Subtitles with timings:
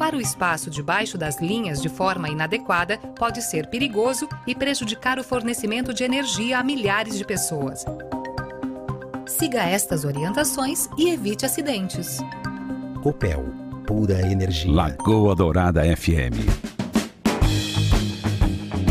[0.00, 5.22] Ocupar o espaço debaixo das linhas de forma inadequada pode ser perigoso e prejudicar o
[5.22, 7.84] fornecimento de energia a milhares de pessoas.
[9.26, 12.16] Siga estas orientações e evite acidentes.
[13.02, 13.44] Copel,
[13.86, 14.72] pura energia.
[14.72, 16.79] Lagoa Dourada FM.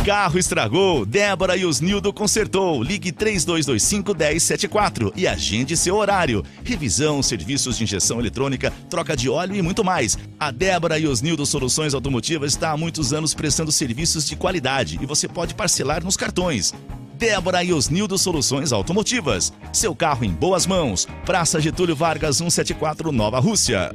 [0.06, 2.82] Carro estragou, Débora e os Nildo consertou.
[2.82, 6.44] Ligue 3225 1074 e agende seu horário.
[6.64, 10.18] Revisão, serviços de injeção eletrônica, troca de óleo e muito mais.
[10.40, 14.98] A Débora e os Nildo Soluções Automotivas está há muitos anos prestando serviços de qualidade
[15.02, 16.74] e você pode parcelar nos cartões.
[17.18, 19.52] Débora e os Nildo Soluções Automotivas.
[19.74, 21.06] Seu carro em boas mãos.
[21.26, 23.92] Praça Getúlio Vargas 174, Nova Rússia.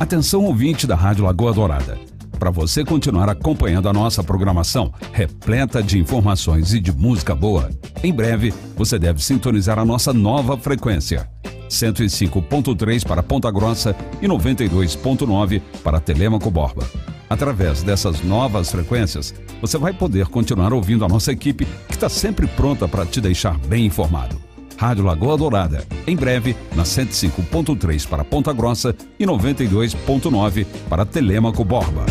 [0.00, 2.17] Atenção ouvinte da Rádio Lagoa Dourada.
[2.38, 7.70] Para você continuar acompanhando a nossa programação repleta de informações e de música boa,
[8.02, 11.28] em breve você deve sintonizar a nossa nova frequência.
[11.68, 16.88] 105.3 para Ponta Grossa e 92.9 para Telemaco Borba.
[17.28, 22.46] Através dessas novas frequências, você vai poder continuar ouvindo a nossa equipe que está sempre
[22.46, 24.48] pronta para te deixar bem informado.
[24.78, 32.06] Rádio Lagoa Dourada, em breve na 105.3 para Ponta Grossa e 92.9 para Telemaco Borba.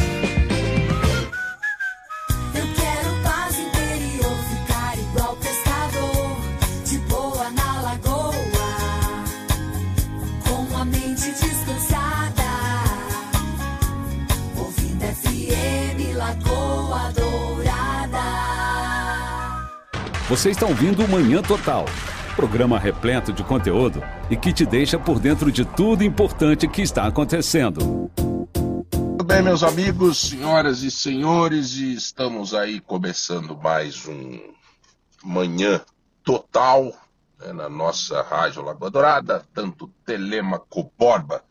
[20.30, 21.86] Você está ouvindo o Manhã Total,
[22.36, 27.08] programa repleto de conteúdo e que te deixa por dentro de tudo importante que está
[27.08, 28.12] acontecendo.
[28.92, 34.38] Tudo bem, meus amigos, senhoras e senhores, e estamos aí começando mais um
[35.24, 35.80] Manhã
[36.26, 36.94] Total
[37.40, 41.42] né, na nossa Rádio Lagoa Dourada, tanto Telemaco Borba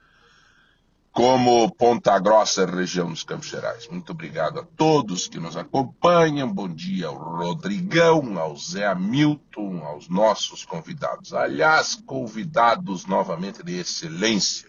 [1.17, 3.89] como Ponta Grossa, região dos Campos Gerais.
[3.89, 6.53] Muito obrigado a todos que nos acompanham.
[6.53, 11.33] Bom dia ao Rodrigão, ao Zé Hamilton, aos nossos convidados.
[11.33, 14.69] Aliás, convidados novamente de excelência.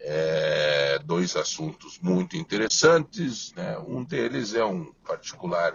[0.00, 3.52] É, dois assuntos muito interessantes.
[3.54, 3.78] Né?
[3.86, 5.72] Um deles é um particular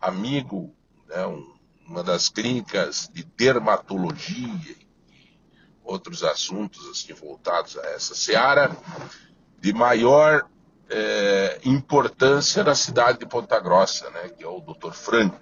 [0.00, 0.74] amigo,
[1.08, 1.24] né?
[1.28, 1.54] um,
[1.86, 4.79] uma das clínicas de dermatologia
[5.90, 8.76] outros assuntos assim voltados a essa seara
[9.58, 10.48] de maior
[10.88, 14.92] é, importância na cidade de Ponta Grossa, né, que é o Dr.
[14.92, 15.36] Frank.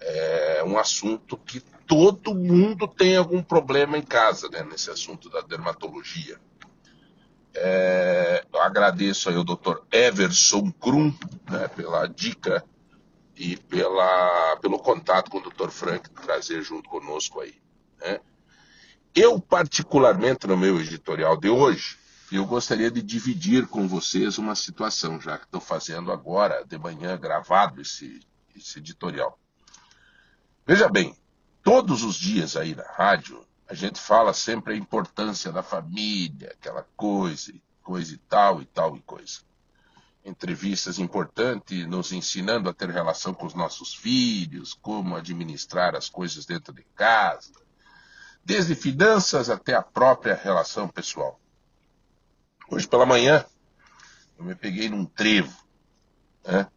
[0.00, 5.40] É um assunto que todo mundo tem algum problema em casa, né, nesse assunto da
[5.40, 6.38] dermatologia.
[7.54, 9.78] É, eu agradeço aí ao Dr.
[9.90, 11.12] Everson Krum
[11.50, 12.62] né, pela dica
[13.34, 15.70] e pela, pelo contato com o Dr.
[15.70, 17.54] Frank trazer junto conosco aí.
[18.00, 18.20] Né?
[19.18, 21.96] Eu, particularmente, no meu editorial de hoje,
[22.30, 27.16] eu gostaria de dividir com vocês uma situação, já que estou fazendo agora, de manhã,
[27.16, 28.20] gravado esse,
[28.54, 29.38] esse editorial.
[30.66, 31.16] Veja bem,
[31.62, 36.86] todos os dias aí na rádio, a gente fala sempre a importância da família, aquela
[36.94, 39.38] coisa, coisa e tal e tal e coisa.
[40.26, 46.44] Entrevistas importantes, nos ensinando a ter relação com os nossos filhos, como administrar as coisas
[46.44, 47.64] dentro de casa,
[48.46, 51.40] desde finanças até a própria relação pessoal.
[52.70, 53.44] Hoje pela manhã,
[54.38, 55.52] eu me peguei num trevo.
[56.46, 56.68] Né?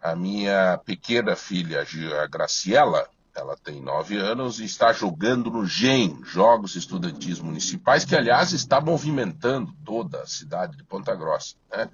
[0.00, 1.86] A minha pequena filha,
[2.22, 8.16] a Graciela, ela tem nove anos e está jogando no GEM, Jogos Estudantis Municipais, que
[8.16, 11.56] aliás está movimentando toda a cidade de Ponta Grossa.
[11.70, 11.90] Né?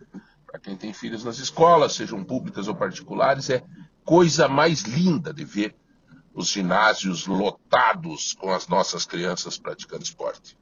[0.46, 3.64] Para quem tem filhos nas escolas, sejam públicas ou particulares, é
[4.04, 5.74] coisa mais linda de ver
[6.36, 10.56] os ginásios lotados com as nossas crianças praticando esporte.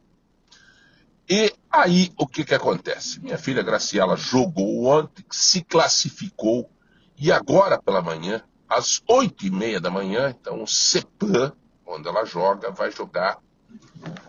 [1.28, 3.20] E aí o que, que acontece?
[3.20, 6.70] Minha filha Graciela jogou ontem, se classificou
[7.18, 11.52] e agora pela manhã, às oito e meia da manhã, então o CEPAM,
[11.84, 13.38] onde ela joga, vai jogar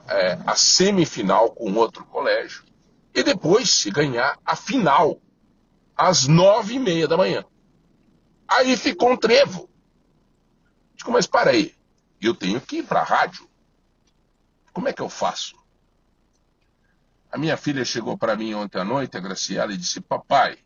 [0.08, 2.64] é, a semifinal com outro colégio.
[3.14, 5.22] E depois, se ganhar, a final,
[5.96, 7.46] às nove e meia da manhã.
[8.48, 9.70] Aí ficou um trevo.
[11.08, 11.76] Mas para aí,
[12.22, 13.48] eu tenho que ir para a rádio.
[14.74, 15.56] Como é que eu faço?
[17.32, 20.58] A minha filha chegou para mim ontem à noite, a Graciela, e disse: Papai,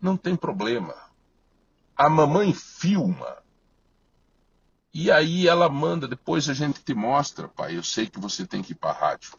[0.00, 0.94] não tem problema.
[1.96, 3.42] A mamãe filma.
[4.92, 7.76] E aí ela manda, depois a gente te mostra, pai.
[7.76, 9.36] Eu sei que você tem que ir para a rádio.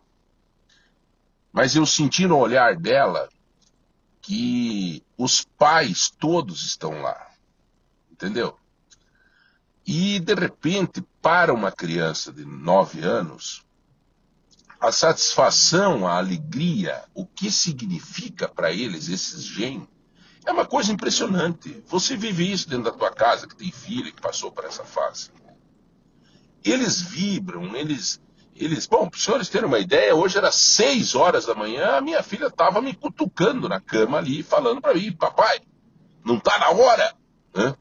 [1.51, 3.29] Mas eu senti no olhar dela
[4.21, 7.31] que os pais todos estão lá.
[8.11, 8.59] Entendeu?
[9.85, 13.63] E, de repente, para uma criança de 9 anos,
[14.79, 19.87] a satisfação, a alegria, o que significa para eles esses genes,
[20.45, 21.83] é uma coisa impressionante.
[21.87, 25.31] Você vive isso dentro da tua casa, que tem filho que passou por essa fase.
[26.63, 28.19] Eles vibram, eles.
[28.55, 32.01] eles bom, para os senhores terem uma ideia, hoje era 6 horas da manhã, a
[32.01, 35.61] minha filha estava me cutucando na cama ali, falando para mim, papai,
[36.23, 37.15] não está na hora.
[37.55, 37.75] Né?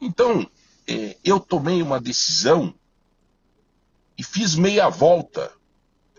[0.00, 0.48] Então,
[0.90, 2.74] é, eu tomei uma decisão
[4.18, 5.52] e fiz meia volta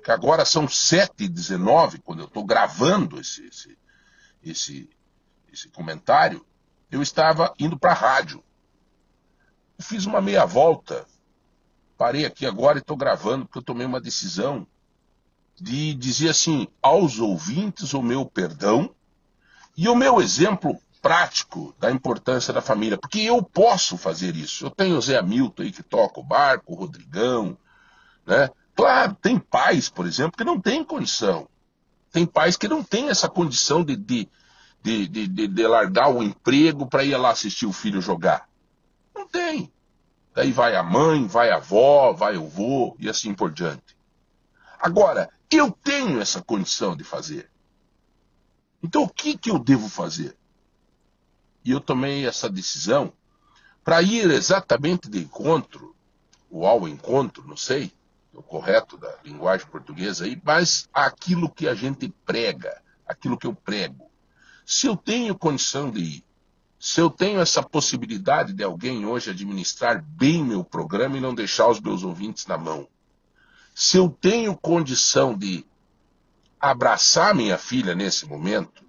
[0.02, 3.78] que agora são 7h19, quando eu estou gravando esse, esse,
[4.42, 4.90] esse,
[5.52, 6.44] esse comentário,
[6.90, 8.42] eu estava indo para a rádio.
[9.78, 11.06] Eu fiz uma meia volta,
[11.98, 14.66] parei aqui agora e estou gravando, porque eu tomei uma decisão
[15.60, 18.96] de dizer assim aos ouvintes o meu perdão
[19.76, 24.66] e o meu exemplo prático da importância da família, porque eu posso fazer isso.
[24.66, 27.58] Eu tenho o Zé Hamilton aí que toca o barco, o Rodrigão,
[28.26, 28.50] né?
[28.76, 31.48] Claro, tem pais, por exemplo, que não têm condição.
[32.12, 34.30] Tem pais que não têm essa condição de, de,
[34.84, 38.48] de, de, de largar o emprego para ir lá assistir o filho jogar.
[39.16, 39.72] Não tem.
[40.34, 43.98] Daí vai a mãe, vai a avó, vai o vô e assim por diante.
[44.80, 47.50] Agora, eu tenho essa condição de fazer.
[48.82, 50.36] Então, o que, que eu devo fazer?
[51.64, 53.14] E eu tomei essa decisão
[53.84, 55.96] para ir exatamente de encontro,
[56.50, 57.92] ou ao encontro, não sei,
[58.34, 63.54] o correto da linguagem portuguesa aí, mas aquilo que a gente prega, aquilo que eu
[63.54, 64.10] prego.
[64.66, 66.26] Se eu tenho condição de ir,
[66.80, 71.68] se eu tenho essa possibilidade de alguém hoje administrar bem meu programa e não deixar
[71.68, 72.88] os meus ouvintes na mão,
[73.76, 75.66] se eu tenho condição de
[76.60, 78.84] abraçar minha filha nesse momento,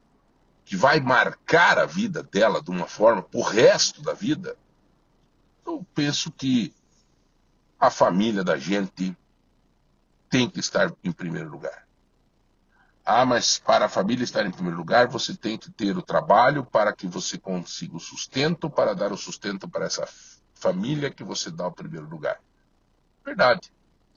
[0.72, 4.56] que vai marcar a vida dela de uma forma por resto da vida,
[5.66, 6.74] eu penso que
[7.78, 9.14] a família da gente
[10.30, 11.86] tem que estar em primeiro lugar.
[13.04, 16.64] Ah, mas para a família estar em primeiro lugar, você tem que ter o trabalho
[16.64, 20.08] para que você consiga o sustento, para dar o sustento para essa
[20.54, 22.40] família que você dá o primeiro lugar.
[23.22, 23.70] Verdade.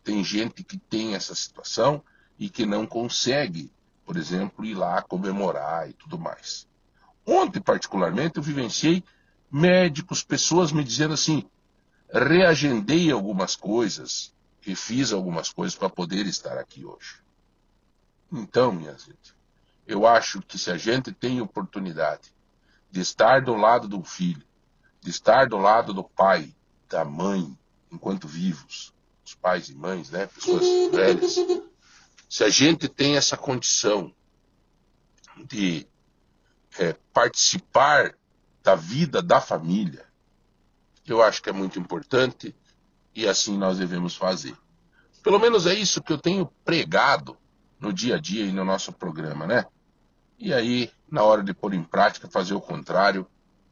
[0.06, 2.02] Tem gente que tem essa situação
[2.40, 3.70] e que não consegue,
[4.06, 6.68] por exemplo, ir lá comemorar e tudo mais.
[7.26, 9.04] Ontem, particularmente, eu vivenciei
[9.52, 11.44] médicos, pessoas me dizendo assim:
[12.12, 14.34] reagendei algumas coisas,
[14.66, 17.22] e fiz algumas coisas para poder estar aqui hoje.
[18.32, 19.36] Então, minha gente,
[19.86, 22.34] eu acho que se a gente tem oportunidade
[22.90, 24.44] de estar do lado do filho,
[25.00, 26.54] de estar do lado do pai,
[26.90, 27.56] da mãe,
[27.92, 28.92] enquanto vivos,
[29.24, 31.36] os pais e mães, né, pessoas velhas,
[32.30, 34.14] se a gente tem essa condição
[35.46, 35.88] de
[36.78, 38.16] é, participar
[38.64, 40.06] da vida da família,
[41.06, 42.56] eu acho que é muito importante
[43.14, 44.58] e assim nós devemos fazer.
[45.24, 47.38] Pelo menos é isso que eu tenho pregado
[47.80, 49.66] no dia a dia e no nosso programa, né?
[50.38, 53.28] E aí, na hora de pôr em prática, fazer o contrário,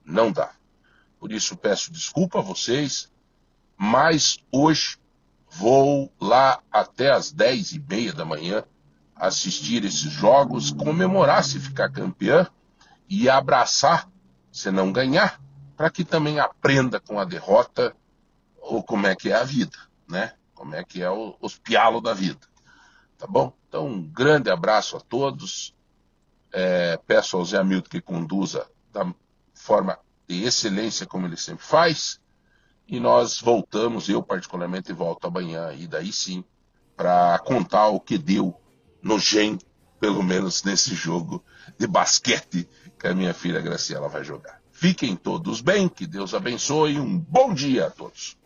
[0.05, 0.55] não dá.
[1.19, 3.11] Por isso peço desculpa a vocês,
[3.77, 4.97] mas hoje
[5.55, 8.63] vou lá até as dez e meia da manhã
[9.15, 12.47] assistir esses jogos, comemorar se ficar campeã
[13.07, 14.09] e abraçar
[14.51, 15.39] se não ganhar,
[15.77, 17.95] para que também aprenda com a derrota
[18.59, 19.77] ou como é que é a vida,
[20.07, 20.33] né?
[20.53, 22.39] Como é que é o, os pialos da vida.
[23.17, 23.53] Tá bom?
[23.67, 25.75] Então, um grande abraço a todos.
[26.51, 29.11] É, peço ao Zé Hamilton que conduza da
[29.53, 29.97] forma
[30.27, 32.19] de excelência como ele sempre faz.
[32.87, 36.43] E nós voltamos, eu particularmente volto amanhã, e daí sim,
[36.95, 38.55] para contar o que deu
[39.01, 39.57] no GEM,
[39.99, 41.43] pelo menos nesse jogo
[41.77, 42.67] de basquete
[42.99, 44.61] que a minha filha Graciela vai jogar.
[44.71, 48.37] Fiquem todos bem, que Deus abençoe um bom dia a todos.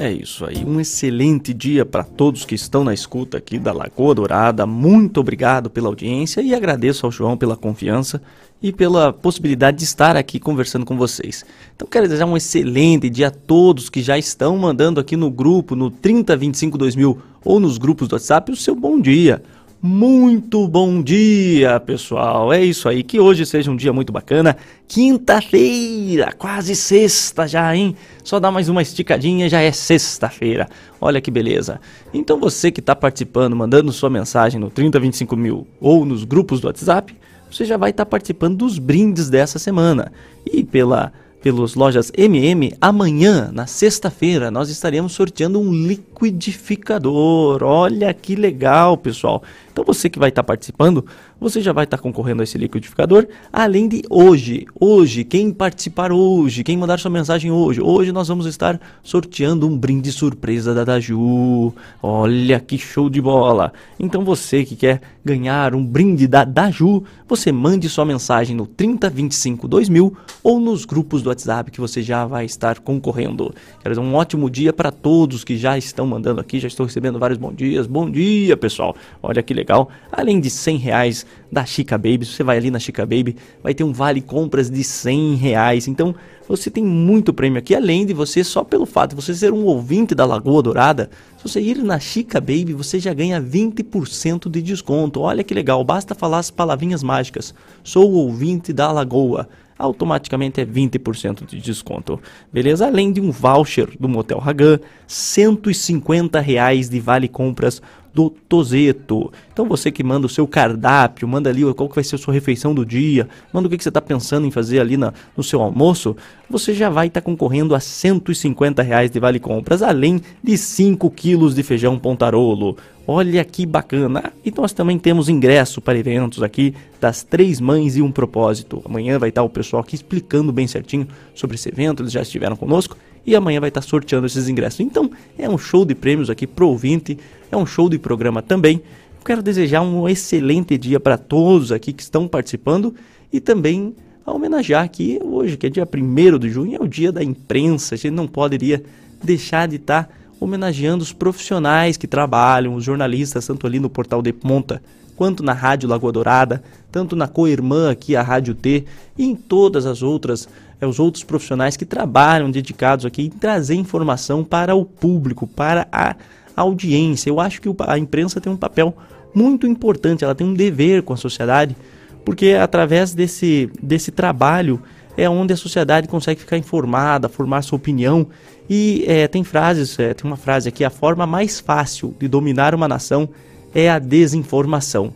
[0.00, 4.14] É isso aí, um excelente dia para todos que estão na escuta aqui da Lagoa
[4.14, 4.64] Dourada.
[4.64, 8.22] Muito obrigado pela audiência e agradeço ao João pela confiança
[8.62, 11.44] e pela possibilidade de estar aqui conversando com vocês.
[11.74, 15.74] Então quero desejar um excelente dia a todos que já estão mandando aqui no grupo,
[15.74, 19.42] no 3025 2000 ou nos grupos do WhatsApp o seu bom dia.
[19.80, 22.52] Muito bom dia, pessoal.
[22.52, 23.04] É isso aí.
[23.04, 24.56] Que hoje seja um dia muito bacana.
[24.88, 27.94] Quinta-feira, quase sexta já, hein?
[28.24, 30.68] Só dá mais uma esticadinha, já é sexta-feira.
[31.00, 31.80] Olha que beleza.
[32.12, 36.66] Então você que está participando, mandando sua mensagem no 3025 mil ou nos grupos do
[36.66, 37.14] WhatsApp,
[37.48, 40.10] você já vai estar tá participando dos brindes dessa semana.
[40.44, 47.62] E pela pelas lojas MM, amanhã, na sexta-feira, nós estaremos sorteando um liquidificador.
[47.62, 49.42] Olha que legal, pessoal.
[49.72, 51.06] Então você que vai estar participando,
[51.40, 54.66] você já vai estar concorrendo a esse liquidificador, além de hoje.
[54.78, 59.78] Hoje, quem participar hoje, quem mandar sua mensagem hoje, hoje nós vamos estar sorteando um
[59.78, 61.72] brinde surpresa da Daju.
[62.02, 63.72] Olha que show de bola!
[63.98, 69.68] Então você que quer ganhar um brinde da Daju, você mande sua mensagem no 3025
[69.68, 73.54] 2000 ou nos grupos do WhatsApp que você já vai estar concorrendo.
[73.82, 77.18] Quero dizer, um ótimo dia para todos que já estão mandando aqui, já estou recebendo
[77.18, 77.86] vários bons dias.
[77.86, 78.96] Bom dia, pessoal!
[79.22, 79.88] Olha que legal!
[80.10, 82.24] Além de 100 reais da Chica Baby.
[82.24, 85.88] Você vai ali na Chica Baby, vai ter um vale compras de 100 reais.
[85.88, 86.14] Então
[86.48, 89.64] você tem muito prêmio aqui, além de você, só pelo fato de você ser um
[89.64, 94.62] ouvinte da Lagoa Dourada, se você ir na Chica Baby, você já ganha 20% de
[94.62, 95.20] desconto.
[95.20, 97.54] Olha que legal, basta falar as palavrinhas mágicas.
[97.84, 102.20] Sou ouvinte da Lagoa automaticamente é 20% de desconto.
[102.52, 102.86] Beleza?
[102.86, 107.80] Além de um voucher do Motel Hagan, 150 reais de vale compras
[108.18, 109.32] do Tozeto.
[109.52, 112.34] Então você que manda o seu cardápio, manda ali qual que vai ser a sua
[112.34, 115.44] refeição do dia, manda o que, que você está pensando em fazer ali na, no
[115.44, 116.16] seu almoço,
[116.50, 121.08] você já vai estar tá concorrendo a 150 reais de vale compras, além de 5
[121.12, 122.76] quilos de feijão pontarolo.
[123.06, 124.32] Olha que bacana!
[124.44, 128.82] E nós também temos ingresso para eventos aqui das Três Mães e um Propósito.
[128.84, 131.06] Amanhã vai estar o pessoal aqui explicando bem certinho
[131.36, 132.96] sobre esse evento, eles já estiveram conosco
[133.28, 134.80] e amanhã vai estar sorteando esses ingressos.
[134.80, 137.18] Então é um show de prêmios aqui pro ouvinte
[137.50, 138.82] é um show de programa também.
[139.24, 142.94] Quero desejar um excelente dia para todos aqui que estão participando
[143.32, 147.22] e também homenagear aqui hoje, que é dia 1 de junho, é o dia da
[147.22, 147.94] imprensa.
[147.94, 148.82] A gente não poderia
[149.22, 154.22] deixar de estar tá homenageando os profissionais que trabalham, os jornalistas, tanto ali no Portal
[154.22, 154.80] de Ponta,
[155.16, 156.62] quanto na Rádio Lagoa Dourada,
[156.92, 158.84] tanto na co-irmã aqui, a Rádio T,
[159.16, 160.48] e em todas as outras,
[160.80, 165.88] é, os outros profissionais que trabalham dedicados aqui em trazer informação para o público, para
[165.90, 166.14] a
[166.58, 167.30] audiência.
[167.30, 168.96] Eu acho que a imprensa tem um papel
[169.34, 171.76] muito importante, ela tem um dever com a sociedade,
[172.24, 174.82] porque através desse, desse trabalho
[175.16, 178.26] é onde a sociedade consegue ficar informada, formar sua opinião.
[178.70, 182.74] E é, tem frases, é, tem uma frase aqui: a forma mais fácil de dominar
[182.74, 183.28] uma nação
[183.74, 185.12] é a desinformação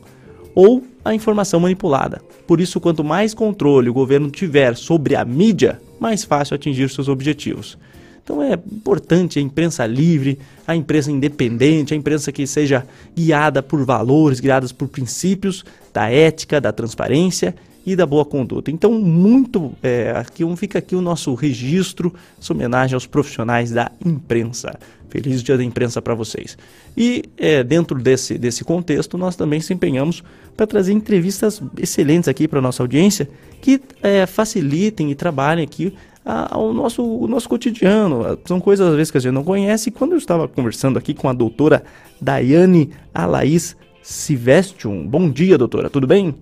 [0.54, 2.20] ou a informação manipulada.
[2.46, 7.08] Por isso, quanto mais controle o governo tiver sobre a mídia, mais fácil atingir seus
[7.08, 7.78] objetivos.
[8.24, 12.86] Então é importante a imprensa livre, a imprensa independente, a imprensa que seja
[13.16, 18.70] guiada por valores, guiadas por princípios da ética, da transparência e da boa conduta.
[18.70, 24.78] Então, muito é, aqui fica aqui o nosso registro, essa homenagem aos profissionais da imprensa.
[25.08, 26.56] Feliz dia da imprensa para vocês.
[26.96, 30.22] E é, dentro desse, desse contexto, nós também se empenhamos
[30.56, 33.28] para trazer entrevistas excelentes aqui para nossa audiência
[33.60, 35.92] que é, facilitem e trabalhem aqui
[36.24, 38.38] ao nosso, o nosso cotidiano.
[38.44, 39.88] São coisas às vezes que a gente não conhece.
[39.88, 41.82] E quando eu estava conversando aqui com a doutora
[42.20, 45.06] Daiane Alaís Silvestion.
[45.06, 46.34] Bom dia, doutora, tudo bem?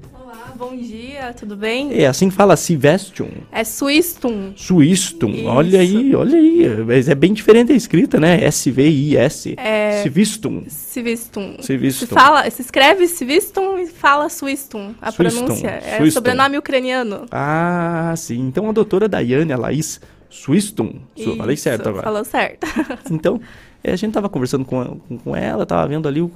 [0.60, 2.02] Bom dia, tudo bem?
[2.02, 3.28] É assim que fala Sivestion.
[3.50, 4.52] É Swistum.
[4.54, 6.84] Swistum, olha aí, olha aí.
[6.86, 8.44] Mas é bem diferente a escrita, né?
[8.44, 9.54] S-V-I-S.
[9.56, 10.02] É...
[10.02, 10.64] Sivistum.
[10.68, 11.56] Sivistum.
[11.60, 14.94] Se, fala, se escreve Sivistum e fala Swistum.
[15.00, 15.46] A Swistum.
[15.46, 16.10] pronúncia é Swistum.
[16.10, 17.24] sobrenome ucraniano.
[17.30, 18.40] Ah, sim.
[18.40, 19.98] Então a doutora Daiane, a Laís
[20.28, 20.92] Swistum.
[21.16, 22.04] Isso, falei certo agora.
[22.04, 22.66] Falou certo.
[23.10, 23.40] então,
[23.82, 26.30] a gente tava conversando com, com ela, tava vendo ali, o,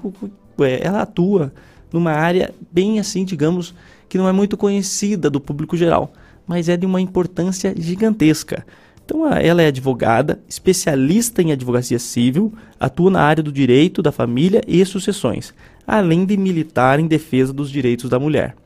[0.57, 1.53] o, é, ela atua
[1.93, 3.75] numa área bem assim, digamos,
[4.09, 6.13] que não é muito conhecida do público geral,
[6.47, 8.65] mas é de uma importância gigantesca.
[9.05, 14.63] Então, ela é advogada, especialista em advocacia civil, atua na área do direito da família
[14.67, 15.53] e sucessões,
[15.87, 18.57] além de militar em defesa dos direitos da mulher.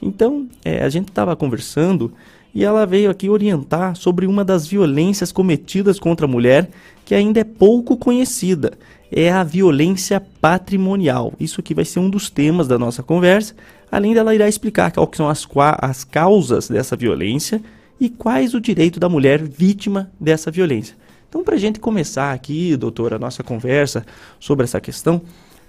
[0.00, 2.12] Então, é, a gente estava conversando
[2.54, 6.70] e ela veio aqui orientar sobre uma das violências cometidas contra a mulher
[7.04, 8.72] que ainda é pouco conhecida.
[9.10, 11.32] É a violência patrimonial.
[11.40, 13.54] Isso aqui vai ser um dos temas da nossa conversa
[13.90, 15.46] Além dela irá explicar quais são as,
[15.80, 17.60] as causas dessa violência
[17.98, 20.94] e quais o direito da mulher vítima dessa violência.
[21.28, 24.04] Então, para a gente começar aqui, doutora, a nossa conversa
[24.38, 25.20] sobre essa questão,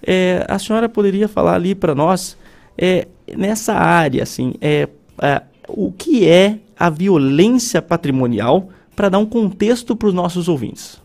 [0.03, 2.37] é, a senhora poderia falar ali para nós,
[2.77, 4.87] é, nessa área, assim, é,
[5.21, 11.01] é, o que é a violência patrimonial, para dar um contexto para os nossos ouvintes.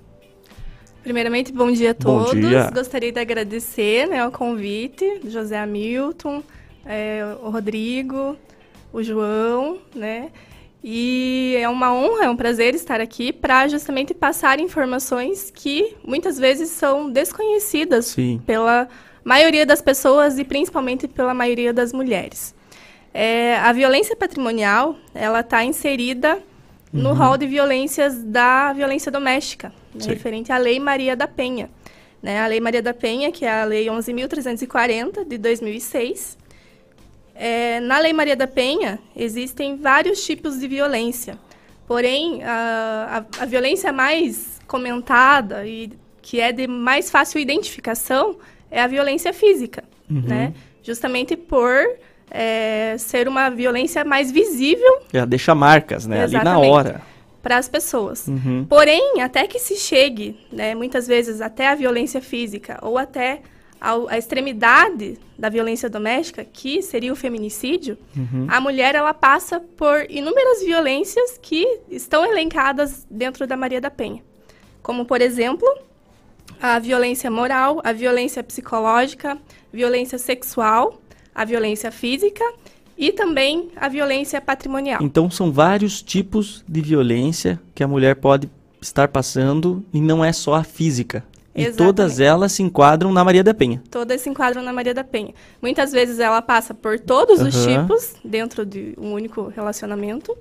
[1.05, 2.33] Primeiramente, bom dia a todos.
[2.33, 2.71] Dia.
[2.73, 6.43] Gostaria de agradecer né, o convite, José Hamilton,
[6.87, 8.35] é, o Rodrigo,
[8.91, 10.31] o João, né?
[10.83, 16.39] E é uma honra, é um prazer estar aqui para justamente passar informações que muitas
[16.39, 18.41] vezes são desconhecidas Sim.
[18.47, 18.89] pela
[19.23, 22.55] maioria das pessoas e principalmente pela maioria das mulheres.
[23.13, 26.43] É, a violência patrimonial ela está inserida
[26.95, 27.15] no Uhum.
[27.17, 31.69] rol de violências da violência doméstica, né, referente à Lei Maria da Penha.
[32.23, 36.39] Né, a Lei Maria da Penha, que é a Lei 11.340 de 2006.
[37.35, 41.37] É, na Lei Maria da Penha, existem vários tipos de violência.
[41.87, 48.37] Porém, a, a, a violência mais comentada e que é de mais fácil identificação
[48.71, 50.21] é a violência física, Uhum.
[50.23, 50.55] né?
[50.83, 51.75] Justamente por
[52.31, 56.25] é, ser uma violência mais visível Já deixa marcas, né?
[56.25, 57.01] Ali na hora.
[57.43, 58.27] para as pessoas.
[58.27, 58.65] Uhum.
[58.69, 63.43] Porém, até que se chegue, né, muitas vezes até a violência física ou até
[64.09, 68.47] a extremidade da violência doméstica, que seria o feminicídio, Uhum.
[68.49, 74.23] a mulher ela passa por inúmeras violências que estão elencadas dentro da Maria da Penha.
[74.83, 75.69] Como, por exemplo,
[76.63, 79.37] a violência moral, a violência psicológica,
[79.71, 80.99] violência sexual,
[81.35, 82.45] a violência física
[82.97, 85.03] e também a violência patrimonial.
[85.03, 88.49] Então são vários tipos de violência que a mulher pode
[88.81, 91.25] estar passando e não é só a física.
[91.57, 91.77] E Exatamente.
[91.87, 93.81] todas elas se enquadram na Maria da Penha.
[93.91, 95.33] Todas se enquadram na Maria da Penha.
[95.63, 97.83] Muitas vezes ela passa por todos os Aham.
[97.83, 100.37] tipos dentro de um único relacionamento,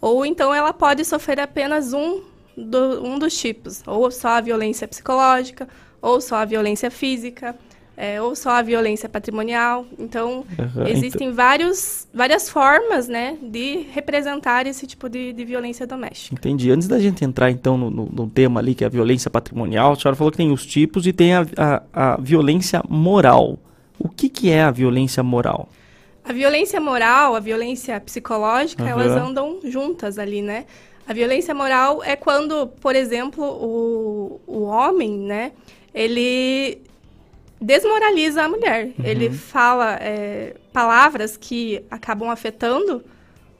[0.00, 2.22] ou então ela pode sofrer apenas um,
[2.56, 5.68] do- um dos tipos, ou só a violência psicológica,
[6.02, 7.54] ou só a violência física,
[8.00, 9.84] é, ou só a violência patrimonial.
[9.98, 16.32] Então, Aham, existem vários, várias formas né, de representar esse tipo de, de violência doméstica.
[16.32, 16.70] Entendi.
[16.70, 19.96] Antes da gente entrar então no, no- tema ali que é a violência patrimonial, a
[19.96, 23.58] senhora falou que tem os tipos e tem a, a- a violência moral.
[23.98, 25.68] O que, que é a violência moral?
[26.24, 28.90] A violência moral, a violência psicológica, Aham.
[28.92, 30.66] elas andam juntas ali, né?
[31.04, 35.52] A violência moral é quando, por exemplo, o, o homem, né,
[35.92, 36.82] ele
[37.60, 38.90] desmoraliza a mulher.
[39.02, 43.02] Ele fala é, palavras que acabam afetando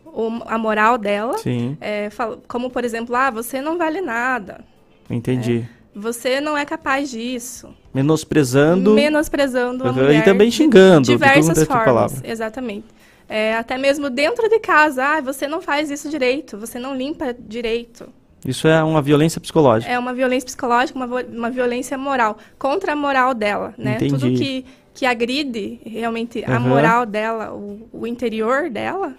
[0.05, 1.37] o- a moral dela.
[1.39, 4.65] Sim, É, fala- como, por exemplo, ah, você não vale nada.
[5.11, 5.65] entendi.
[5.95, 7.75] Você não é capaz disso.
[7.93, 8.95] Menosprezando.
[8.95, 10.21] Menosprezando a mulher.
[10.21, 12.87] e também xingando, de Diversas formas, exatamente.
[13.29, 15.05] É, até mesmo dentro de casa.
[15.05, 16.57] Ah, você não faz isso direito.
[16.57, 18.09] Você não limpa direito.
[18.47, 19.91] Isso é uma violência psicológica.
[19.93, 22.39] É uma violência psicológica, uma, uma violência moral.
[22.59, 23.97] Contra a moral dela, né?
[23.97, 24.11] Entendi.
[24.13, 24.65] Tudo que,
[24.95, 26.61] que agride realmente a Aham.
[26.69, 29.15] moral dela, o, o interior dela,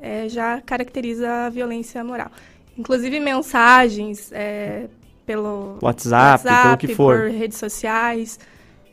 [0.00, 2.30] é, já caracteriza a violência moral.
[2.76, 4.86] Inclusive mensagens é,
[5.24, 7.18] pelo WhatsApp, pelo que for.
[7.18, 8.38] por redes sociais,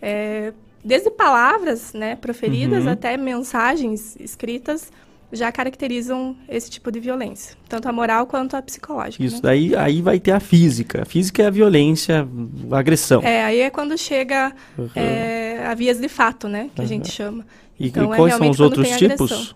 [0.02, 2.92] é, desde palavras né, proferidas Uhum.
[2.92, 4.92] até mensagens escritas,
[5.34, 9.24] já caracterizam esse tipo de violência, tanto a moral quanto a psicológica.
[9.24, 9.42] Isso né?
[9.44, 11.02] daí aí vai ter a física.
[11.02, 12.28] A física é a violência,
[12.72, 13.22] a agressão.
[13.24, 14.90] É, aí é quando chega Uhum.
[14.96, 16.88] é, a vias de fato, né, que a Aham.
[16.88, 17.46] gente chama.
[17.80, 19.56] E, então, e é quais são realmente os outros tipos?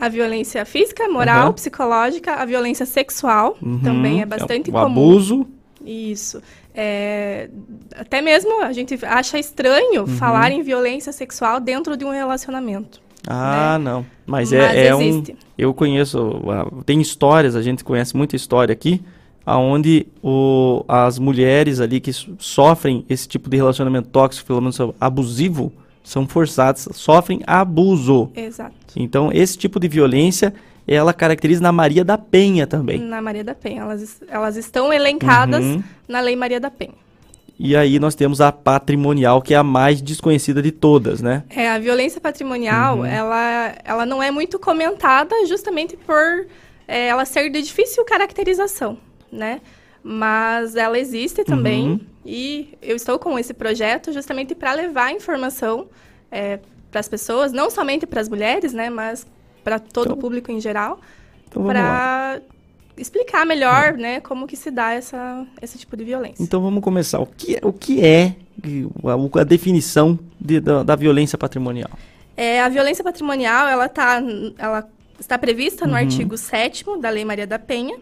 [0.00, 1.52] A violência física, moral, Aham.
[1.52, 3.80] psicológica, a violência sexual Uhum.
[3.80, 4.86] também é bastante o comum.
[4.86, 5.46] abuso.
[5.84, 6.40] Isso.
[6.74, 7.48] É,
[7.96, 10.06] até mesmo a gente acha estranho Uhum.
[10.06, 13.00] falar em violência sexual dentro de um relacionamento.
[13.30, 14.06] Ah, não.
[14.26, 15.22] Mas, Mas é, é um.
[15.56, 16.40] Eu conheço.
[16.48, 19.02] ah, Tem histórias, a gente conhece muita história aqui,
[19.44, 24.78] aonde o, as mulheres ali que so- sofrem esse tipo de relacionamento tóxico, pelo menos
[25.00, 28.30] abusivo, são forçadas, sofrem abuso.
[28.34, 28.72] Exato.
[28.96, 30.54] Então, esse tipo de violência,
[30.86, 32.98] ela caracteriza na Maria da Penha também.
[32.98, 33.82] Na Maria da Penha.
[33.82, 35.82] Elas, elas estão elencadas Uhum.
[36.08, 36.94] na Lei Maria da Penha.
[37.58, 41.42] E aí nós temos a patrimonial, que é a mais desconhecida de todas, né?
[41.50, 43.04] É, a violência patrimonial, Uhum.
[43.06, 46.46] ela, ela não é muito comentada justamente por
[46.86, 48.96] é, ela ser de difícil caracterização,
[49.30, 49.60] né?
[50.02, 52.00] Mas ela existe também Uhum.
[52.24, 55.88] e eu estou com esse projeto justamente para levar informação
[56.90, 58.88] para as pessoas, não somente para as mulheres, né?
[58.88, 59.26] Mas
[59.64, 61.00] para todo Então- o público em geral,
[61.48, 62.40] Então para
[62.98, 64.20] explicar melhor, né?
[64.20, 66.42] Como que se dá essa, esse tipo de violência.
[66.42, 67.18] Então vamos começar.
[67.20, 68.34] O que, é- o que é
[69.36, 71.90] a, a definição de- da, da violência patrimonial?
[72.36, 74.22] É, a violência patrimonial, ela, tá,
[74.58, 75.98] ela está prevista no Uhum.
[75.98, 77.96] artigo 7 da Lei Maria da Penha.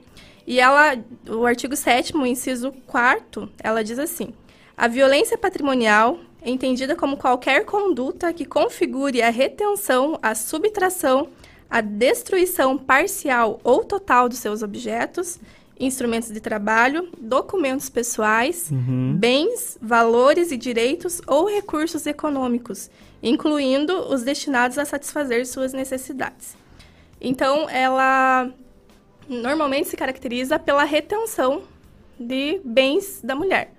[0.46, 0.96] E ela,
[1.28, 4.28] o artigo 7 inciso 4 ela diz assim:
[4.76, 11.28] A violência patrimonial é entendida como qualquer conduta que configure a retenção, a subtração,
[11.68, 15.38] a destruição parcial ou total dos seus objetos,
[15.78, 19.14] instrumentos de trabalho, documentos pessoais, Uhum.
[19.18, 22.90] bens, valores e direitos ou recursos econômicos,
[23.22, 26.56] incluindo os destinados a satisfazer suas necessidades.
[27.20, 28.50] Então, ela
[29.28, 31.62] normalmente se caracteriza pela retenção
[32.18, 33.75] de bens da mulher.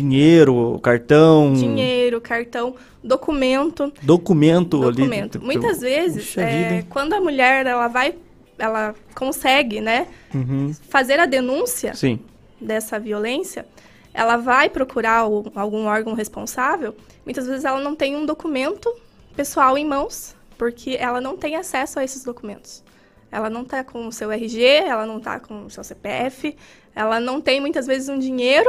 [0.00, 3.92] Dinheiro, cartão, Dinheiro, cartão, documento.
[4.00, 4.96] documento, ali.
[4.98, 5.40] documento.
[5.42, 8.14] Muitas vezes, Puxa é, quando a mulher ela vai
[8.56, 10.72] ela consegue, né, Uhum.
[10.88, 12.20] fazer a denúncia Sim.
[12.60, 13.66] dessa violência,
[14.14, 16.94] ela vai procurar o- algum órgão responsável.
[17.24, 18.94] Muitas vezes ela não tem um documento
[19.34, 22.84] pessoal em mãos, porque ela não tem acesso a esses documentos.
[23.32, 26.54] Ela não está com o seu RG, ela não está com o seu CPF,
[26.94, 28.68] ela não tem muitas vezes um dinheiro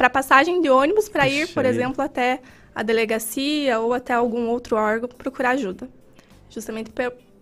[0.00, 2.40] para passagem de ônibus para ir, por exemplo, até
[2.74, 5.90] a delegacia ou até algum outro órgão procurar ajuda.
[6.48, 6.90] Justamente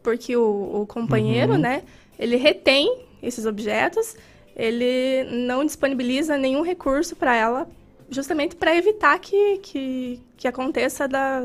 [0.02, 1.58] porque o, o companheiro, Uhum.
[1.58, 1.82] né,
[2.18, 4.16] ele retém esses objetos,
[4.56, 7.68] ele não disponibiliza nenhum recurso para ela,
[8.10, 11.44] justamente para evitar que, que, que aconteça da,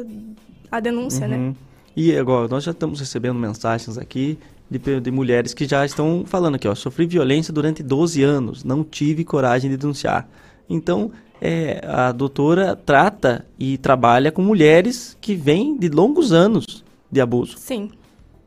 [0.72, 1.38] a denúncia, né?
[1.38, 1.56] Uhum.
[1.96, 6.56] E agora, nós já estamos recebendo mensagens aqui de, de mulheres que já estão falando
[6.56, 10.28] aqui, ó, sofri violência durante 12 anos, não tive coragem de denunciar.
[10.74, 17.22] Então, é, a doutora trata e trabalha com mulheres que vêm de longos anos de
[17.22, 17.58] abuso.
[17.58, 17.92] Sim.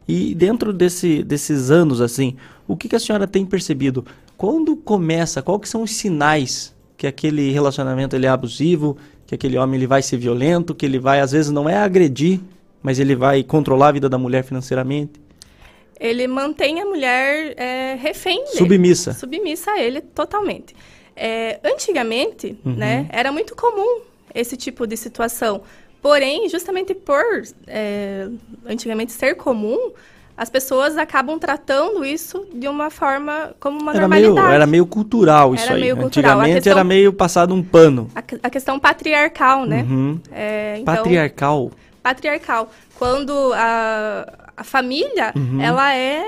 [0.08, 2.36] E dentro desse, desses anos, assim,
[2.66, 4.04] o que, que a senhora tem percebido?
[4.36, 9.76] Quando começa, quais são os sinais que aquele relacionamento ele é abusivo, que aquele homem
[9.76, 12.40] ele vai ser violento, que ele vai, às vezes, não é agredir,
[12.82, 15.20] mas ele vai controlar a vida da mulher financeiramente?
[15.98, 18.56] Ele mantém a mulher é, refém dele.
[18.56, 19.12] Submissa.
[19.14, 20.74] Submissa a ele totalmente.
[21.16, 22.74] É, antigamente, Uhum.
[22.74, 24.00] né, era muito comum
[24.35, 25.62] esse tipo de situação.
[26.02, 27.24] Porém, justamente por
[27.66, 28.29] é,
[28.66, 29.92] antigamente ser comum,
[30.37, 34.55] as pessoas acabam tratando isso de uma forma como uma Era meio, normalidade.
[34.55, 35.81] era meio cultural isso Era aí.
[35.81, 36.33] meio cultural.
[36.33, 38.11] Antigamente questão- era meio passado um pano.
[38.14, 39.83] A, a questão patriarcal, né?
[39.88, 40.20] Uhum.
[40.31, 41.70] É, então, Patriarcal.
[42.02, 42.70] patriarcal.
[42.98, 44.26] Quando a,
[44.57, 45.61] a família, Uhum.
[45.62, 46.22] ela é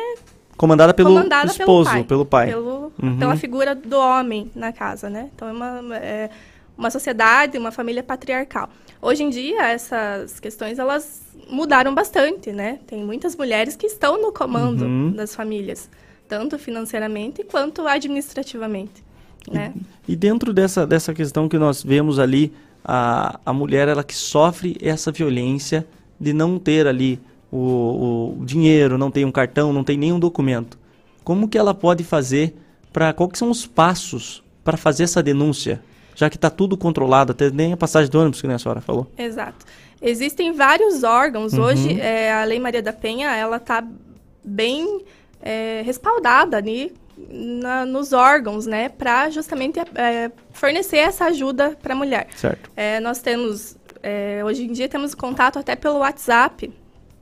[0.59, 2.49] Comandada pelo comandada esposo, pelo pai.
[2.49, 3.19] pelo pelo- Uhum.
[3.19, 5.31] pela figura do homem na casa, né?
[5.35, 6.31] Então é uma, é
[6.77, 8.69] uma sociedade, uma família patriarcal.
[9.01, 12.81] Hoje em dia essas questões elas mudaram bastante, né?
[12.87, 15.13] Tem muitas mulheres que estão no comando Uhum.
[15.13, 15.89] das famílias,
[16.29, 19.03] tanto financeiramente quanto administrativamente,
[19.51, 19.73] né?
[20.07, 22.53] E dentro dessa, dessa questão que nós vemos ali,
[22.85, 25.87] a, a mulher ela que sofre essa violência
[26.21, 30.79] de não ter ali o, o dinheiro, não tem um cartão, não tem nenhum documento.
[31.25, 32.55] Como que ela pode fazer
[32.93, 35.81] para quais são os passos para fazer essa denúncia?
[36.15, 39.07] Já que está tudo controlado, até nem a passagem do ônibus que a senhora falou.
[39.17, 39.65] Exato.
[40.03, 41.53] Existem vários órgãos.
[41.53, 41.63] Uhum.
[41.65, 43.85] Hoje, é, a Lei Maria da Penha, ela está
[44.45, 45.03] bem
[45.41, 46.93] é, respaldada ali
[47.31, 48.89] na- nos órgãos, né?
[48.89, 52.27] Para justamente é, fornecer essa ajuda para a mulher.
[52.35, 52.71] Certo.
[52.77, 56.73] É, nós temos, é, hoje em dia, temos contato até pelo WhatsApp,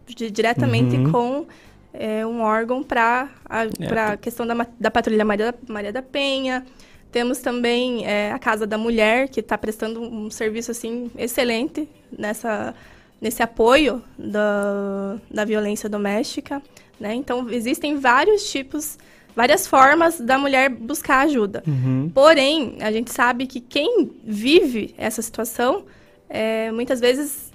[0.06, 1.12] de- diretamente Uhum.
[1.12, 1.46] com
[1.92, 6.64] é, um órgão para a É, pra questão da, da Patrulha Maria, Maria da Penha.
[7.10, 12.74] Temos também é, a Casa da Mulher, que está prestando um serviço assim excelente nessa,
[13.20, 16.60] nesse apoio da, da violência doméstica.
[17.00, 17.14] Né?
[17.14, 18.98] Então, existem vários tipos,
[19.34, 21.62] várias formas da mulher buscar ajuda.
[21.66, 22.10] Uhum.
[22.12, 25.84] Porém, a gente sabe que quem vive essa situação,
[26.28, 27.45] é, muitas vezes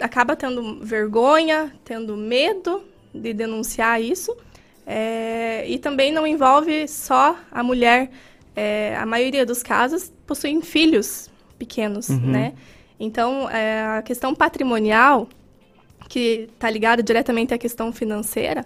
[0.00, 2.82] acaba tendo vergonha, tendo medo
[3.14, 4.34] de denunciar isso.
[4.90, 8.10] é, e também não envolve só a mulher.
[8.56, 12.20] É, a maioria dos casos possuem filhos pequenos, Uhum.
[12.20, 12.54] né?
[12.98, 15.28] Então, é, a questão patrimonial,
[16.08, 18.64] que está ligada diretamente à questão financeira,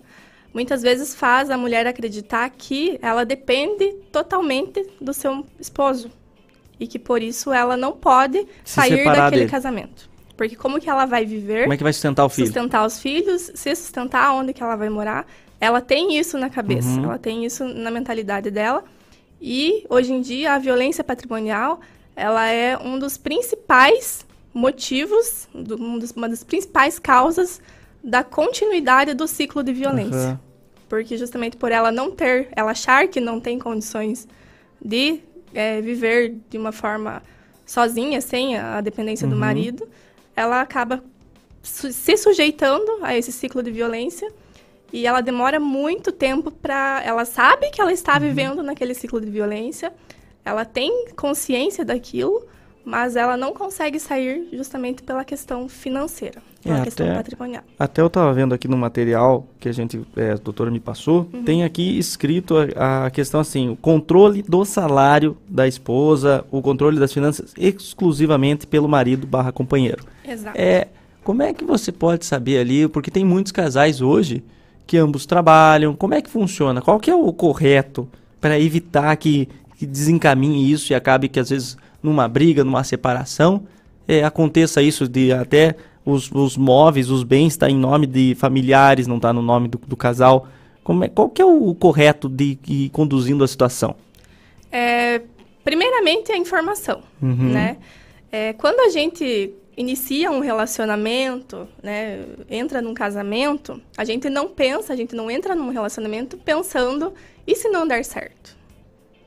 [0.54, 6.08] muitas vezes faz a mulher acreditar que ela depende totalmente do seu esposo
[6.78, 9.50] e que por isso ela não pode Se sair daquele dele.
[9.50, 10.08] casamento.
[10.42, 12.48] Porque como que ela vai viver, Como é que vai sustentar o filho?
[12.48, 15.24] sustentar os filhos, se sustentar onde que ela vai morar,
[15.60, 17.04] ela tem isso na cabeça, Uhum.
[17.04, 18.82] ela tem isso na mentalidade dela.
[19.40, 21.80] E hoje em dia a violência patrimonial,
[22.16, 27.60] ela é um dos principais motivos, do- um dos- uma das principais causas
[28.02, 30.16] da continuidade do ciclo de violência.
[30.30, 30.40] Aham.
[30.88, 34.26] Porque justamente por ela não ter, ela achar que não tem condições
[34.84, 35.20] de
[35.54, 37.22] é, viver de uma forma
[37.64, 39.40] sozinha, sem a, dependência do Uhum.
[39.40, 39.86] marido,
[40.34, 41.02] ela acaba
[41.62, 44.32] se sujeitando a esse ciclo de violência
[44.92, 47.02] e ela demora muito tempo para.
[47.04, 49.92] Ela sabe que ela está vivendo naquele ciclo de violência,
[50.44, 52.46] ela tem consciência daquilo,
[52.84, 57.62] mas ela não consegue sair justamente pela questão financeira, pela É, questão até- patrimonial.
[57.78, 61.28] Até eu estava vendo aqui no material que a gente, é, a doutora me passou,
[61.32, 61.44] Uhum.
[61.44, 66.98] tem aqui escrito a, a questão assim, o controle do salário da esposa, o controle
[66.98, 70.04] das finanças exclusivamente pelo marido barra companheiro.
[70.26, 70.58] Exato.
[70.60, 70.88] É,
[71.22, 74.42] como é que você pode saber ali, porque tem muitos casais hoje
[74.86, 76.82] que ambos trabalham, como é que funciona?
[76.82, 78.08] Qual que é o correto
[78.40, 83.64] para evitar que, que desencaminhe isso e acabe que às vezes numa briga, numa separação,
[84.08, 89.06] é, aconteça isso de até os, os móveis, os bens tá em nome de familiares,
[89.06, 90.48] não tá no nome do, do casal.
[90.82, 93.94] Como é, qual que é o correto de ir conduzindo a situação?
[94.70, 95.22] É,
[95.62, 97.50] primeiramente, a informação, Uhum.
[97.52, 97.76] né?
[98.30, 104.92] É, quando a gente inicia um relacionamento, né, entra num casamento, a gente não pensa,
[104.92, 107.12] a gente não entra num relacionamento pensando
[107.46, 108.56] e se não der certo.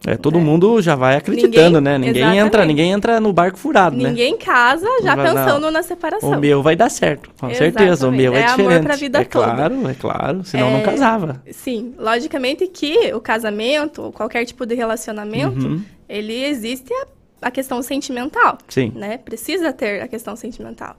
[0.08, 0.41] É, todo É.
[0.41, 1.98] mundo já vai acreditando, Ninguém- né?
[1.98, 2.46] Ninguém exatamente.
[2.46, 4.10] entra, ninguém entra no barco furado, né?
[4.10, 5.34] Ninguém casa já Vai, não.
[5.36, 6.32] pensando na separação.
[6.32, 7.89] O meu vai dar certo, com certeza.
[8.08, 8.22] O Exatamente.
[8.22, 8.84] meu é, É amor diferente.
[8.84, 9.46] pra vida é toda.
[9.46, 10.44] claro, é claro.
[10.44, 11.41] Senão não É, casava.
[11.52, 15.82] Sim, logicamente que o casamento, ou qualquer tipo de relacionamento, Uhum.
[16.08, 17.06] ele existe a,
[17.48, 18.91] a questão sentimental, Sim.
[18.96, 19.18] né?
[19.18, 20.96] Precisa ter a questão sentimental.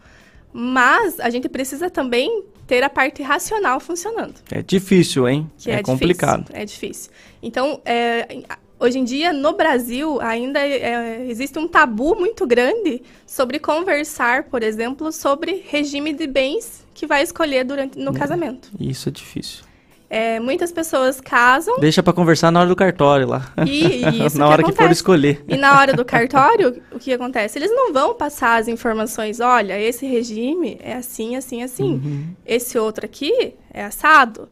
[0.53, 4.35] Mas a gente precisa também ter a parte racional funcionando.
[4.51, 5.49] É difícil, hein?
[5.59, 6.41] Que é, é, complicado.
[6.47, 7.11] Difícil, é difícil.
[7.43, 8.39] Então, é,
[8.79, 14.63] hoje em dia, no Brasil, ainda é, existe um tabu muito grande sobre conversar, por
[14.63, 18.05] exemplo, sobre regime de bens que vai escolher durante Hum.
[18.05, 18.71] no casamento.
[18.81, 19.65] Isso é difícil.
[20.09, 23.53] É, muitas pessoas casam Deixa pra conversar na hora do cartório lá.
[23.67, 24.93] e, isso na hora que, for acontece.
[25.01, 25.45] escolher.
[25.49, 27.59] E na hora do cartório, o que acontece?
[27.59, 31.95] Eles não vão passar as informações, olha, esse regime é assim, assim, assim.
[31.95, 32.27] Uhum.
[32.47, 34.49] Esse outro aqui é assado.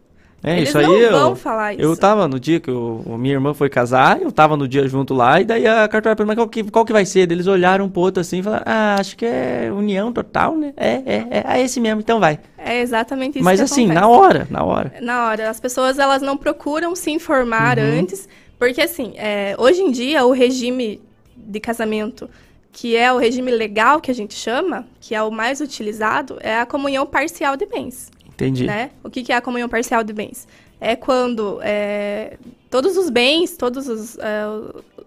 [0.46, 1.83] É, Eles isso aí não eu, vão falar isso.
[1.83, 5.14] eu tava no dia que o- minha irmã foi casar, eu tava no dia junto
[5.14, 7.33] lá, e daí a cartória perguntou, mas qual que, qual que vai ser?
[7.33, 10.74] Eles olharam um pro outro assim e falaram, ah, acho que é união total, né?
[10.76, 12.38] É, é, é, é esse mesmo, então vai.
[12.59, 14.00] É exatamente isso Mas assim, acontece.
[14.00, 14.92] na hora, na hora.
[15.00, 15.48] Na hora.
[15.48, 18.00] As pessoas, elas não procuram se informar Uhum.
[18.00, 18.28] antes,
[18.59, 21.00] porque assim, é, hoje em dia, o regime
[21.35, 22.28] de casamento,
[22.70, 26.59] que é o regime legal que a gente chama, que é o mais utilizado, é
[26.59, 28.11] a comunhão parcial de bens.
[28.35, 28.66] Entendi.
[28.66, 28.90] né?
[29.03, 30.47] O que, que é a comunhão parcial de bens?
[30.81, 32.37] É quando é,
[32.70, 34.18] todos os bens, todas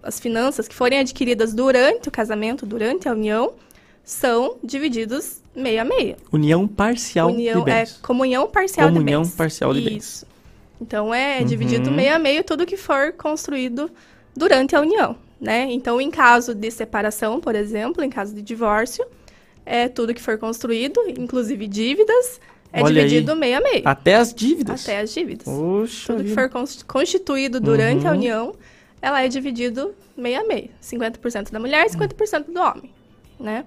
[0.02, 3.54] as finanças que forem adquiridas durante o casamento, durante a união,
[4.04, 6.16] são divididos meio a meio.
[6.32, 7.98] União parcial união, de bens.
[8.02, 9.36] É comunhão parcial Comunhão de bens.
[9.36, 10.04] parcial de bens.
[10.04, 10.26] Isso.
[10.80, 11.46] Então é Uhum.
[11.46, 13.90] dividido meio a meio tudo que for construído
[14.36, 15.68] durante a união, né?
[15.72, 19.04] Então, em caso de separação, por exemplo, em caso de divórcio,
[19.66, 22.40] é tudo que for construído, inclusive dívidas,
[22.80, 23.08] é Olha aí.
[23.08, 23.82] dividido meio a meio.
[23.86, 24.84] Até as dívidas.
[24.84, 25.46] Até as dívidas.
[25.46, 26.42] Poxa Tudo que vida.
[26.42, 28.18] for cons- constituído durante a Uhum.
[28.18, 28.56] união,
[29.02, 30.70] ela é dividido meio a meio.
[30.82, 32.90] 50% da mulher e 50% do homem,
[33.40, 33.66] né?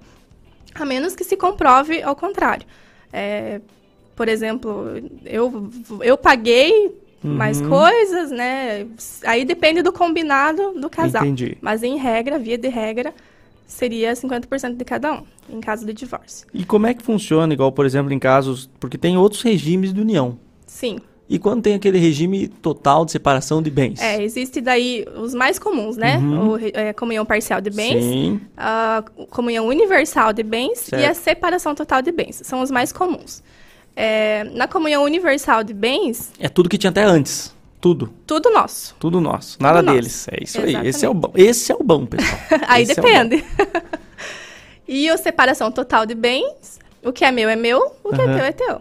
[0.74, 2.66] A menos que se comprove ao contrário.
[3.12, 3.60] É,
[4.14, 4.86] por exemplo,
[5.24, 5.70] eu,
[6.02, 7.68] eu paguei mais Uhum.
[7.68, 8.86] coisas, né?
[9.24, 11.22] Aí depende do combinado do casal.
[11.22, 11.58] Entendi.
[11.60, 13.12] Mas em regra, via de regra,
[13.70, 16.46] seria 50% de cada um, em caso de divórcio.
[16.52, 18.68] E como é que funciona, igual, por exemplo, em casos...
[18.78, 20.38] Porque tem outros regimes de união.
[20.66, 20.98] Sim.
[21.28, 24.00] E quando tem aquele regime total de separação de bens?
[24.00, 26.18] É, existe daí os mais comuns, né?
[26.18, 26.48] Uhum.
[26.50, 28.40] O é, comunhão parcial de bens, Sim.
[28.56, 31.16] a comunhão universal de bens e a Certo.
[31.18, 32.40] separação total de bens.
[32.44, 33.44] São os mais comuns.
[33.94, 37.54] É, na comunhão universal de bens, É tudo que tinha até antes.
[37.80, 38.12] Tudo.
[38.26, 38.94] tudo nosso.
[39.00, 39.56] Tudo nosso.
[39.60, 39.96] Nada nosso.
[39.96, 40.28] deles.
[40.30, 40.74] É isso aí.
[40.86, 41.20] Esse é o Exatamente.
[41.20, 41.32] bom.
[41.34, 42.38] Esse é o bom, pessoal.
[42.68, 43.44] Aí Esse é depende.
[44.86, 48.32] e a separação total de bens, o que é meu é meu, o que Aham.
[48.32, 48.80] é teu é teu.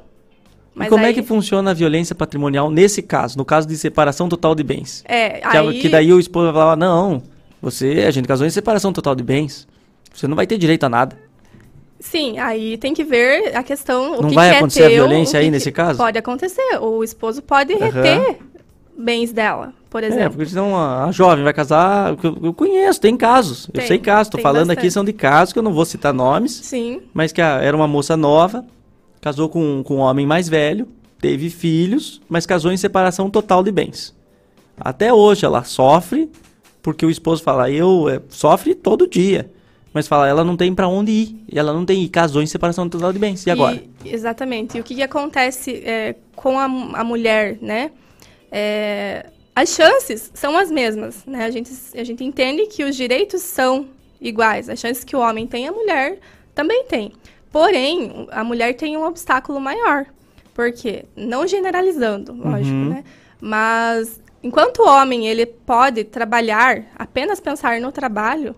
[0.81, 3.37] e como é aí- que funciona a violência patrimonial nesse caso?
[3.37, 5.03] No caso de separação total de bens?
[5.07, 5.79] É, Que, a- aí...
[5.79, 7.21] que daí o esposo vai falar, não,
[7.61, 9.67] você, a gente casou em separação total de bens.
[10.13, 11.17] Você não vai ter direito a nada.
[11.99, 14.17] Sim, aí tem que ver a questão.
[14.19, 15.97] O Não que vai que é acontecer a teu, violência o que aí nesse caso?
[15.97, 16.79] Pode acontecer.
[16.81, 18.37] O esposo pode reter
[18.99, 20.31] bens dela, por É, exemplo.
[20.37, 22.15] porque senão a, a jovem vai casar.
[22.23, 23.67] Eu, eu conheço, tem casos.
[23.67, 24.29] eu Tem, sei casos.
[24.29, 24.91] Tô tem falando aqui bastante.
[24.93, 26.51] são de casos que eu não vou citar nomes.
[26.51, 28.65] Sim, Mas que a- era uma moça nova,
[29.21, 30.87] casou com, com um homem mais velho,
[31.19, 34.15] teve filhos, mas casou em separação total de bens.
[34.79, 36.29] Até hoje ela sofre,
[36.81, 39.51] porque o esposo fala, eu é, sofre todo dia.
[39.91, 41.43] Mas fala, ela não tem pra onde ir.
[41.51, 43.45] E ela não tem, e casou em separação total de bens.
[43.45, 43.81] E agora?
[44.05, 44.77] exatamente.
[44.77, 47.89] E o que, que acontece é, com a, a mulher, né?
[48.51, 51.45] É, as chances são as mesmas, né?
[51.45, 53.87] A gente, a gente entende que os direitos são
[54.21, 54.69] iguais.
[54.69, 56.19] As chances que o homem tem, a mulher
[56.55, 57.13] também tem.
[57.51, 60.05] Porém, a mulher tem um obstáculo maior.
[60.53, 61.05] Por quê?
[61.15, 62.89] Não generalizando, lógico, Uhum.
[62.89, 63.03] né?
[63.41, 68.55] Mas enquanto o homem ele pode trabalhar, apenas pensar no trabalho,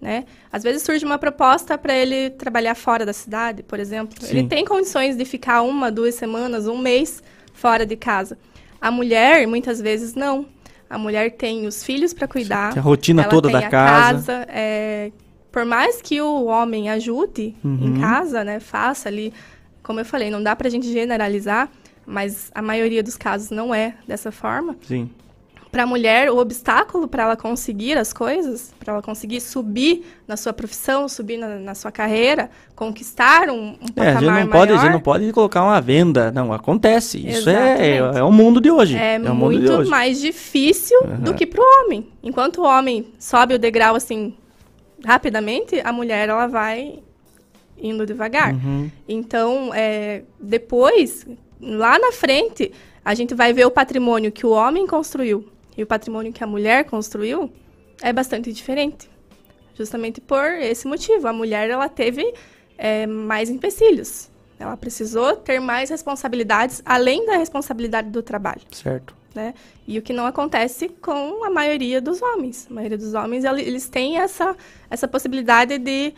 [0.00, 0.24] né?
[0.50, 4.14] Às vezes surge uma proposta para ele trabalhar fora da cidade, por exemplo.
[4.20, 4.38] Sim.
[4.38, 8.36] Ele tem condições de ficar uma, duas semanas, um mês fora de casa.
[8.82, 10.44] A mulher, muitas vezes, não.
[10.90, 12.72] A mulher tem os filhos para cuidar.
[12.74, 14.44] Tem a rotina toda da a casa.
[14.48, 15.10] é,
[15.50, 17.78] por mais que o homem ajude Uhum.
[17.96, 18.58] em casa, né?
[18.60, 19.32] Faça ali,
[19.82, 21.70] como eu falei, não dá pra gente generalizar,
[22.04, 24.76] mas a maioria dos casos não é dessa forma.
[24.82, 25.08] Sim.
[25.72, 30.36] Para a mulher, o obstáculo para ela conseguir as coisas, para ela conseguir subir na
[30.36, 34.50] sua profissão, subir na, na sua carreira, conquistar um, um é, a gente não maior,
[34.50, 37.26] pode, a gente não pode colocar uma venda, não acontece.
[37.26, 38.98] Isso é, é o mundo de hoje.
[38.98, 39.90] É, é o mundo muito hoje.
[39.90, 41.20] mais difícil uhum.
[41.20, 42.06] do que para o homem.
[42.22, 44.34] Enquanto o homem sobe o degrau assim
[45.02, 46.98] rapidamente, a mulher ela vai
[47.78, 48.52] indo devagar.
[48.52, 48.90] Uhum.
[49.08, 51.26] Então, é, depois,
[51.58, 52.70] lá na frente,
[53.02, 56.46] a gente vai ver o patrimônio que o homem construiu e o patrimônio que a
[56.46, 57.50] mulher construiu
[58.02, 59.10] é bastante diferente.
[59.74, 61.26] Justamente por esse motivo.
[61.26, 62.34] A mulher ela teve
[62.76, 64.30] é, mais empecilhos.
[64.58, 68.60] Ela precisou ter mais responsabilidades além da responsabilidade do trabalho.
[68.70, 69.16] Certo.
[69.34, 69.54] Né?
[69.88, 72.66] E o que não acontece com a maioria dos homens.
[72.70, 74.54] A maioria dos homens eles têm essa,
[74.90, 76.12] essa possibilidade de,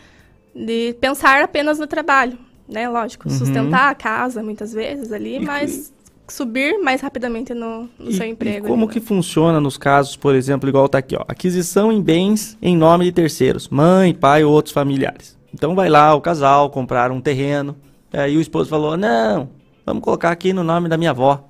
[0.55, 2.37] de pensar apenas no trabalho.
[2.69, 2.89] Né?
[2.89, 3.39] Lógico, uhum.
[3.39, 5.93] sustentar a casa muitas vezes ali, e mas
[6.29, 8.67] subir mais rapidamente no, no e, seu emprego.
[8.67, 12.57] E como que funciona nos casos, por exemplo, igual está aqui, ó, aquisição em bens
[12.63, 15.37] em nome de terceiros, mãe, pai ou outros familiares.
[15.53, 17.77] Então vai lá o casal comprar um terreno,
[18.13, 19.49] aí o esposo falou, não,
[19.85, 21.45] vamos colocar aqui no nome da minha avó.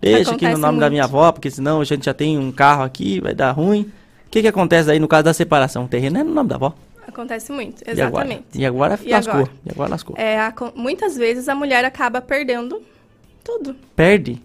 [0.00, 0.80] Deixa acontece aqui no nome muito.
[0.80, 3.82] da minha avó, porque senão a gente já tem um carro aqui, vai dar ruim.
[4.26, 5.84] O que, que acontece aí no caso da separação?
[5.84, 6.74] O terreno é no nome da avó.
[7.06, 8.44] Acontece muito, exatamente.
[8.54, 9.34] E agora, e agora lascou.
[9.34, 9.50] Agora?
[9.66, 10.16] E agora lascou.
[10.16, 12.80] É, a, muitas vezes a mulher acaba perdendo
[13.42, 13.76] tudo.
[13.94, 14.40] Perde?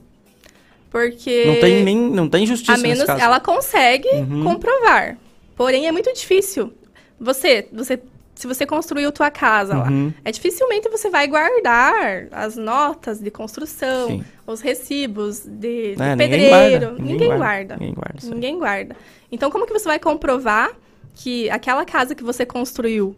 [0.95, 1.45] Porque.
[1.45, 1.97] Não tem nem.
[1.97, 2.73] Não tem justiça.
[2.73, 4.43] A menos ela consegue uhum.
[4.43, 5.17] comprovar.
[5.55, 6.71] Porém, é muito difícil.
[7.19, 7.99] Você, você.
[8.33, 10.07] Se você construiu tua casa uhum.
[10.07, 14.25] lá, é dificilmente você vai guardar as notas de construção, Sim.
[14.45, 16.21] os recibos de, é, pedreiro.
[16.21, 16.97] Ninguém guarda.
[16.97, 17.77] Ninguém, ninguém guarda.
[17.77, 18.19] Ninguém guarda.
[18.23, 18.95] Ninguém guarda.
[19.31, 20.69] Então, como que você vai comprovar
[21.13, 23.15] que aquela casa que você construiu,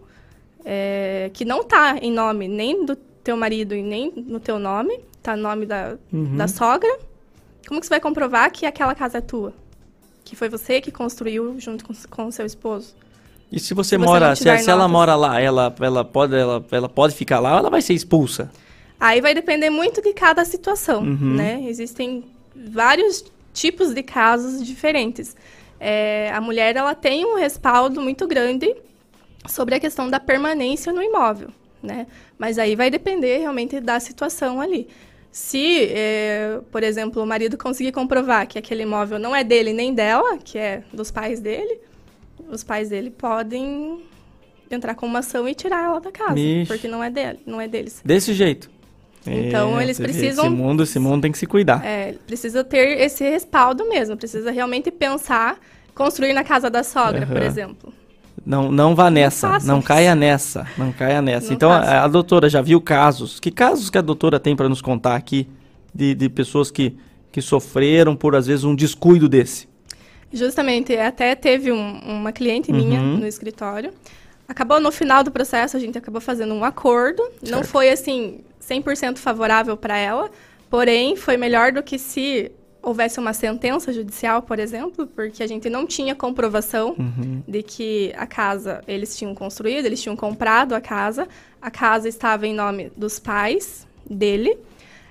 [0.63, 5.00] é, que não está em nome nem do teu marido e nem no teu nome,
[5.32, 6.36] tá no nome da, uhum.
[6.36, 6.98] da sogra.
[7.68, 9.54] Como que você vai comprovar que aquela casa é tua?
[10.24, 12.96] Que foi você que construiu junto com o seu esposo?
[13.52, 16.90] E se você, se mora, se, se ela mora lá, ela, ela, pode, ela, ela
[16.90, 18.52] pode ficar lá ou ela vai ser expulsa?
[19.00, 21.36] Aí vai depender muito de cada situação, uhum.
[21.36, 21.63] né?
[21.66, 25.36] Existem vários tipos de casos diferentes.
[25.80, 28.76] É, a mulher ela tem um respaldo muito grande
[29.48, 31.50] sobre a questão da permanência no imóvel,
[31.82, 32.08] né?
[32.38, 34.88] Mas aí vai depender realmente da situação ali.
[35.38, 39.93] Se, é, por exemplo, o marido conseguir comprovar que aquele imóvel não é dele nem
[39.93, 41.80] dela, que é dos pais dele,
[42.50, 44.02] os pais dele podem
[44.69, 47.67] entrar com uma ação e tirar ela da casa, porque não é dele, não é
[47.67, 48.02] deles.
[48.04, 48.67] Desse jeito.
[49.28, 50.47] Então é, eles precisam.
[50.47, 51.86] Esse mundo, esse mundo tem que se cuidar.
[51.86, 54.17] É, precisa ter esse respaldo mesmo.
[54.17, 55.60] Precisa realmente pensar,
[55.93, 57.34] construir na casa da sogra, uhum.
[57.34, 57.93] por exemplo.
[58.45, 61.47] Não, não vá nessa, não, não caia nessa, não caia nessa.
[61.47, 63.39] Não então, a, a, doutora já viu casos.
[63.39, 65.47] Que casos que a doutora tem para nos contar aqui
[65.93, 66.95] de, de pessoas que,
[67.32, 69.67] que sofreram por, às vezes, um descuido desse?
[70.32, 72.78] Justamente, até teve um, uma cliente uhum.
[72.78, 73.91] minha no escritório.
[74.47, 77.21] Acabou no final do processo, a gente acabou fazendo um acordo.
[77.23, 77.52] Certo.
[77.52, 80.30] Não foi, assim, 100% favorável para ela,
[80.69, 82.52] porém, foi melhor do que se
[82.88, 87.43] houvesse uma sentença judicial, por exemplo, porque a gente não tinha comprovação uhum.
[87.45, 91.28] de que a casa eles tinham construído, eles tinham comprado a casa,
[91.62, 94.58] a casa estava em nome dos pais dele,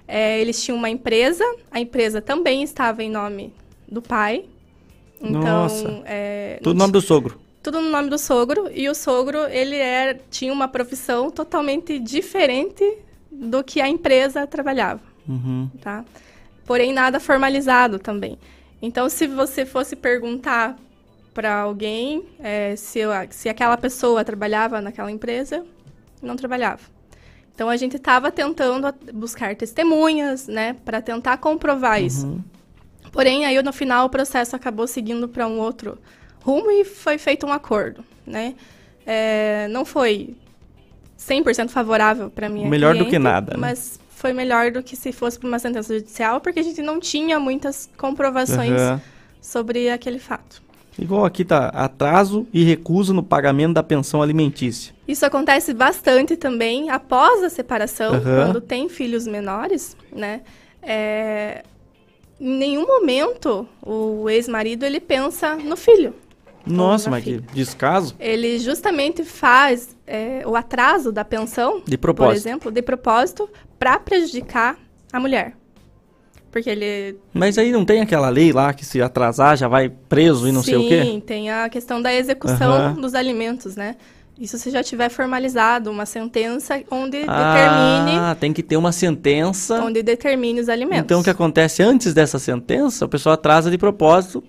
[0.08, 3.52] é, eles tinham uma empresa, a empresa também estava em nome
[3.86, 4.46] do pai.
[5.20, 6.02] Então, Nossa.
[6.06, 7.38] É, tudo no nome do sogro.
[7.62, 12.84] Tudo no nome do sogro e o sogro ele era, tinha uma profissão totalmente diferente
[13.30, 15.68] do que a empresa trabalhava, uhum.
[15.82, 16.04] tá?
[16.66, 18.38] Porém nada formalizado também.
[18.82, 20.76] Então, se você fosse perguntar
[21.32, 25.64] para alguém é, se, eu, se aquela pessoa trabalhava naquela empresa,
[26.22, 26.82] não trabalhava.
[27.54, 32.06] Então, a gente estava tentando buscar testemunhas, né, para tentar comprovar uhum.
[32.06, 32.44] isso.
[33.12, 35.98] Porém, aí no final o processo acabou seguindo para um outro
[36.42, 38.54] rumo e foi feito um acordo, né?
[39.06, 40.36] É, não foi
[41.18, 42.66] 100% favorável para mim.
[42.68, 43.54] Melhor cliente, do que nada.
[43.54, 43.58] Né?
[43.58, 46.98] Mas foi melhor do que se fosse para uma sentença judicial, porque a gente não
[46.98, 49.00] tinha muitas comprovações uhum.
[49.40, 50.60] sobre aquele fato.
[50.98, 54.92] Igual aqui tá atraso e recusa no pagamento da pensão alimentícia.
[55.06, 58.20] Isso acontece bastante também após a separação, uhum.
[58.20, 60.40] quando tem filhos menores, né?
[60.82, 61.62] É...
[62.40, 66.12] Em nenhum momento o ex-marido ele pensa no filho.
[66.66, 68.16] Nossa, mas que descaso.
[68.18, 72.28] Ele justamente faz é, o atraso da pensão, de propósito.
[72.28, 74.76] por exemplo, de propósito, para prejudicar
[75.12, 75.54] a mulher.
[76.50, 77.18] Porque ele.
[77.34, 80.62] Mas aí não tem aquela lei lá que se atrasar já vai preso e não
[80.62, 81.02] Sim, sei o quê?
[81.02, 83.00] Sim, tem a questão da execução uhum.
[83.00, 83.96] dos alimentos, né?
[84.38, 88.18] Isso se já tiver formalizado, uma sentença onde ah, determine.
[88.18, 89.82] Ah, tem que ter uma sentença.
[89.82, 91.04] Onde determine os alimentos.
[91.04, 94.42] Então o que acontece antes dessa sentença, o pessoal atrasa de propósito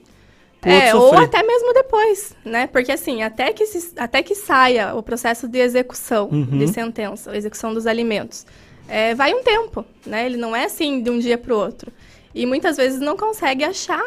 [0.62, 2.68] é, ou até mesmo depois, né?
[2.68, 6.58] Porque assim, até que, se, até que saia o processo de execução Uhum.
[6.58, 8.46] de sentença, execução dos alimentos,
[8.88, 10.26] é, vai um tempo, né?
[10.26, 11.92] Ele não é assim de um dia para o outro.
[12.34, 14.04] E muitas vezes não consegue achar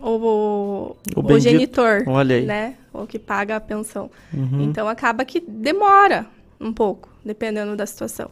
[0.00, 2.04] o, o, O genitor,
[2.44, 2.76] né?
[2.92, 4.10] O que paga a pensão.
[4.34, 4.62] Uhum.
[4.62, 6.26] Então acaba que demora
[6.60, 8.30] um pouco, dependendo da situação.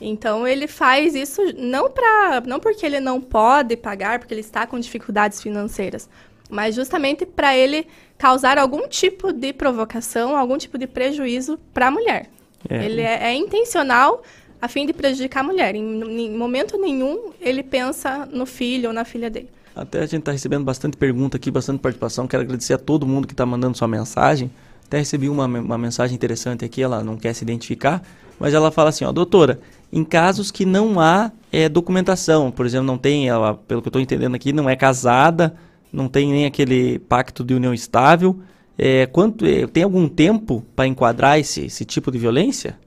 [0.00, 4.66] Então ele faz isso não para, não porque ele não pode pagar, porque ele está
[4.66, 6.08] com dificuldades financeiras,
[6.50, 7.86] mas justamente para ele
[8.18, 12.30] causar algum tipo de provocação, algum tipo de prejuízo para a mulher.
[12.68, 12.84] É.
[12.84, 14.22] Ele é, é intencional
[14.62, 15.74] a fim de prejudicar a mulher.
[15.74, 19.48] Em, em momento nenhum ele pensa no filho ou na filha dele.
[19.74, 22.28] Até a gente está recebendo bastante pergunta aqui, bastante participação.
[22.28, 24.52] Quero agradecer a todo mundo que está mandando sua mensagem.
[24.86, 28.02] Até recebi uma, uma mensagem interessante aqui, ela não quer se identificar,
[28.38, 29.58] mas ela fala assim, ó, doutora,
[29.90, 33.90] em casos que não há é, documentação, por exemplo, não tem, ela, pelo que eu
[33.90, 35.54] estou entendendo aqui, não é casada,
[35.90, 38.38] não tem nem aquele pacto de união estável,
[38.78, 42.78] é, quanto, é, tem algum tempo para enquadrar esse, esse tipo de violência?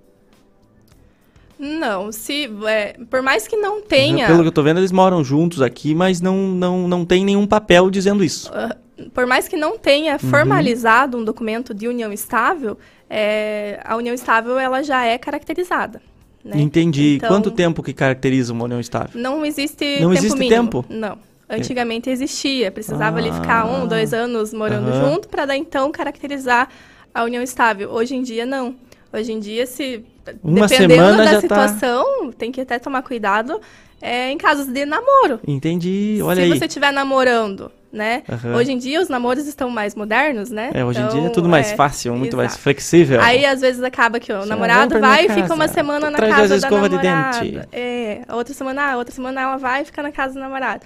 [1.65, 5.23] Não, se é, por mais que não tenha, Pelo que eu estou vendo, eles moram
[5.23, 8.51] juntos aqui, mas não, não, não tem nenhum papel dizendo isso.
[8.53, 8.75] Ah,
[9.13, 10.29] por mais que não tenha Uhum.
[10.29, 12.77] formalizado um documento de união estável,
[13.09, 16.01] é, a união estável ela já é caracterizada.
[16.43, 16.59] Né?
[16.61, 17.15] Entendi.
[17.15, 19.19] Então, Quanto tempo que caracteriza uma união estável?
[19.19, 20.55] Não existe Não tempo existe mínimo.
[20.81, 20.85] tempo?
[20.87, 21.17] Não.
[21.49, 22.71] Antigamente existia.
[22.71, 23.85] Precisava ali ficar um, Ah.
[23.85, 26.69] dois anos morando junto para dar então caracterizar
[27.13, 27.89] a união estável.
[27.91, 28.75] Hoje em dia não.
[29.11, 30.03] Hoje em dia se
[30.43, 33.59] Uma dependendo da tá- situação, tem que até tomar cuidado
[34.01, 35.39] é, em casos de namoro.
[35.47, 36.19] Entendi.
[36.23, 36.59] Olha se aí.
[36.59, 38.23] você estiver namorando, né?
[38.29, 38.55] Aham.
[38.55, 40.69] Hoje em dia os namoros estão mais modernos, né?
[40.73, 42.63] É, hoje em dia é Então, tudo mais é, fácil, muito mais exato.
[42.63, 43.21] flexível.
[43.21, 46.59] Aí às vezes acaba que o Você namorado vai e fica uma semana na casa
[46.59, 47.67] da namorada.
[47.71, 50.85] É, outra semana, a outra semana ela vai e fica na casa do namorado.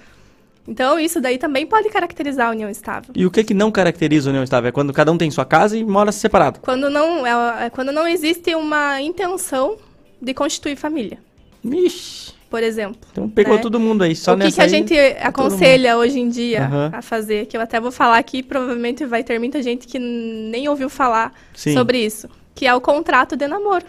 [0.68, 3.12] Então isso daí também pode caracterizar a união estável.
[3.16, 4.68] E o que que não caracteriza a união estável?
[4.68, 6.60] É quando cada um tem sua casa e mora separado.
[6.60, 9.76] Quando não, é, é quando não existe uma intenção
[10.20, 11.18] de constituir família,
[11.64, 13.00] Ixi, por exemplo.
[13.10, 13.62] então pegou Né?
[13.62, 14.14] todo mundo aí.
[14.14, 16.90] Só o que, nessa que a gente tá aconselha hoje em dia Aham.
[16.92, 20.68] a fazer, que eu até vou falar aqui, provavelmente vai ter muita gente que nem
[20.68, 21.72] ouviu falar Sim.
[21.72, 23.86] sobre isso, que é o contrato de namoro.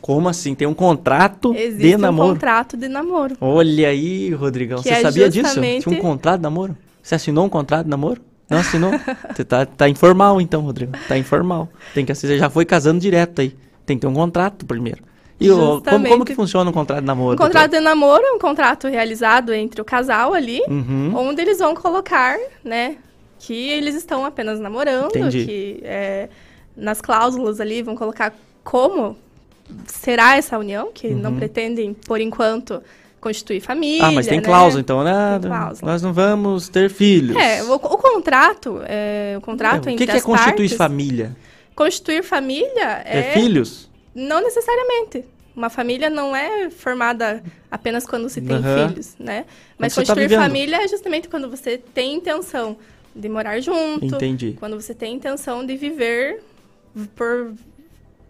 [0.00, 0.54] Como assim?
[0.54, 2.28] Tem um contrato Existe de um namoro?
[2.34, 3.36] contrato de namoro.
[3.40, 4.78] Olha aí, Rodrigão.
[4.78, 5.46] Que Você é sabia disso?
[5.48, 6.76] justamente- Tinha um contrato de namoro?
[7.02, 8.20] Você assinou um contrato de namoro?
[8.48, 8.90] Não assinou?
[9.34, 10.92] Você tá, tá informal então, Rodrigo.
[11.08, 11.68] Tá informal.
[11.94, 12.36] Tem que assinar.
[12.38, 13.56] Já foi casando direto aí.
[13.84, 15.02] Tem que ter um contrato primeiro.
[15.40, 17.34] E o, como, como que funciona um contrato de namoro?
[17.34, 20.72] Um contrato de namoro é um contrato realizado entre o casal ali, doutor?
[20.74, 21.12] Uhum.
[21.16, 22.96] onde eles vão colocar, né,
[23.40, 25.44] que eles estão apenas namorando, Entendi.
[25.44, 26.28] que é,
[26.76, 29.16] nas cláusulas ali vão colocar como
[29.86, 32.82] será essa união, que não pretendem, por enquanto,
[33.20, 34.02] constituir família.
[34.02, 34.08] Uhum.
[34.08, 34.44] Ah, mas tem né?
[34.44, 35.38] cláusula, então, né?
[35.40, 35.92] Tem cláusula.
[35.92, 37.36] Nós não vamos ter filhos.
[37.36, 40.76] É, o, o contrato, é, o contrato É, o entre que, que é constituir partes,
[40.76, 41.36] família?
[41.74, 43.90] Constituir família É, é, filhos?
[44.14, 45.24] Não necessariamente.
[45.56, 48.88] Uma família não é formada apenas quando se tem Aham.
[48.88, 49.44] filhos, né?
[49.78, 50.40] Mas você tá constituir vivendo.
[50.46, 52.76] família é justamente quando você tem intenção
[53.14, 54.56] de morar junto, Entendi.
[54.58, 56.42] quando você tem intenção de viver
[57.14, 57.52] por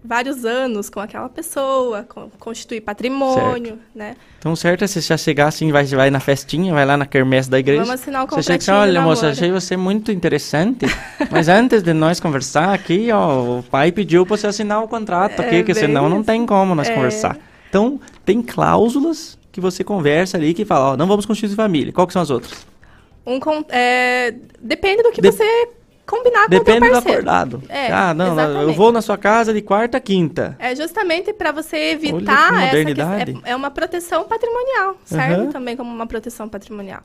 [0.07, 4.17] vários anos com aquela pessoa, con- constituir patrimônio, né?
[4.39, 7.49] Então, certo é você já chegar assim, vai, vai na festinha, vai lá na quermesse
[7.49, 7.81] da igreja.
[7.85, 10.85] Vamos assinar o Você chega assim, olha, moça, namoro." achei você muito interessante,
[11.31, 15.41] mas antes de nós conversar aqui, ó, o pai pediu pra você assinar o contrato
[15.41, 16.27] É aqui, que senão não isso.
[16.27, 16.95] tem como nós É.
[16.95, 17.39] conversar.
[17.71, 21.93] Então, tem cláusulas que você conversa ali que fala, ó, não vamos constituir família.
[21.93, 22.67] Qual que são as outras?
[23.27, 23.39] Um,
[23.71, 25.69] é, depende do que De- você
[26.07, 27.19] combinar com o Depende teu do parceiro.
[27.21, 27.63] acordado.
[27.69, 28.77] É, ah, não, eu exatamente.
[28.77, 30.57] vou na sua casa de quarta a quinta.
[30.59, 33.25] É justamente para você Olha evitar essa modernidade.
[33.33, 33.43] questão.
[33.45, 35.53] É, é uma proteção patrimonial, serve Aham.
[35.53, 37.03] também como uma proteção patrimonial.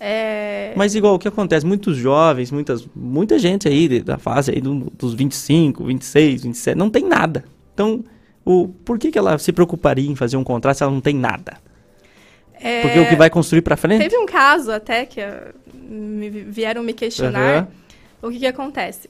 [0.00, 4.52] É, Mas igual o que acontece, muitos jovens, muitas, muita gente aí de- da fase
[4.52, 7.44] aí do- dos 25, 26, 27, não tem nada.
[7.74, 8.04] Então,
[8.44, 11.14] o, por que, que ela se preocuparia em fazer um contrato se ela não tem
[11.14, 11.56] nada?
[12.60, 14.02] é, Porque o que vai construir pra frente?
[14.02, 17.68] Teve um caso até que eh, me vieram me questionar Aham.
[18.22, 19.08] O que, que acontece.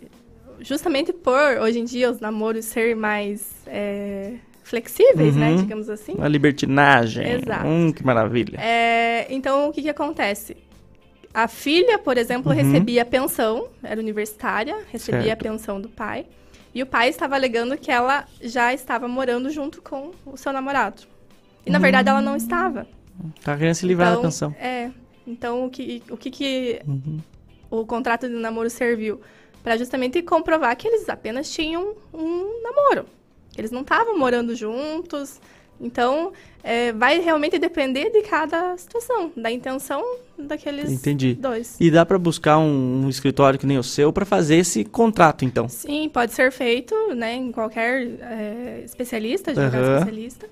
[0.61, 4.35] Justamente por, hoje em dia, os namoros serem mais é,
[4.65, 5.57] flexíveis, né, Uhum.
[5.57, 6.15] digamos assim.
[6.15, 7.27] Uma libertinagem.
[7.33, 7.67] Exato.
[7.67, 8.59] Hum, que maravilha.
[8.61, 10.57] É, então, o que, que acontece?
[11.33, 12.57] A filha, por exemplo, Uhum.
[12.59, 15.41] recebia pensão, era universitária, recebia Certo.
[15.41, 16.27] a pensão do pai.
[16.75, 21.03] E o pai estava alegando que ela já estava morando junto com o seu namorado.
[21.65, 22.87] E, na verdade, ela não estava.
[23.43, 24.55] Tá querendo se livrar da Então, pensão.
[24.59, 24.91] É.
[25.27, 27.19] Então, o que, o que, que Uhum.
[27.71, 29.21] O contrato de namoro serviu?
[29.63, 33.07] Para justamente comprovar que eles apenas tinham um namoro.
[33.57, 35.41] Eles não estavam morando juntos,
[35.81, 40.03] Então, é, vai realmente depender de cada situação, da intenção
[40.37, 41.35] daqueles Entendi.
[41.35, 41.77] dois.
[41.79, 45.45] E dá para buscar um, um, escritório que nem o seu para fazer esse contrato,
[45.45, 45.69] então?
[45.69, 49.99] Sim, pode ser feito, né, em qualquer é, especialista, advogado uhum.
[49.99, 50.49] especialista.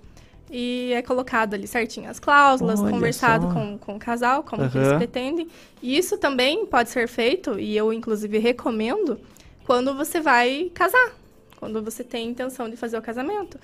[0.50, 4.70] E é colocado ali certinho as cláusulas, Olha conversado com, com o casal, como uhum.
[4.72, 5.48] eles pretendem.
[5.82, 9.18] E isso também pode ser feito, e eu inclusive recomendo,
[9.64, 11.12] quando você vai casar.
[11.56, 13.58] Quando você tem intenção de fazer o casamento.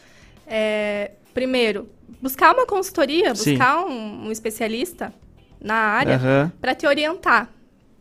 [0.46, 1.88] É, primeiro,
[2.20, 5.12] buscar uma consultoria, buscar um, um, especialista
[5.60, 6.50] na área uhum.
[6.60, 7.48] para te orientar,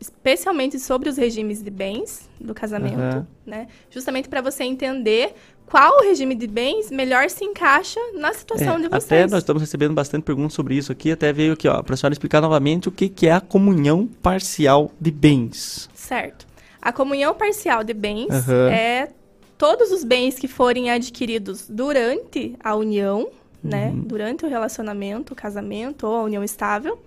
[0.00, 3.26] especialmente sobre os regimes de bens do casamento, uhum.
[3.46, 3.68] né?
[3.90, 5.34] Justamente para você entender
[5.72, 9.04] qual regime de bens melhor se encaixa na situação é, de vocês.
[9.04, 11.96] Até nós estamos recebendo bastante perguntas sobre isso aqui, até veio aqui, ó, para a
[11.96, 15.88] senhora explicar novamente o que, que é a comunhão parcial de bens.
[15.94, 16.46] Certo.
[16.80, 18.68] A comunhão parcial de bens uhum.
[18.68, 19.08] é
[19.56, 23.30] todos os bens que forem adquiridos durante a união,
[23.64, 24.02] né, uhum.
[24.02, 26.98] durante o relacionamento, o casamento ou a união estável,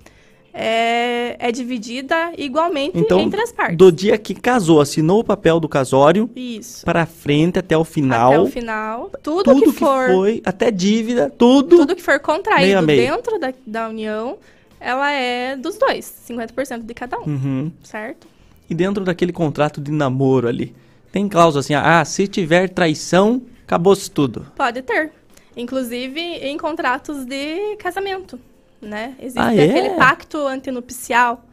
[0.58, 3.78] é, é dividida igualmente então, entre as partes.
[3.78, 6.86] Do dia que casou, assinou o papel do casório, Isso.
[6.86, 8.32] para frente até o final.
[8.32, 9.12] Até o final.
[9.22, 11.76] Tudo, tudo que, for, que foi, até dívida, tudo.
[11.76, 13.12] Tudo que for contraído meio meio.
[13.12, 14.38] dentro da, da união,
[14.80, 17.26] ela é dos dois, 50% de cada um.
[17.26, 17.72] Uhum.
[17.84, 18.26] Certo?
[18.70, 20.74] E dentro daquele contrato de namoro ali,
[21.12, 24.47] tem cláusula assim, ah, se tiver traição, acabou-se tudo.
[24.56, 25.12] Pode ter.
[25.56, 28.39] Inclusive em contratos de casamento,
[28.86, 29.15] né?
[29.19, 29.69] Existe ah, é?
[29.69, 31.43] aquele pacto antinupcial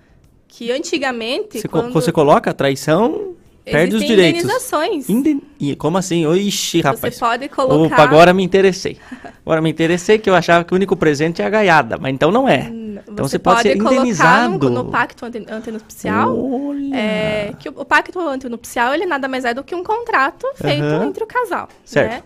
[0.46, 1.60] que antigamente...
[1.60, 1.92] Você, quando...
[1.92, 4.42] você coloca a traição, perde os direitos.
[4.42, 5.08] indenizações.
[5.08, 5.40] Inden...
[5.78, 6.30] Como assim?
[6.30, 7.14] Ixi, rapaz.
[7.14, 7.94] Você pode colocar...
[7.94, 8.98] Opa, agora me interessei.
[9.44, 12.30] Agora me interessei que eu achava que o único presente é a gaiada, mas então
[12.30, 12.70] não é.
[13.12, 14.70] Então você, você pode, pode ser indenizado.
[14.70, 16.36] No, no pacto antinupcial,
[16.94, 20.84] é, que o, o, pacto antinupcial ele nada mais é do que um contrato feito
[20.84, 21.04] uhum.
[21.04, 21.68] entre o casal.
[21.84, 22.10] Certo.
[22.10, 22.22] Né?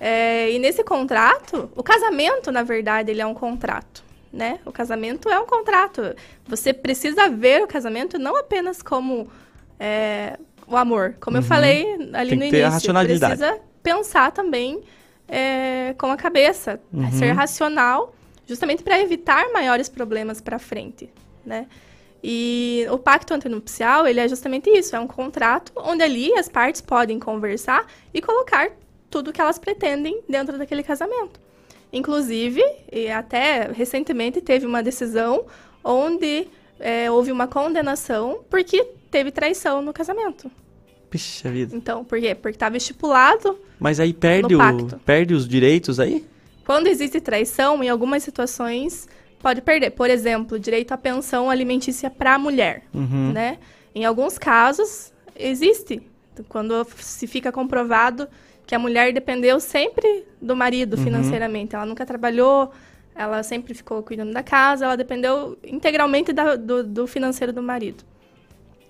[0.00, 4.04] É, e nesse contrato, o casamento, na verdade, ele é um contrato.
[4.34, 4.58] Né?
[4.66, 6.02] O casamento é um contrato.
[6.46, 9.30] Você precisa ver o casamento não apenas como
[9.78, 11.14] é, o amor.
[11.20, 11.42] Como uhum.
[11.42, 12.66] eu falei ali Tem no início.
[12.66, 13.36] A racionalidade.
[13.38, 14.82] Precisa pensar também
[15.28, 16.80] é, com a cabeça.
[16.92, 17.12] Uhum.
[17.12, 18.12] Ser racional
[18.44, 21.08] justamente para evitar maiores problemas para frente,
[21.46, 21.66] né?
[22.26, 26.80] E o pacto antenupcial, ele é justamente isso, é um contrato onde ali as partes
[26.80, 28.70] podem conversar e colocar
[29.10, 31.38] tudo que elas pretendem dentro daquele casamento.
[31.94, 32.60] Inclusive,
[32.92, 35.46] e até recentemente teve uma decisão
[35.82, 36.48] onde
[36.80, 40.50] é, houve uma condenação porque teve traição no casamento.
[41.08, 41.76] Puxa vida.
[41.76, 42.34] Então, por quê?
[42.34, 44.58] Porque estava estipulado Mas aí perde, o,
[45.04, 46.26] perde os direitos aí?
[46.66, 49.06] Quando existe traição, em algumas situações
[49.38, 49.90] pode perder.
[49.90, 53.30] Por exemplo, direito à pensão alimentícia para a mulher, uhum.
[53.32, 53.58] né?
[53.94, 56.02] Em alguns casos existe
[56.48, 58.26] quando se fica comprovado
[58.66, 61.04] que a mulher dependeu sempre do marido uhum.
[61.04, 61.74] financeiramente.
[61.74, 62.72] Ela nunca trabalhou,
[63.14, 68.04] ela sempre ficou cuidando da casa, ela dependeu integralmente da, do, do, financeiro do marido.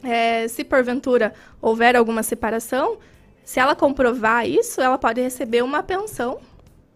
[0.03, 2.99] É, se porventura houver alguma separação,
[3.43, 6.39] se ela comprovar isso, ela pode receber uma pensão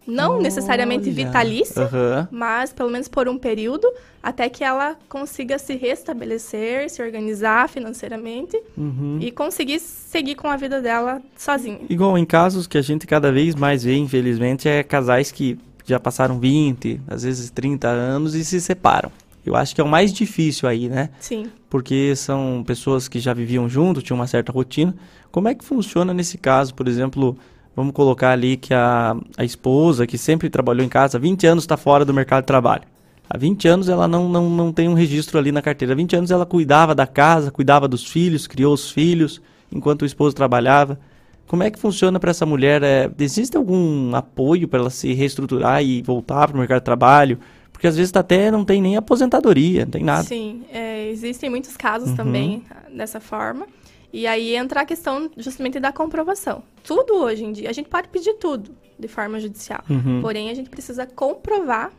[0.09, 0.43] não Olha.
[0.43, 2.27] necessariamente vitalícia, uhum.
[2.31, 3.87] mas pelo menos por um período,
[4.21, 9.17] até que ela consiga se restabelecer, se organizar financeiramente uhum.
[9.21, 11.79] e conseguir seguir com a vida dela sozinha.
[11.89, 15.99] Igual em casos que a gente cada vez mais vê, infelizmente, é casais que já
[15.99, 19.11] passaram 20, às vezes 30 anos e se separam.
[19.45, 21.09] Eu acho que é o mais difícil aí, né?
[21.19, 21.47] Sim.
[21.69, 24.93] Porque são pessoas que já viviam junto, tinham uma certa rotina.
[25.31, 27.37] Como é que funciona nesse caso, por exemplo,
[27.75, 31.63] Vamos colocar ali que a, a esposa, que sempre trabalhou em casa, há 20 anos
[31.63, 32.83] está fora do mercado de trabalho.
[33.29, 35.93] Há 20 anos ela não, não, não tem um registro ali na carteira.
[35.93, 39.39] Há 20 anos ela cuidava da casa, cuidava dos filhos, criou os filhos,
[39.71, 40.99] enquanto o esposo trabalhava.
[41.47, 42.81] Como é que funciona para essa mulher?
[42.83, 47.39] É, existe algum apoio para ela se reestruturar e voltar para o mercado de trabalho?
[47.71, 50.23] Porque às vezes até não tem nem aposentadoria, não tem nada.
[50.23, 52.15] Sim, é, existem muitos casos uhum.
[52.15, 52.63] também
[52.93, 53.67] dessa forma.
[54.11, 56.63] E aí entra a questão justamente da comprovação.
[56.83, 60.21] Tudo hoje em dia, a gente pode pedir tudo de forma judicial, uhum.
[60.21, 61.91] porém a gente precisa comprovar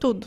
[0.00, 0.26] tudo,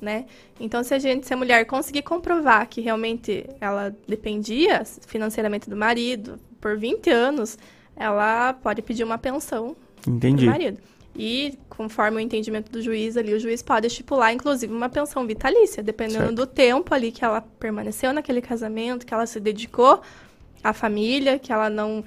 [0.00, 0.26] né?
[0.60, 5.76] Então, se a gente, se a mulher conseguir comprovar que realmente ela dependia financeiramente do
[5.76, 7.58] marido por 20 anos,
[7.96, 9.74] ela pode pedir uma pensão
[10.06, 10.44] Entendi.
[10.44, 10.78] do marido.
[11.14, 15.82] E, conforme o entendimento do juiz ali, o juiz pode estipular, inclusive, uma pensão vitalícia,
[15.82, 16.34] dependendo certo.
[16.34, 20.00] do tempo ali que ela permaneceu naquele casamento, que ela se dedicou
[20.62, 22.04] a família, que ela não.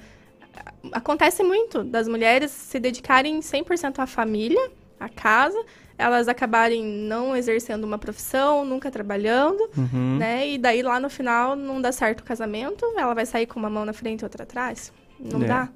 [0.92, 5.62] Acontece muito das mulheres se dedicarem 100% à família, à casa,
[5.98, 10.16] elas acabarem não exercendo uma profissão, nunca trabalhando, uhum.
[10.18, 10.48] né?
[10.48, 13.70] E daí lá no final não dá certo o casamento, ela vai sair com uma
[13.70, 14.92] mão na frente e outra atrás.
[15.18, 15.46] Não é.
[15.46, 15.68] dá,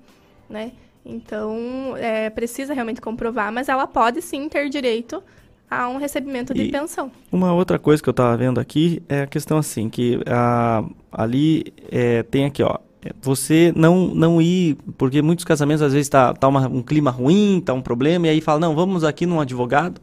[0.49, 0.73] né?
[1.05, 5.23] Então, é, precisa realmente comprovar, mas ela pode sim ter direito
[5.71, 7.11] a um recebimento de E- pensão.
[7.31, 11.73] Uma outra coisa que eu tava vendo aqui é a questão assim, que ah, ali
[11.91, 12.77] é, tem aqui, ó.
[13.05, 17.11] é, Você não, não ir, porque muitos casamentos às vezes tá, tá uma- um clima
[17.11, 20.01] ruim, tá um problema, e aí fala, não, vamos aqui num advogado,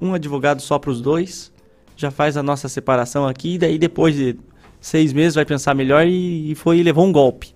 [0.00, 1.52] um advogado só para os dois,
[1.96, 4.36] já faz a nossa separação aqui, e daí depois de
[4.80, 7.54] seis meses vai pensar melhor e, e foi e levou um golpe.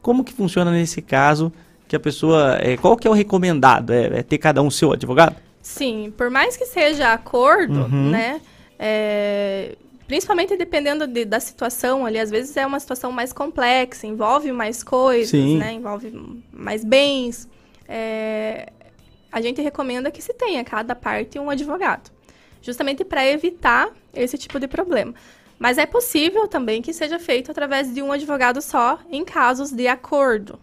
[0.00, 1.52] Como que funciona nesse caso
[1.86, 3.92] que a pessoa, é, qual que é o recomendado?
[3.92, 5.36] É, é ter cada um seu advogado?
[5.66, 8.10] Sim, por mais que seja acordo, Uhum.
[8.10, 8.40] né?
[8.78, 9.74] é,
[10.06, 14.84] principalmente dependendo de- da situação ali, às vezes é uma situação mais complexa, envolve mais
[14.84, 15.56] coisas, Sim.
[15.58, 15.72] né?
[15.72, 16.12] Envolve
[16.52, 17.48] mais bens.
[17.88, 18.68] é,
[19.30, 22.10] a gente recomenda que se tenha cada parte um advogado,
[22.62, 25.14] justamente para evitar esse tipo de problema.
[25.58, 29.86] Mas é possível também que seja feito através de um advogado só em casos de
[29.88, 30.58] acordo,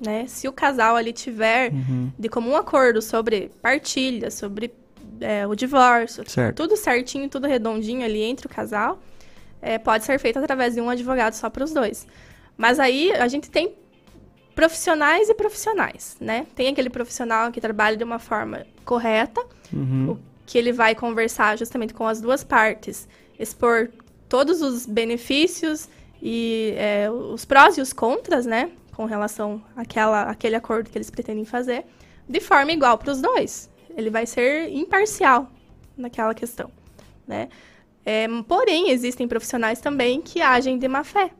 [0.00, 0.26] né?
[0.26, 1.72] Se o casal ali tiver
[2.18, 4.72] de comum acordo sobre partilha, sobre
[5.20, 6.56] é, o divórcio, Certo.
[6.56, 8.98] tudo certinho, tudo redondinho ali entre o casal,
[9.60, 12.06] é, pode ser feito através de um advogado só para os dois.
[12.56, 13.74] Mas aí a gente tem
[14.54, 16.46] profissionais e profissionais, né?
[16.54, 19.40] Tem aquele profissional que trabalha de uma forma correta,
[19.72, 20.16] Uhum.
[20.46, 23.06] que ele vai conversar justamente com as duas partes,
[23.38, 23.90] expor
[24.28, 25.88] todos os benefícios
[26.22, 31.08] e é, os prós e os contras, né, com relação àquela, àquele acordo que eles
[31.08, 31.84] pretendem fazer,
[32.28, 33.70] de forma igual para os dois.
[33.96, 35.48] Ele vai ser imparcial
[35.96, 36.68] naquela questão,
[37.26, 37.48] né?
[38.04, 41.30] É, porém, existem profissionais também que agem de má fé,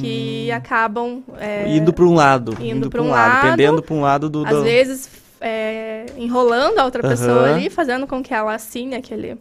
[0.00, 2.56] que acabam é, Indo para um lado.
[2.60, 4.44] indo pra pra um lado, Pendendo para um lado do.
[4.46, 7.54] às do- vezes é, enrolando a outra pessoa Aham.
[7.56, 9.36] ali, fazendo com que ela assine aquele,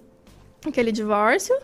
[0.65, 1.55] aquele divórcio.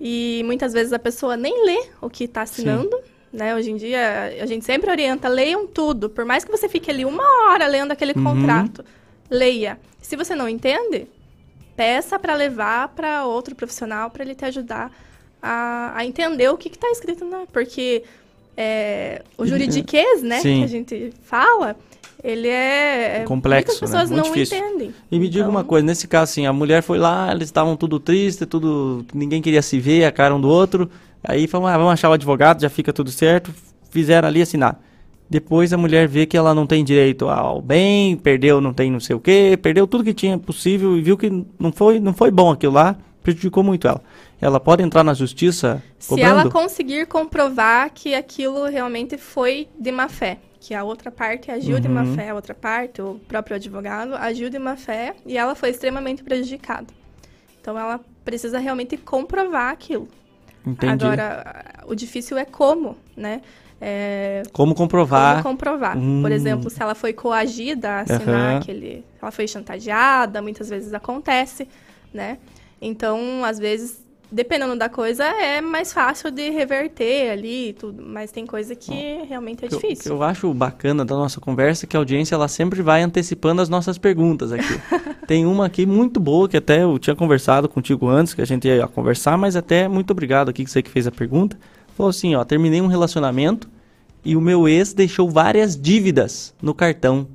[0.00, 2.96] E muitas vezes a pessoa nem lê o que está assinando.
[3.34, 3.52] Né?
[3.52, 6.08] Hoje em dia, a gente sempre orienta, leiam tudo.
[6.08, 8.22] Por mais que você fique ali uma hora lendo aquele Uhum.
[8.22, 8.84] contrato,
[9.28, 9.76] leia.
[10.00, 11.08] Se você não entende,
[11.76, 14.92] peça para levar para outro profissional para ele te ajudar
[15.42, 17.44] a, a entender o que está escrito, né?
[17.52, 18.04] Porque
[18.56, 20.58] é, o juridiquês, né, Sim.
[20.60, 21.74] que a gente fala,
[22.22, 23.22] ele é...
[23.22, 24.16] é- Complexo, Muitas pessoas né?
[24.16, 24.58] Não difícil.
[24.58, 24.94] entendem.
[25.10, 27.76] E me diga Então, uma coisa, nesse caso, assim, a mulher foi lá, eles estavam
[27.76, 29.04] tudo triste, tudo.
[29.12, 30.88] ninguém queria se ver, a cara um do outro.
[31.26, 33.52] Aí falaram, ah, vamos achar o advogado, já fica tudo certo.
[33.90, 34.80] Fizeram ali assinar.
[35.28, 39.00] Depois a mulher vê que ela não tem direito ao bem, perdeu, não tem não
[39.00, 42.30] sei o quê, perdeu tudo que tinha possível e viu que não foi, não foi
[42.30, 44.02] bom aquilo lá, prejudicou muito ela.
[44.40, 46.40] Ela pode entrar na justiça Se cobrando?
[46.40, 51.80] ela conseguir comprovar que aquilo realmente foi de má fé, que a outra parte agiu
[51.80, 52.14] de má Uhum.
[52.14, 56.22] fé, a outra parte, o próprio advogado, agiu de má fé e ela foi extremamente
[56.22, 56.88] prejudicada.
[57.60, 60.06] Então ela precisa realmente comprovar aquilo.
[60.66, 61.04] Entendi.
[61.04, 63.42] Agora, o difícil é como, né?
[63.80, 65.42] É, Como comprovar?
[65.42, 65.98] como comprovar.
[65.98, 66.22] Hum.
[66.22, 68.56] Por exemplo, se ela foi coagida a assinar Aham.
[68.58, 69.04] aquele.
[69.20, 71.68] Ela foi chantageada, muitas vezes acontece,
[72.12, 72.38] né?
[72.80, 74.03] Então, às vezes,
[74.34, 78.02] dependendo da coisa, é mais fácil de reverter ali e tudo.
[78.06, 78.92] Mas tem coisa que
[79.28, 80.12] realmente é que eu- difícil.
[80.12, 83.02] O que eu acho bacana da nossa conversa é que a audiência ela sempre vai
[83.02, 84.64] antecipando as nossas perguntas aqui.
[85.26, 88.68] Tem uma aqui muito boa que até eu tinha conversado contigo antes, que a gente
[88.68, 91.56] ia conversar, mas até muito obrigado aqui que você que fez a pergunta.
[91.96, 93.68] Falou assim, ó, terminei um relacionamento
[94.24, 97.26] e o meu ex deixou várias dívidas no cartão.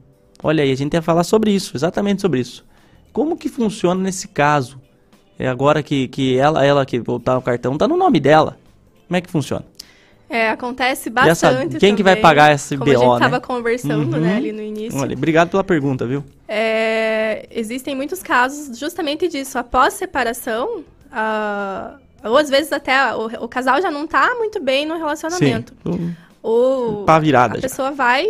[0.44, 2.64] Olha aí, a gente ia falar sobre isso, exatamente sobre isso.
[3.12, 4.80] Como que funciona nesse caso?
[5.40, 8.58] É agora que, que ela, ela que voltar o cartão, tá no nome dela.
[9.08, 9.64] Como é que funciona?
[10.30, 11.78] É, acontece bastante.
[11.80, 13.16] quem que vai também, pagar esse como a BO, gente né?
[13.16, 14.22] estava conversando, Uhum.
[14.22, 15.00] né, ali no início.
[15.00, 16.24] Olha, obrigado pela pergunta, viu?
[16.48, 19.58] É, existem muitos casos justamente disso.
[19.58, 20.84] Após separação,
[22.24, 25.74] ou às vezes até o, o casal já não está muito bem no relacionamento.
[25.84, 26.16] Sim.
[26.44, 27.62] Ou Pá virada a já.
[27.64, 28.28] pessoa vai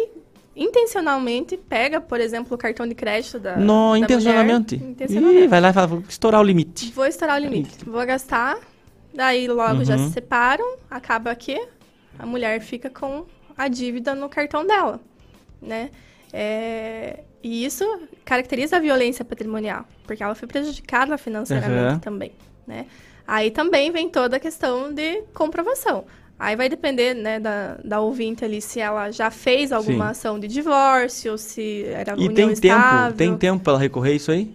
[0.63, 4.75] intencionalmente, pega, por exemplo, o cartão de crédito da, No, da intencionalmente.
[4.77, 4.87] mulher.
[4.87, 5.47] Ih, intencionalmente.
[5.47, 6.91] vai lá e fala, vou estourar o limite.
[6.91, 7.83] Vou estourar o limite.
[7.85, 8.57] Vou gastar.
[9.13, 10.07] Daí logo já Uhum.
[10.07, 10.77] se separam.
[10.91, 11.59] Acaba que
[12.17, 13.25] a mulher fica com
[13.57, 14.99] a dívida no cartão dela,
[15.61, 15.89] né?
[16.31, 17.85] É, E isso
[18.25, 21.99] caracteriza a violência patrimonial, porque ela foi prejudicada financeiramente Uhum.
[21.99, 22.33] também,
[22.67, 22.85] né?
[23.25, 26.03] Aí também vem toda a questão de comprovação.
[26.39, 30.11] Aí vai depender, né, da, da ouvinte ali, se ela já fez alguma Sim.
[30.11, 33.17] ação de divórcio, se era E tem tempo, estável.
[33.17, 34.49] tem tempo pra ela recorrer isso aí?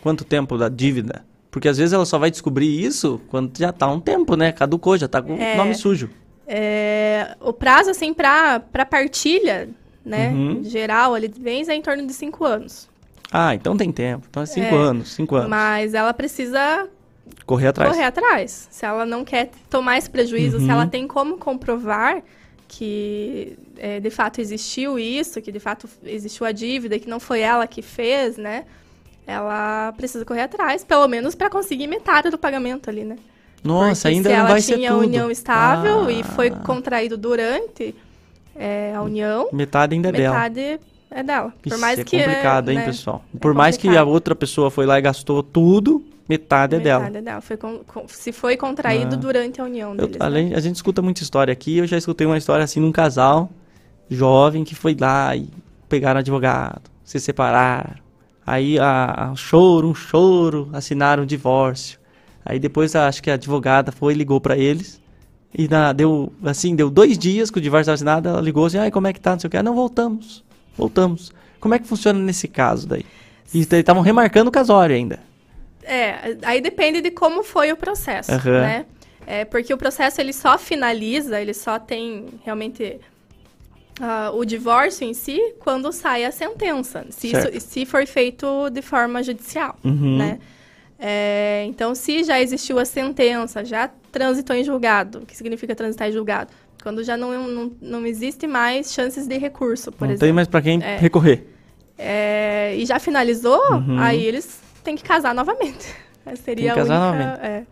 [0.00, 1.22] Quanto tempo da dívida?
[1.50, 4.52] Porque às vezes ela só vai descobrir isso quando já tá um tempo, né?
[4.52, 5.54] Caducou, já tá com o É.
[5.54, 6.08] nome sujo.
[6.46, 9.68] É, o prazo, assim, para partilha,
[10.02, 10.64] né, Uhum.
[10.64, 12.88] geral ali de bens é em torno de cinco anos.
[13.30, 14.26] Ah, então tem tempo.
[14.30, 15.50] Então é cinco É, anos, cinco anos.
[15.50, 16.88] Mas ela precisa
[17.46, 17.90] Correr atrás.
[17.92, 18.68] correr atrás.
[18.70, 20.70] Se ela não quer tomar esse prejuízo, se Uhum.
[20.72, 22.22] ela tem como comprovar
[22.66, 27.40] que é, de fato existiu isso, que de fato existiu a dívida, que não foi
[27.40, 28.64] ela que fez, né?
[29.26, 33.16] Ela precisa correr atrás, pelo menos para conseguir metade do pagamento ali, né?
[33.64, 35.00] Nossa, Porque ainda se não ela vai ser tinha tudo.
[35.06, 37.94] união estável Ah, e foi contraído durante
[38.54, 40.34] é, a união, Metade ainda é dela.
[40.34, 41.52] metade é dela.
[41.62, 43.24] Por Ixi, mais é que complicado, hein, né, pessoal?
[43.34, 47.00] é Por mais que a outra pessoa foi lá e gastou tudo, metade é dela.
[47.04, 47.40] Metade é dela.
[47.40, 49.18] Foi com- com- se foi contraído Ah.
[49.18, 50.16] durante a união Eu- deles.
[50.18, 50.24] né?
[50.26, 51.78] além, a gente escuta muita história aqui.
[51.78, 53.48] Eu já escutei uma história assim de um casal
[54.10, 55.48] jovem que foi lá e
[55.88, 57.94] pegaram advogado, se separaram.
[58.46, 61.98] Aí a, a- choro, um choro, assinaram um divórcio.
[62.44, 65.00] Aí depois a- acho que a advogada foi e ligou pra eles.
[65.56, 68.78] E na- deu assim, deu dois dias que o divórcio estava assinado, ela ligou assim,
[68.78, 69.32] ai, como é que tá?
[69.32, 69.56] Não sei o que.
[69.56, 70.44] Ah, não, voltamos.
[70.76, 71.32] Voltamos.
[71.60, 73.04] Como é que funciona nesse caso daí?
[73.52, 75.18] E estavam remarcando o casório ainda.
[75.88, 78.60] É, aí depende de como foi o processo, Aham.
[78.60, 78.86] né?
[79.26, 82.98] É, porque o processo ele só finaliza, ele só tem realmente
[84.00, 87.56] ah, o divórcio em si quando sai a sentença, se, Certo.
[87.56, 90.18] isso, se for feito de forma judicial, Uhum.
[90.18, 90.38] né?
[91.00, 96.08] É, então, se já existiu a sentença, já transitou em julgado, o que significa transitar
[96.08, 96.50] em julgado?
[96.82, 100.26] Quando já não, não, não existe mais chances de recurso, por não exemplo.
[100.26, 100.96] tem mais pra quem É.
[100.96, 101.46] recorrer.
[101.96, 103.98] É, e já finalizou, Uhum.
[103.98, 105.86] aí eles têm que casar novamente.
[106.44, 107.46] Seria Tem que casar a única, novamente.
[107.46, 107.62] é.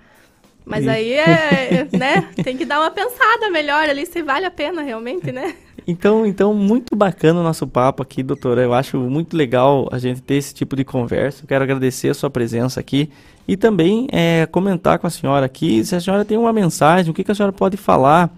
[0.64, 2.28] Mas E- aí é, né?
[2.42, 5.54] Tem que dar uma pensada melhor ali se vale a pena realmente, né?
[5.86, 8.60] Então, então, muito bacana o nosso papo aqui, doutora.
[8.62, 11.44] Eu acho muito legal a gente ter esse tipo de conversa.
[11.44, 13.08] Eu quero agradecer a sua presença aqui
[13.46, 17.14] e também é, comentar com a senhora aqui se a senhora tem uma mensagem, o
[17.14, 18.28] que, que a senhora pode falar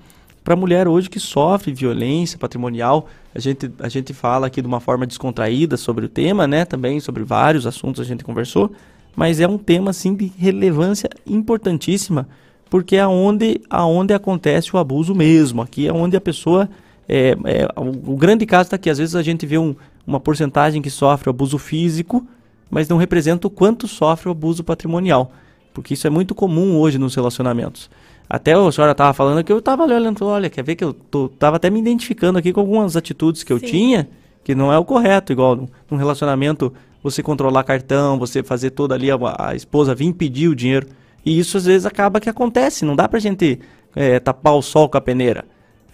[0.48, 3.06] para a mulher hoje que sofre violência patrimonial.
[3.34, 6.64] A gente, a gente fala aqui de uma forma descontraída sobre o tema, né?
[6.64, 8.72] Também sobre vários assuntos a gente conversou,
[9.14, 12.26] mas é um tema assim de relevância importantíssima,
[12.70, 15.60] porque é onde, aonde acontece o abuso mesmo.
[15.60, 16.66] Aqui é onde a pessoa
[17.06, 19.76] é, é, o, o grande caso está que às vezes a gente vê um-
[20.06, 22.26] uma porcentagem que sofre abuso físico,
[22.70, 25.30] mas não representa o quanto sofre o abuso patrimonial,
[25.74, 27.90] porque isso é muito comum hoje nos relacionamentos.
[28.28, 31.28] Até a senhora estava falando que eu estava olhando, olha, quer ver que eu tô,
[31.28, 33.66] tava até me identificando aqui com algumas atitudes que eu Sim.
[33.66, 34.08] tinha,
[34.44, 36.72] que não é o correto, igual num, num relacionamento
[37.02, 40.86] você controlar cartão, você fazer toda ali a, a esposa vir pedir o dinheiro.
[41.24, 43.60] E isso às vezes acaba que acontece, não dá pra gente
[43.96, 45.44] é, tapar o sol com a peneira.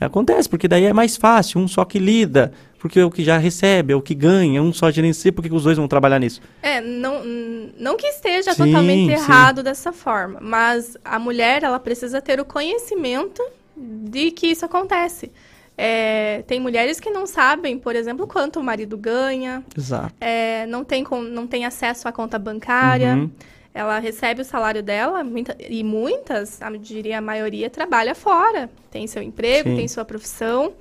[0.00, 2.52] Acontece, porque daí é mais fácil, um só que lida,
[2.84, 5.54] porque é o que já recebe, é o que ganha, um só gerencia, porque que
[5.54, 6.42] os dois vão trabalhar nisso?
[6.60, 7.22] É, não,
[7.78, 9.12] não que esteja Sim, totalmente sim.
[9.24, 13.42] errado dessa forma, mas a mulher ela precisa ter o conhecimento
[13.74, 15.32] de que isso acontece.
[15.78, 20.14] É, tem mulheres que não sabem, por exemplo, quanto o marido ganha, Exato.
[20.20, 23.14] é, não, tem, con- não tem acesso à conta bancária.
[23.14, 23.30] Uhum.
[23.72, 28.68] Ela recebe o salário dela muita- e muitas, eu diria a maioria, trabalha fora.
[28.90, 29.76] Tem seu emprego, Sim.
[29.76, 30.74] tem sua profissão,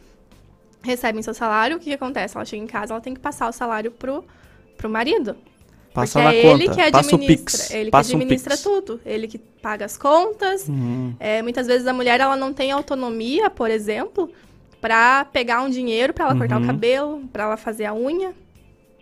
[0.84, 1.77] recebem seu salário.
[1.77, 2.36] O que, que acontece?
[2.36, 4.23] Ela chega em casa, ela tem que passar o salário pro,
[4.77, 5.36] pro marido.
[5.93, 8.51] Passa porque na é conta, ele que passa o administra, Pix, ele que um administra
[8.51, 8.63] Pix.
[8.63, 9.01] tudo.
[9.05, 10.67] Ele que paga as contas.
[10.67, 11.15] Uhum.
[11.19, 14.29] É, muitas vezes a mulher ela não tem autonomia, por exemplo,
[14.81, 16.63] para pegar um dinheiro para ela cortar Uhum.
[16.63, 18.34] o cabelo, para ela fazer a unha,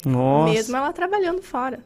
[0.05, 0.53] Nossa.
[0.53, 1.79] mesmo ela trabalhando fora.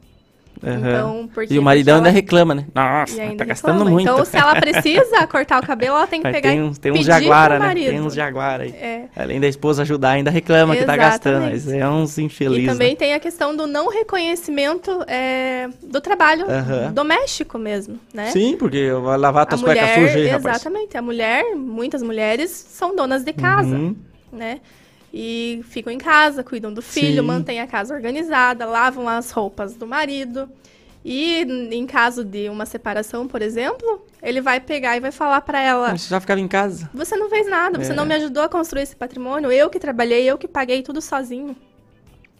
[0.66, 0.78] Aham.
[0.90, 2.66] Então, porque e o maridão ainda ela- reclama, né?
[2.74, 3.46] Nossa, e tá reclama.
[3.46, 4.02] gastando muito.
[4.10, 6.78] Então, se ela precisa cortar o cabelo, ela tem que Mas pegar tem e uns,
[6.78, 7.74] tem uns pedir jaguara, né?
[7.76, 8.72] Tem uns jaguara aí.
[8.72, 9.06] É.
[9.16, 11.54] Além da esposa ajudar, ainda reclama que tá gastando.
[11.54, 11.82] Exatamente.
[11.84, 12.64] É uns infelizes.
[12.64, 16.92] E também tem a questão do não reconhecimento é, do trabalho Aham.
[16.94, 18.32] doméstico mesmo, né?
[18.32, 20.56] Sim, porque vai lavar tuas cuecas sujas aí, rapaz.
[20.58, 20.98] exatamente.
[20.98, 23.96] A mulher, muitas mulheres são donas de casa, Uhum.
[24.32, 24.60] né?
[25.18, 27.28] E ficam em casa, cuidam do filho, Sim.
[27.28, 30.50] mantêm a casa organizada, lavam as roupas do marido.
[31.06, 31.42] E
[31.72, 35.96] em caso de uma separação, por exemplo, ele vai pegar e vai falar pra ela:
[35.98, 36.90] Você já ficava em casa.
[36.94, 37.96] Você não fez nada, você É.
[37.96, 41.56] não me ajudou a construir esse patrimônio, eu que trabalhei, eu que paguei tudo sozinho.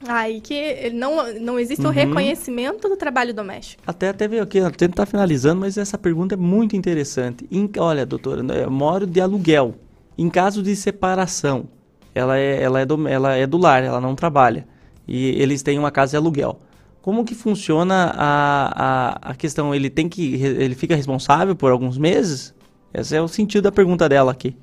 [0.08, 1.94] Aí que não, não existe o Uhum.
[1.94, 3.82] reconhecimento do trabalho doméstico.
[3.88, 7.48] Até, até veio aqui, a gente tá finalizando, mas essa pergunta é muito interessante.
[7.50, 9.76] Em- olha, doutora, eu moro de aluguel.
[10.18, 11.68] Em caso de separação,
[12.16, 14.66] ela é, ela, é do, ela é do lar, ela não trabalha.
[15.06, 16.60] E eles têm uma casa de aluguel.
[17.02, 19.76] Como que funciona a, a, a questão?
[19.76, 20.42] Ele tem que.
[20.42, 22.56] Ele fica responsável por alguns meses?
[22.92, 24.56] Esse é o sentido da pergunta dela aqui.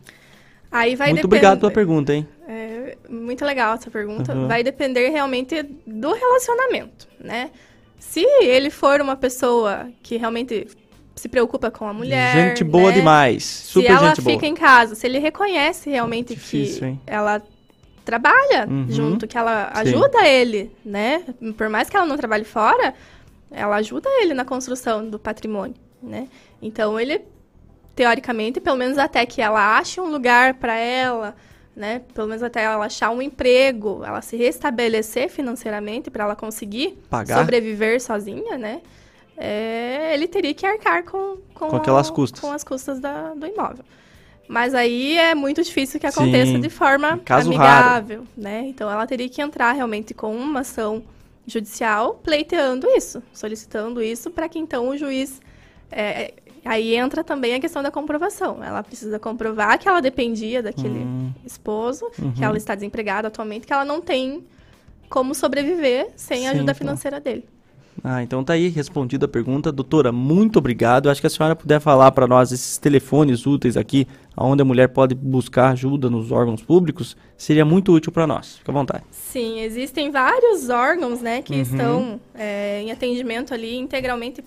[0.72, 1.36] Aí vai muito depender.
[1.36, 2.26] obrigado pela pergunta, hein?
[2.48, 4.34] É, muito legal essa pergunta.
[4.34, 4.48] Uhum.
[4.48, 7.50] Vai depender realmente do relacionamento, né?
[7.98, 10.66] Se ele for uma pessoa que realmente
[11.14, 12.32] se preocupa com a mulher.
[12.32, 12.96] gente boa né?
[12.96, 13.44] demais.
[13.44, 14.34] Super se ela gente boa.
[14.34, 17.00] fica em casa, se ele reconhece realmente Difícil, que hein?
[17.06, 17.42] ela
[18.04, 18.86] trabalha Uhum.
[18.88, 19.80] junto, que ela Sim.
[19.80, 21.22] ajuda ele, né?
[21.56, 22.94] Por mais que ela não trabalhe fora,
[23.50, 26.28] ela ajuda ele na construção do patrimônio, né?
[26.60, 27.20] Então ele
[27.94, 31.34] teoricamente, pelo menos até que ela ache um lugar para ela
[31.74, 32.02] né?
[32.12, 37.38] Pelo menos até ela achar um emprego, ela se restabelecer financeiramente para ela conseguir Pagar.
[37.38, 38.82] sobreviver sozinha, né?
[39.36, 42.40] É, ele teria que arcar com, com, Com aquelas custas.
[42.40, 43.84] com as custas da- do imóvel.
[44.48, 48.64] Mas aí é muito difícil que aconteça Sim, de forma amigável, né?
[48.66, 51.02] Então ela teria que entrar realmente com uma ação
[51.46, 55.40] judicial pleiteando isso, solicitando isso para que então o juiz
[55.90, 58.62] é, aí entra também a questão da comprovação.
[58.62, 62.32] Ela precisa comprovar que ela dependia daquele Hum, esposo, uhum.
[62.32, 64.44] que ela está desempregada atualmente, que ela não tem
[65.08, 66.74] como sobreviver sem a ajuda então.
[66.74, 67.44] financeira dele.
[68.02, 69.70] Ah, então tá aí respondida a pergunta.
[69.70, 71.08] Doutora, muito obrigado.
[71.10, 74.88] Acho que a senhora puder falar para nós esses telefones úteis aqui, onde a mulher
[74.88, 78.56] pode buscar ajuda nos órgãos públicos, seria muito útil para nós.
[78.58, 79.04] Fica à vontade.
[79.10, 81.60] Sim, existem vários órgãos, né, que Uhum.
[81.62, 84.42] estão é, em atendimento ali integralmente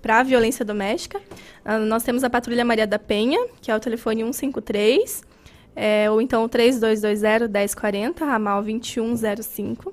[0.00, 1.20] para a violência doméstica.
[1.64, 5.22] Ah, nós temos a Patrulha Maria da Penha, que é o telefone 153,
[5.74, 9.92] é, ou então o 3220-1040, ramal 2105.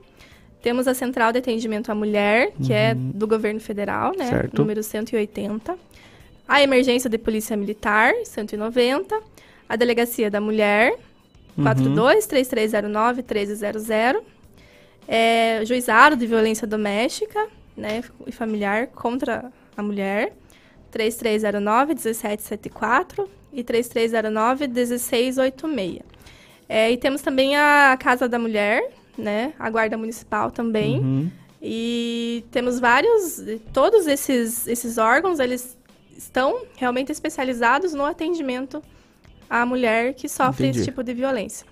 [0.64, 4.30] Temos a Central de Atendimento à Mulher, que é do governo federal, né, Uhum.
[4.32, 4.62] Certo.
[4.62, 5.78] número 180.
[6.48, 9.20] A Emergência de Polícia Militar, 190.
[9.68, 10.96] A Delegacia da Mulher,
[11.58, 11.66] Uhum.
[11.66, 14.22] 42-3309-1300.
[15.06, 17.46] É, juizado de violência doméstica
[17.76, 20.32] né, e familiar contra a mulher.
[20.94, 26.02] 3309-1774 e 3309-1686.
[26.70, 28.82] É, e temos também a Casa da Mulher,
[29.18, 31.00] né, a Guarda Municipal também.
[31.00, 31.32] Uhum.
[31.62, 33.42] E temos vários,
[33.72, 35.78] todos esses, esses órgãos, eles
[36.18, 38.82] estão realmente especializados no atendimento
[39.50, 40.80] à mulher que sofre Entendi.
[40.80, 41.66] esse tipo de violência.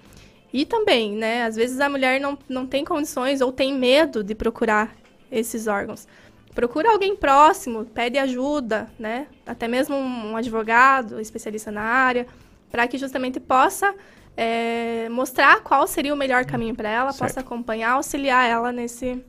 [0.53, 4.35] E também, né, às vezes a mulher não, não tem condições ou tem medo de
[4.35, 4.95] procurar
[5.31, 6.07] esses órgãos.
[6.53, 12.27] Procura alguém próximo, pede ajuda, né, até mesmo um, um advogado, especialista na área,
[12.69, 13.93] para que justamente possa
[14.35, 17.27] é, mostrar qual seria o melhor caminho para ela, Certo.
[17.27, 19.23] possa acompanhar, auxiliar ela nesse,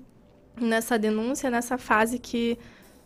[0.61, 2.59] nessa denúncia, nessa fase que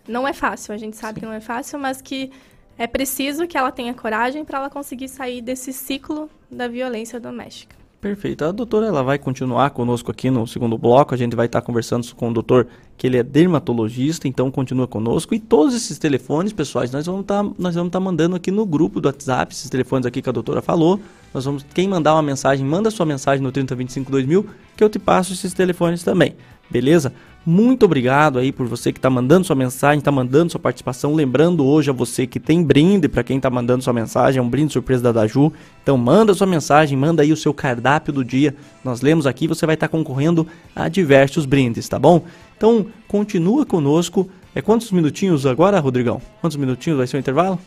[0.07, 2.31] não é fácil, a gente sabe que não é fácil, mas que
[2.79, 7.76] é preciso que ela tenha coragem para ela conseguir sair desse ciclo da violência doméstica.
[8.07, 8.45] Perfeito.
[8.45, 11.13] A doutora ela vai continuar conosco aqui no segundo bloco.
[11.13, 15.35] A gente vai estar conversando com o doutor, que ele é dermatologista, então continua conosco.
[15.35, 19.01] E todos esses telefones, pessoais, nós vamos estar nós vamos estar mandando aqui no grupo
[19.01, 21.01] do WhatsApp, esses telefones aqui que a doutora falou.
[21.35, 24.47] Nós vamos, quem mandar uma mensagem, manda sua mensagem no 3025 2000,
[24.77, 26.37] que eu te passo esses telefones também.
[26.71, 27.13] Beleza?
[27.49, 31.15] Muito obrigado aí por você que está mandando sua mensagem, está mandando sua participação.
[31.15, 34.51] Lembrando hoje a você que tem brinde para quem está mandando sua mensagem, é um
[34.51, 35.53] brinde surpresa da Daju.
[35.81, 38.53] Então manda sua mensagem, manda aí o seu cardápio do dia.
[38.83, 40.45] Nós lemos aqui, você vai estar concorrendo
[40.75, 42.25] a diversos brindes, tá bom?
[42.57, 44.29] Então continua conosco.
[44.53, 46.21] É quantos minutinhos agora, Rodrigão?
[46.41, 47.61] Quantos minutinhos vai ser o intervalo?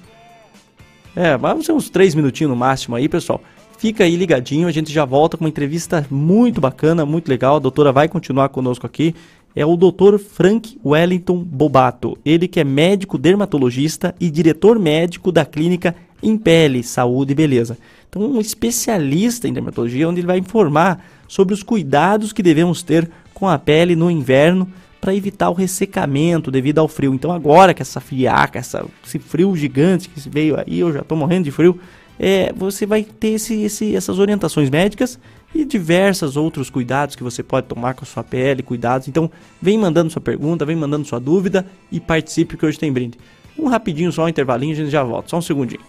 [1.15, 3.41] É, vai ser uns três minutinhos no máximo aí, pessoal.
[3.79, 7.55] Fica aí ligadinho, a gente já volta com uma entrevista muito bacana, muito legal.
[7.55, 9.15] A doutora vai continuar conosco aqui.
[9.55, 10.17] É o Dr.
[10.17, 12.17] Frank Wellington Bobato.
[12.23, 17.77] Ele que é médico dermatologista e diretor médico da clínica Impele Saúde e Beleza.
[18.07, 23.09] Então, um especialista em dermatologia, onde ele vai informar sobre os cuidados que devemos ter
[23.33, 24.67] com a pele no inverno
[24.99, 27.13] para evitar o ressecamento devido ao frio.
[27.13, 31.17] Então agora que essa friaca, essa, esse frio gigante que veio aí, eu já estou
[31.17, 31.79] morrendo de frio,
[32.19, 35.17] é, você vai ter esse, esse, essas orientações médicas
[35.53, 39.07] e diversos outros cuidados que você pode tomar com a sua pele, cuidados.
[39.07, 39.29] Então
[39.61, 43.17] vem mandando sua pergunta, vem mandando sua dúvida e participe que hoje tem brinde.
[43.57, 45.81] Um rapidinho só, um intervalinho, a gente já volta, só um segundinho.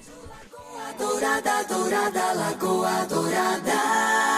[0.99, 4.30] Dourada, dourada, lagoa dourada.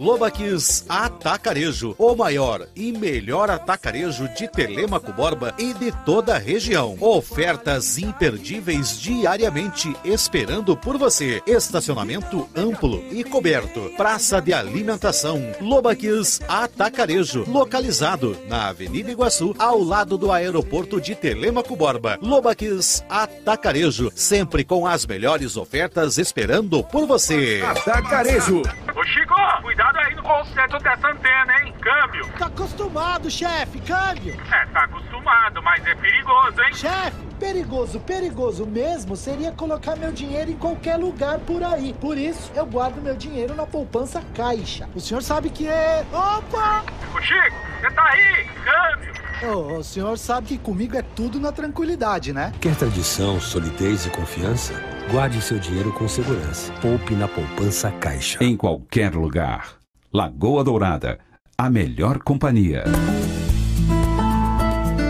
[0.00, 6.96] Lobaquis Atacarejo, o maior e melhor atacarejo de Telemaco Borba e de toda a região.
[7.00, 11.40] Ofertas imperdíveis diariamente esperando por você.
[11.46, 13.92] Estacionamento amplo e coberto.
[13.96, 15.40] Praça de alimentação.
[15.60, 22.18] Lobaquis Atacarejo, localizado na Avenida Iguaçu, ao lado do aeroporto de Telemaco Borba.
[22.20, 27.62] Lobaquis Atacarejo, sempre com as melhores ofertas esperando por você.
[27.64, 28.62] Atacarejo.
[28.96, 31.74] Ô Chico, cuidado aí no conserto dessa antena, hein?
[31.82, 32.26] Câmbio.
[32.38, 34.34] Tá acostumado, chefe, câmbio.
[34.50, 36.72] É, tá acostumado, mas é perigoso, hein?
[36.72, 41.92] Chefe, perigoso, perigoso mesmo seria colocar meu dinheiro em qualquer lugar por aí.
[41.92, 44.88] Por isso, eu guardo meu dinheiro na poupança caixa.
[44.94, 46.02] O senhor sabe que é.
[46.10, 46.82] Opa!
[47.14, 48.48] Ô Chico, você tá aí?
[48.64, 49.25] Câmbio.
[49.42, 52.52] Oh, o senhor sabe que comigo é tudo na tranquilidade, né?
[52.60, 54.72] Quer tradição, solidez e confiança?
[55.10, 56.72] Guarde seu dinheiro com segurança.
[56.80, 58.42] Poupe na poupança caixa.
[58.42, 59.74] Em qualquer lugar.
[60.12, 61.18] Lagoa Dourada,
[61.58, 62.84] a melhor companhia.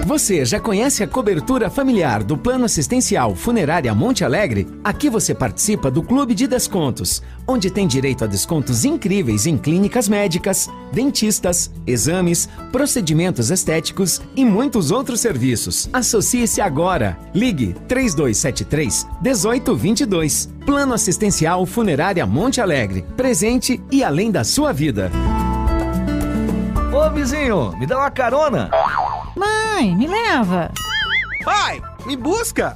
[0.07, 4.65] Você já conhece a cobertura familiar do Plano Assistencial Funerária Monte Alegre?
[4.85, 10.09] Aqui você participa do Clube de Descontos, onde tem direito a descontos incríveis em clínicas
[10.09, 15.91] médicas, dentistas, exames, procedimentos estéticos e muitos outros serviços.
[15.93, 17.19] Associe-se agora.
[17.35, 20.49] Ligue 3273 1822.
[20.65, 23.05] Plano Assistencial Funerária Monte Alegre.
[23.17, 25.11] Presente e além da sua vida.
[26.93, 28.71] Ô vizinho, me dá uma carona.
[29.37, 30.71] Mãe, me leva.
[31.45, 32.75] Pai, me busca.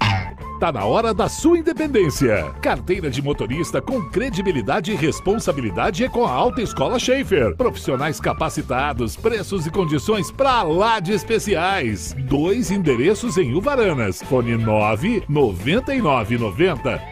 [0.60, 2.54] Tá na hora da sua independência.
[2.60, 7.56] Carteira de motorista com credibilidade e responsabilidade é com a Alta Escola Schaefer.
[7.56, 12.14] Profissionais capacitados, preços e condições pra lá de especiais.
[12.28, 14.22] Dois endereços em Uvaranas.
[14.22, 17.08] Fone 9 99 90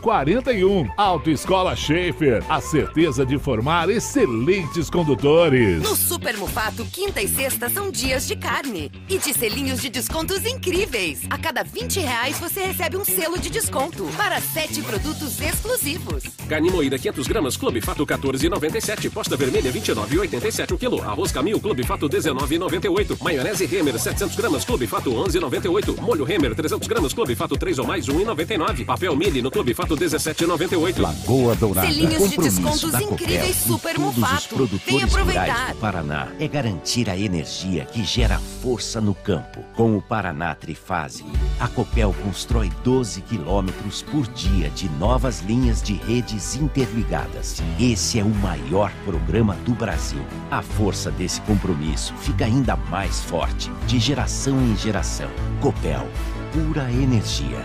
[0.00, 0.88] 0041.
[0.96, 2.42] Autoescola Schaefer.
[2.48, 5.82] A certeza de formar excelentes condutores.
[5.82, 8.90] No Super Mufato, quinta e sexta são dias de carne.
[9.10, 11.20] E de selinhos de descontos incríveis.
[11.28, 16.24] A cada 20 reais você recebe um selo de desconto para sete produtos exclusivos.
[16.48, 19.10] Carne moída 500 gramas, Clube Fato 14,97.
[19.10, 21.02] Posta vermelha 29,87 o quilo.
[21.02, 23.22] Arroz Camil, Clube Fato 19,98.
[23.22, 26.00] Maionese Remer 700 gramas, Clube Fato 11,98.
[26.00, 28.84] Molho Remer 300 gramas, Clube Fato 3 ou mais 1,99.
[28.84, 30.98] Papel Mili no Clube Fato 17,98.
[31.00, 31.86] Lagoa Dourada.
[31.86, 34.54] Selinhos de descontos incríveis com Super Mufato.
[34.54, 35.72] produtores Vem aproveitar.
[35.74, 39.64] do Paraná é garantir a energia que gera força no campo.
[39.74, 41.24] Com o Paraná Trifase,
[41.58, 47.62] a Copel constrói 12 quilômetros por dia de novas linhas de redes interligadas.
[47.80, 50.20] Esse é o maior programa do Brasil.
[50.50, 55.30] A força desse compromisso fica ainda mais forte, de geração em geração.
[55.62, 56.06] Copel,
[56.52, 57.64] pura energia.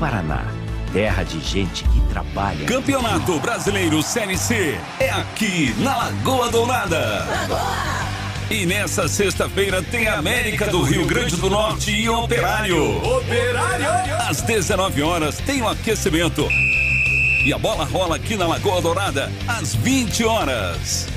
[0.00, 0.46] Paraná,
[0.94, 2.64] terra de gente que trabalha.
[2.64, 7.26] Campeonato Brasileiro Série C é aqui na Lagoa Dourada.
[8.48, 13.04] E nessa sexta-feira tem América do Rio Grande do Norte e Operário.
[13.04, 14.14] Operário!
[14.28, 16.46] Às 19 horas tem o aquecimento.
[17.44, 21.08] E a bola rola aqui na Lagoa Dourada às 20 horas.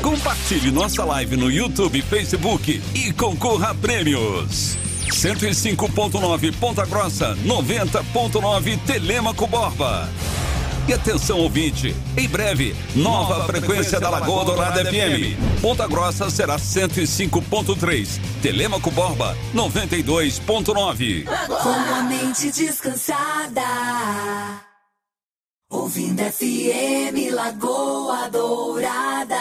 [0.00, 4.78] Compartilhe nossa live no YouTube e Facebook e concorra a prêmios.
[5.10, 10.08] 105.9 Ponta Grossa, 90.9 Telemaco Borba.
[10.88, 15.60] E atenção ouvinte, em breve, nova frequência da Lagoa Dourada FM.
[15.60, 21.26] Ponta Grossa será 105.3, Telemaco Borba 92.9.
[21.46, 23.60] Com a mente descansada.
[25.70, 29.36] Ouvindo FM Lagoa Dourada.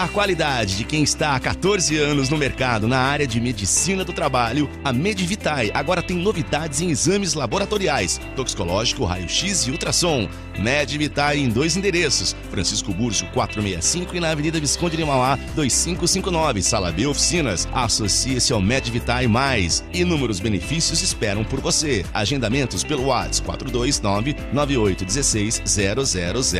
[0.00, 4.14] A qualidade de quem está há 14 anos no mercado na área de medicina do
[4.14, 10.26] trabalho, a Medivitae agora tem novidades em exames laboratoriais, toxicológico, raio-x e ultrassom.
[10.58, 16.90] Medivitae em dois endereços, Francisco Burso 465 e na Avenida Visconde de Mauá 2559, Sala
[16.90, 17.68] B Oficinas.
[17.70, 19.84] Associe-se ao Medivitae Mais.
[19.92, 22.06] Inúmeros benefícios esperam por você.
[22.14, 25.62] Agendamentos pelo WhatsApp 429 9816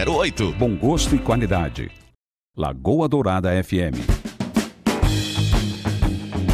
[0.04, 0.54] 0008.
[0.58, 1.90] Bom gosto e qualidade.
[2.56, 3.94] Lagoa Dourada FM.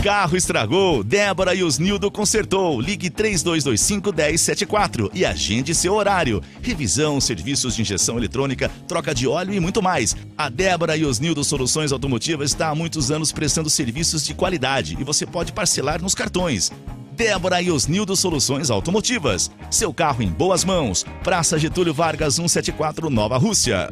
[0.04, 2.78] Carro estragou, Débora e Osnildo consertou.
[2.80, 6.42] Ligue 3225 1074 e agende seu horário.
[6.60, 10.14] Revisão, serviços de injeção eletrônica, troca de óleo e muito mais.
[10.36, 15.02] A Débora e Osnildo Soluções Automotivas está há muitos anos prestando serviços de qualidade e
[15.02, 16.70] você pode parcelar nos cartões.
[17.12, 19.50] Débora e Osnildo Soluções Automotivas.
[19.70, 21.06] Seu carro em boas mãos.
[21.24, 23.88] Praça Getúlio Vargas 174, Nova Rússia.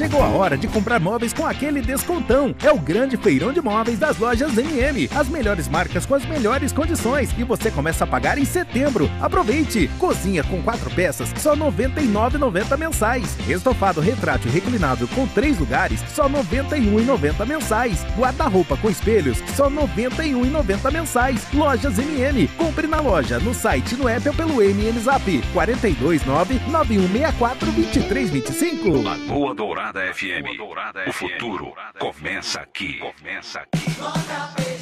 [0.00, 2.54] Chegou a hora de comprar móveis com aquele descontão.
[2.64, 5.10] É o grande feirão de móveis das lojas MM.
[5.14, 7.28] As melhores marcas com as melhores condições.
[7.36, 9.10] E você começa a pagar em setembro.
[9.20, 9.90] Aproveite!
[9.98, 13.36] Cozinha com quatro peças, só R$ 99,90 mensais.
[13.46, 18.02] Estofado retrátil reclinável com três lugares, só R$ 91,90 mensais.
[18.16, 21.46] Guarda-roupa com espelhos, só R$ 91,90 mensais.
[21.52, 22.48] Lojas MM.
[22.56, 25.42] Compre na loja, no site, no app ou pelo MM Zap.
[25.52, 29.02] 429 9164 2325.
[29.02, 30.60] Lagoa Dourada FM.
[31.08, 32.98] O futuro começa aqui.
[32.98, 34.79] Começa aqui.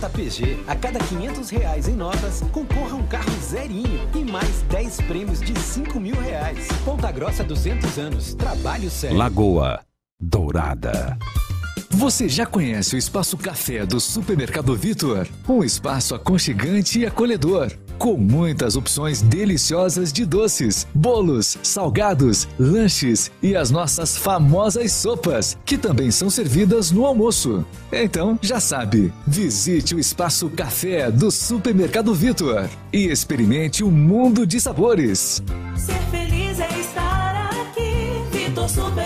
[0.00, 0.64] Nota PG.
[0.66, 5.58] A cada 500 reais em notas, concorra um carro zerinho e mais 10 prêmios de
[5.58, 6.68] 5 mil reais.
[6.86, 8.34] Ponta Grossa 200 anos.
[8.34, 9.18] Trabalho sério.
[9.18, 9.80] Lagoa
[10.18, 11.18] Dourada.
[11.92, 15.26] Você já conhece o Espaço Café do Supermercado Vitor?
[15.48, 17.72] Um espaço aconchegante e acolhedor.
[17.98, 25.76] com muitas opções deliciosas de doces, bolos, salgados, lanches e as nossas famosas sopas, que
[25.76, 27.62] também são servidas no almoço.
[27.92, 34.58] Então, já sabe, visite o espaço café do Supermercado Vitor e experimente um mundo de
[34.58, 35.42] sabores.
[35.76, 38.38] Ser feliz é estar aqui.
[38.38, 38.99] Vitor Supermercado.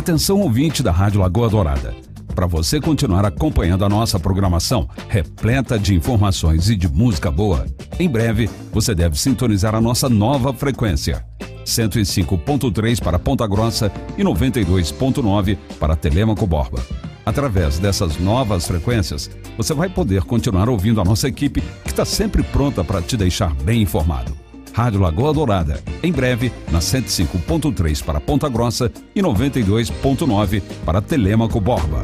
[0.00, 1.94] Atenção ouvinte da Rádio Lagoa Dourada.
[2.34, 7.66] Para você continuar acompanhando a nossa programação repleta de informações e de música boa,
[7.98, 11.22] em breve você deve sintonizar a nossa nova frequência.
[11.66, 16.82] 105.3 para Ponta Grossa e 92.9 para Telêmaco Borba.
[17.26, 22.42] Através dessas novas frequências, você vai poder continuar ouvindo a nossa equipe que está sempre
[22.42, 24.39] pronta para te deixar bem informado.
[24.72, 32.02] Rádio Lagoa Dourada, em breve na 105.3 para Ponta Grossa e 92.9 para Telêmaco Borba.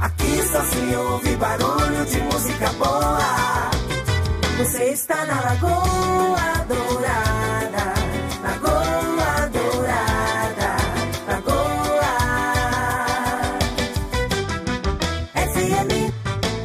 [0.00, 3.70] Aqui só se ouve barulho de música boa.
[4.58, 7.94] Você está na Lagoa Dourada.
[8.42, 10.76] Lagoa Dourada.
[11.28, 12.14] Lagoa.
[15.34, 16.12] FM.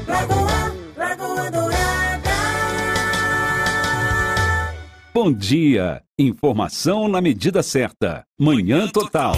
[0.07, 0.52] Lagoa.
[5.13, 6.01] Bom dia!
[6.17, 8.25] Informação na medida certa.
[8.39, 9.35] Manhã Total.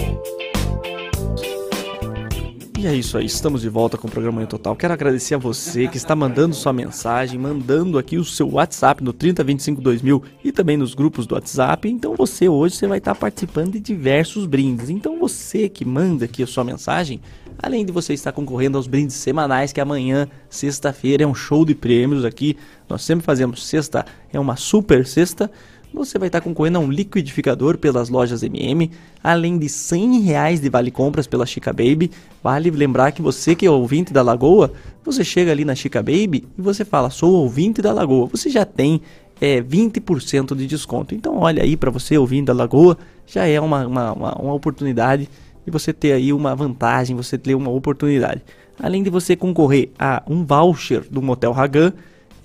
[2.80, 4.73] E é isso aí, estamos de volta com o programa Manhã Total.
[4.73, 9.13] Quero agradecer a você que está mandando sua mensagem, mandando aqui o seu WhatsApp no
[9.13, 11.89] 30252000 e também nos grupos do WhatsApp.
[11.89, 14.89] Então você hoje você vai estar participando de diversos brindes.
[14.89, 17.19] Então você que manda aqui a sua mensagem,
[17.61, 21.76] além de você estar concorrendo aos brindes semanais, que amanhã, sexta-feira, é um show de
[21.76, 22.55] prêmios aqui.
[22.89, 25.49] Nós sempre fazemos sexta, é uma super sexta.
[25.93, 28.91] Você vai estar concorrendo a um liquidificador pelas lojas MM,
[29.23, 32.11] além de 100 reais de vale compras pela Chica Baby.
[32.43, 34.73] Vale lembrar que você que é ouvinte da Lagoa,
[35.05, 38.27] você chega ali na Chica Baby e você fala, sou ouvinte da Lagoa.
[38.27, 39.01] Você já tem
[39.39, 41.15] é, 20% de desconto.
[41.15, 45.29] Então olha aí para você ouvinte da Lagoa, já é uma, uma, uma, uma oportunidade
[45.65, 48.43] de você ter aí uma vantagem, você ter uma oportunidade.
[48.79, 51.93] Além de você concorrer a um voucher do Motel Hagan,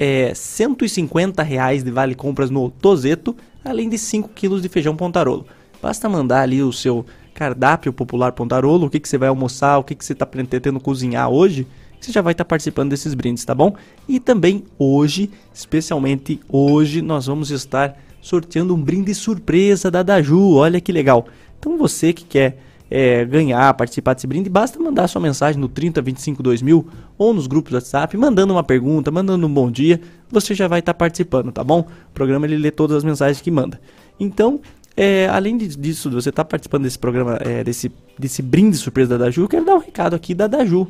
[0.01, 5.47] é, 150 reais de vale compras no Tozeto, além de 5 quilos de feijão pontarolo.
[5.83, 9.85] Basta mandar ali o seu cardápio popular pontarolo, o que, que você vai almoçar, o
[9.85, 11.67] que, que você está pretendendo cozinhar hoje,
[12.01, 13.75] você já vai estar participando desses brindes, tá bom?
[14.09, 20.81] E também hoje, especialmente hoje, nós vamos estar sorteando um brinde surpresa da Daju, olha
[20.81, 21.27] que legal.
[21.59, 22.59] Então você que quer
[22.91, 26.87] é, ganhar, participar desse brinde, basta mandar sua mensagem no 3025 2000
[27.17, 30.81] ou nos grupos do WhatsApp, mandando uma pergunta, mandando um bom dia, você já vai
[30.81, 31.81] estar participando, tá bom?
[31.81, 33.81] O programa ele lê todas as mensagens que manda.
[34.19, 34.61] Então,
[34.97, 39.49] é, além disso, você estar participando desse programa, é, desse, desse brinde surpresa da Daju,
[39.49, 40.89] quero dar um recado aqui da Daju.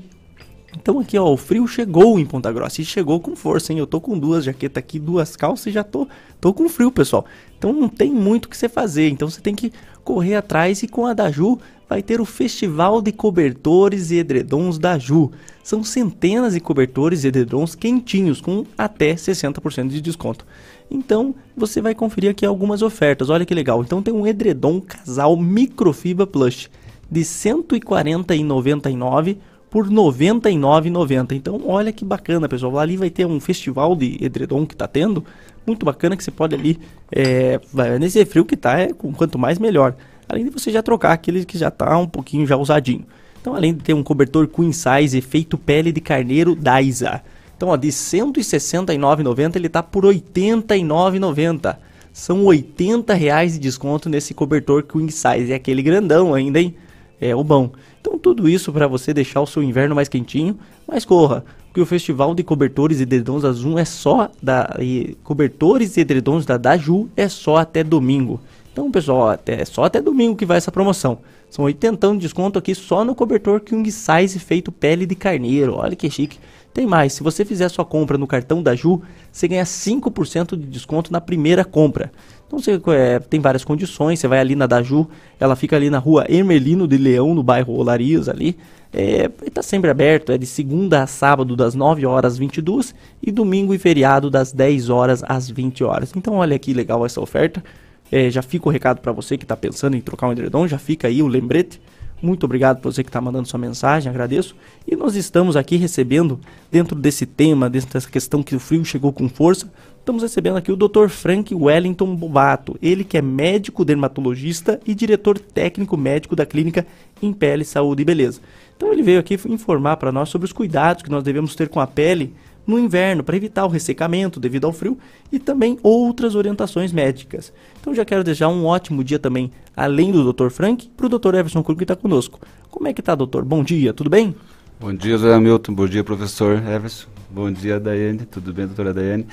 [0.77, 3.79] Então aqui ó, o frio chegou em Ponta Grossa e chegou com força, hein?
[3.79, 6.07] Eu tô com duas jaquetas aqui, duas calças e já tô,
[6.41, 7.25] tô com frio, pessoal.
[7.59, 9.73] Então não tem muito o que você fazer, então você tem que
[10.05, 11.59] correr atrás e com a Daju
[11.89, 15.33] vai ter o Festival de Cobertores e Edredons da Ju.
[15.65, 20.47] São centenas de cobertores e edredons quentinhos com até 60% de desconto.
[20.89, 23.29] Então, você vai conferir aqui algumas ofertas.
[23.29, 23.83] Olha que legal.
[23.83, 26.71] Então tem um edredom casal microfibra plush
[27.11, 29.39] de R$ 140,99
[29.71, 31.33] por R$ 99,90.
[31.33, 32.79] Então, olha que bacana, pessoal.
[32.79, 35.25] Ali vai ter um festival de edredom que tá tendo.
[35.67, 36.79] Muito bacana que você pode ali,
[37.13, 37.61] é,
[38.01, 39.95] nesse frio que tá, é, quanto mais melhor.
[40.29, 43.05] Além de você já trocar aquele que já tá um pouquinho já usadinho.
[43.41, 47.23] Então, além de ter um cobertor queen size efeito pele de carneiro Daiza.
[47.57, 51.77] Então, ó, de R$ 169,90 ele tá por R$ 89,90.
[52.13, 55.53] São 80 reais de desconto nesse cobertor queen size.
[55.53, 56.75] É aquele grandão ainda, hein?
[57.21, 57.71] É o bom.
[58.11, 61.87] Então, tudo isso para você deixar o seu inverno mais quentinho, mas corra, porque o
[61.87, 66.57] festival de cobertores e edredons da Zoom é só da e cobertores e edredons da
[66.57, 68.41] Daju é só até domingo.
[68.73, 71.19] Então, pessoal, até, é só até domingo que vai essa promoção.
[71.49, 75.77] São 80 de desconto aqui só no cobertor King Size feito pele de carneiro.
[75.77, 76.39] Olha que chique.
[76.73, 80.67] Tem mais, se você fizer sua compra no cartão da Ju, você ganha 5% de
[80.67, 82.13] desconto na primeira compra.
[82.51, 85.99] Então você é, tem várias condições, você vai ali na Daju, ela fica ali na
[85.99, 88.57] rua Ermelino de Leão, no bairro Olarias ali.
[88.93, 92.93] É, está sempre aberto, é de segunda a sábado das 9 horas às 22
[93.23, 96.13] e domingo e feriado das 10 horas às 20 horas.
[96.17, 97.63] Então olha que legal essa oferta.
[98.11, 100.77] É, já fica o recado para você que está pensando em trocar um edredom, já
[100.77, 101.81] fica aí o lembrete.
[102.23, 104.55] Muito obrigado por você que está mandando sua mensagem, agradeço.
[104.87, 106.39] E nós estamos aqui recebendo,
[106.71, 110.71] dentro desse tema, dentro dessa questão que o frio chegou com força, estamos recebendo aqui
[110.71, 111.09] o Dr.
[111.09, 112.77] Frank Wellington Bobato.
[112.83, 116.87] Ele que é médico dermatologista e diretor técnico médico da clínica
[117.23, 118.41] em Pele, Saúde e Beleza.
[118.77, 121.81] Então ele veio aqui informar para nós sobre os cuidados que nós devemos ter com
[121.81, 122.35] a pele
[122.67, 124.99] no inverno para evitar o ressecamento devido ao frio
[125.33, 127.53] e também outras orientações médicas.
[127.81, 130.49] Então já quero desejar um ótimo dia também, além do Dr.
[130.51, 131.35] Frank, para o Dr.
[131.35, 132.39] Everson Krug que está conosco.
[132.71, 133.45] Como é que tá, doutor?
[133.45, 134.35] Bom dia, tudo bem?
[134.79, 135.75] Bom dia, Zé Hamilton.
[135.75, 137.09] Bom dia, professor Everson.
[137.31, 138.21] Bom dia, Daiane.
[138.27, 139.27] Tudo bem, doutora Daiane?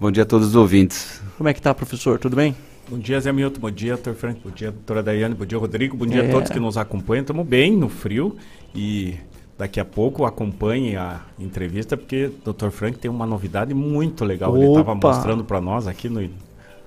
[0.00, 1.20] Bom dia a todos os ouvintes.
[1.36, 2.18] Como é que tá, professor?
[2.18, 2.54] Tudo bem?
[2.88, 3.60] Bom dia, Zé Milton.
[3.60, 4.40] Bom dia, doutor Frank.
[4.44, 5.34] Bom dia, doutora Daiane.
[5.34, 5.96] Bom dia, Rodrigo.
[5.96, 6.28] Bom dia É.
[6.28, 7.22] a todos que nos acompanham.
[7.22, 8.36] Estamos bem no frio
[8.74, 9.14] e
[9.62, 14.56] daqui a pouco acompanhe a entrevista porque o doutor Frank tem uma novidade muito legal.
[14.56, 15.08] Ele estava Opa!
[15.08, 16.28] mostrando para nós aqui no,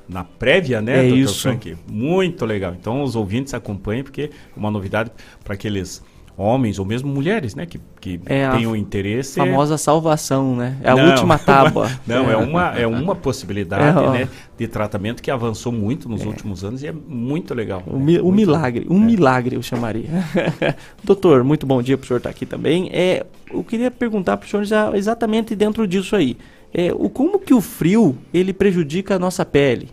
[0.10, 1.42] na prévia, né, É doutor isso.
[1.44, 1.78] Frank?
[1.90, 2.74] Muito legal.
[2.78, 5.10] Então, os ouvintes acompanhem porque é uma novidade
[5.42, 6.04] para aqueles
[6.38, 9.36] homens ou mesmo mulheres, né, que, que É a tenham interesse.
[9.40, 10.78] famosa salvação, né?
[10.84, 11.90] É a Não, última tábua.
[12.06, 16.64] Não, é uma, é uma possibilidade É, né, de tratamento que avançou muito nos últimos
[16.64, 17.82] anos e é muito legal.
[17.88, 18.22] Um, né?
[18.22, 20.10] um milagre, um milagre eu chamaria.
[21.04, 22.90] Doutor, muito bom dia para o senhor estar aqui também.
[22.92, 26.38] É, eu queria perguntar para o senhor já exatamente dentro disso aí.
[26.74, 29.90] É, o, como que o frio ele prejudica a nossa pele?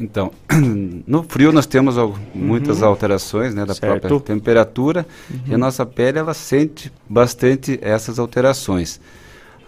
[0.00, 0.32] Então,
[1.06, 2.88] no frio nós temos al- muitas Uhum.
[2.88, 4.00] alterações né, da Certo.
[4.08, 5.06] própria temperatura
[5.46, 5.58] e a Uhum.
[5.58, 9.00] nossa pele ela sente bastante essas alterações.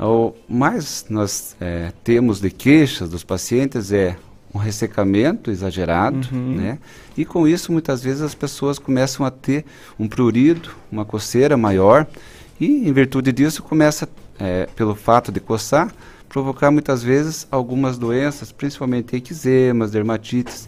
[0.01, 4.17] O mais nós eh, temos de queixas dos pacientes é
[4.55, 6.57] um ressecamento exagerado, Uhum.
[6.57, 6.79] né?
[7.17, 9.65] E com isso muitas vezes as pessoas começam a ter
[9.99, 12.07] um prurido, uma coceira maior
[12.59, 14.09] e em virtude disso começa,
[14.41, 15.93] eh, pelo fato de coçar,
[16.33, 20.67] provocar muitas vezes algumas doenças, principalmente eczemas, dermatites.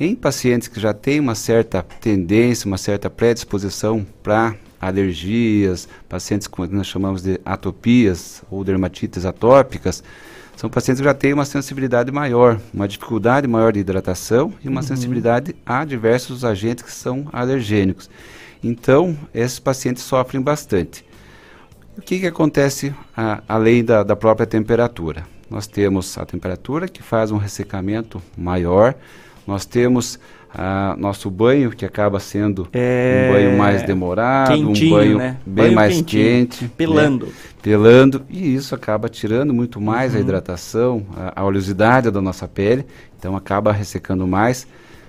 [0.00, 6.66] Em pacientes que já têm uma certa tendência, uma certa predisposição para alergias, pacientes com
[6.66, 10.02] que nós chamamos de atopias ou dermatites atópicas,
[10.56, 14.80] são pacientes que já têm uma sensibilidade maior, uma dificuldade maior de hidratação e uma
[14.80, 14.86] Uhum.
[14.86, 18.08] sensibilidade a diversos agentes que são alergênicos.
[18.62, 21.04] Então, esses pacientes sofrem bastante.
[21.96, 25.24] O que, que acontece a- além da, da própria temperatura?
[25.48, 28.94] Nós temos a temperatura que faz um ressecamento maior,
[29.46, 30.18] nós temos
[30.56, 35.36] ah, nosso banho que acaba sendo É, um banho mais demorado, quentinho, um banho né?
[35.44, 37.26] bem Banho mais quente, pelando.
[37.26, 37.32] né?
[37.62, 40.22] pelando, e isso acaba tirando muito mais a Uhum.
[40.22, 42.86] hidratação, a, a oleosidade da nossa pele,
[43.18, 44.66] então acaba ressecando mais.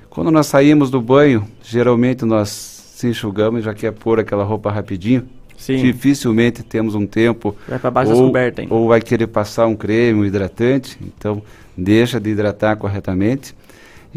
[0.10, 4.72] Quando nós saímos do banho, geralmente nós se enxugamos e já quer pôr aquela roupa
[4.72, 5.28] rapidinho.
[5.58, 5.78] Sim.
[5.78, 7.56] Dificilmente temos um tempo.
[7.68, 8.74] Vai pra baixo ou, cobertas ainda.
[8.74, 11.42] ou vai querer passar um creme, um hidratante, então
[11.78, 13.56] deixa de hidratar corretamente.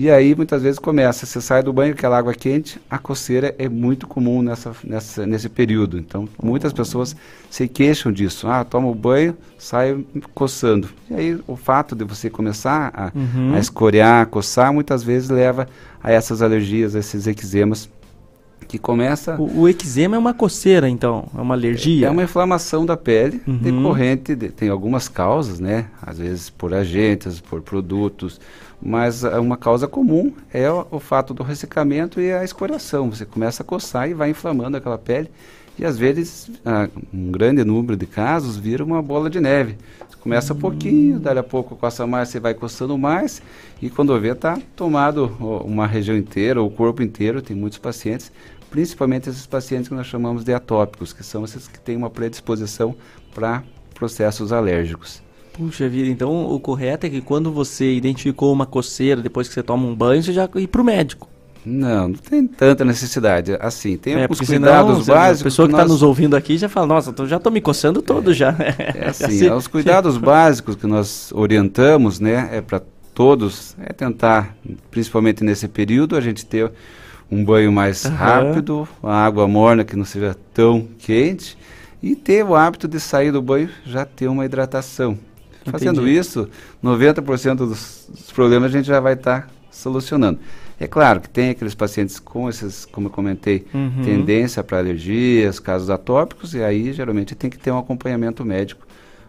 [0.01, 3.69] E aí muitas vezes começa, você sai do banho, aquela água quente, a coceira é
[3.69, 5.98] muito comum nessa, nessa, nesse período.
[5.98, 7.16] Então muitas pessoas
[7.51, 8.47] se queixam disso.
[8.47, 10.89] Ah, tomo banho, saio coçando.
[11.10, 13.55] E aí o fato de você começar a, Uhum.
[13.55, 15.66] a escorear, a coçar, muitas vezes leva
[16.01, 17.89] a essas alergias, a esses eczemas
[18.66, 21.28] que começa O, o eczema é uma coceira, então?
[21.36, 22.06] É uma alergia?
[22.06, 23.56] é uma inflamação da pele Uhum.
[23.59, 25.86] decorrente, de, tem algumas causas, né?
[26.02, 28.40] Às vezes por agentes, por produtos,
[28.80, 33.10] mas ah, uma causa comum é o, o fato do ressecamento e a escoriação.
[33.10, 35.30] Você começa a coçar e vai inflamando aquela pele
[35.78, 39.76] e às vezes ah, um grande número de casos vira uma bola de neve.
[40.20, 43.40] Começa pouquinho, dali a pouco coça mais, você vai coçando mais
[43.81, 45.27] e quando vê está tomado
[45.65, 48.32] uma região inteira, o corpo inteiro, tem muitos pacientes
[48.70, 52.95] principalmente esses pacientes que nós chamamos de atópicos, que são esses que têm uma predisposição
[53.35, 53.62] para
[53.95, 55.23] processos alérgicos.
[55.53, 59.62] Puxa vida, então o correto é que quando você identificou uma coceira depois que você
[59.62, 61.28] toma um banho, você já ir pro médico.
[61.70, 63.57] Não, não tem tanta necessidade.
[63.61, 65.40] Assim, tem É, alguns senão, cuidados você- básicos.
[65.40, 67.61] A pessoa que está nós- nos ouvindo aqui já fala, nossa, eu já tô me
[67.61, 68.55] coçando todo já.
[68.59, 72.81] É assim, os cuidados básicos que nós orientamos, né, é para
[73.15, 74.57] todos, é tentar,
[74.90, 76.70] principalmente nesse período, a gente ter
[77.31, 78.15] um banho mais Aham.
[78.16, 81.59] rápido, a água morna que não seja tão quente
[82.03, 85.19] e ter o hábito de sair do banho já ter uma hidratação.
[85.66, 86.16] Fazendo Entendi.
[86.19, 86.49] isso,
[86.82, 90.39] 90% dos, dos problemas a gente já vai estar solucionando.
[90.80, 94.02] É claro que tem aqueles pacientes com esses, como eu comentei, Uhum.
[94.05, 98.86] tendência para alergias, casos atópicos, e aí geralmente tem que ter um acompanhamento médico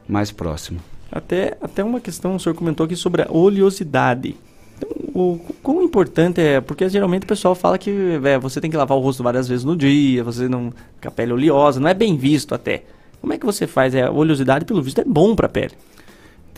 [0.07, 0.79] mais próximo.
[1.11, 4.35] Até, até uma questão, o senhor comentou aqui sobre a oleosidade.
[4.77, 7.89] Então, o quão importante é, porque geralmente o pessoal fala que
[8.23, 10.71] é, você tem que lavar o rosto várias vezes no dia, você não
[11.01, 12.83] com a pele oleosa, não é bem visto até.
[13.19, 13.93] Como é que você faz?
[13.95, 15.73] É, a oleosidade, pelo visto, é bom para a pele.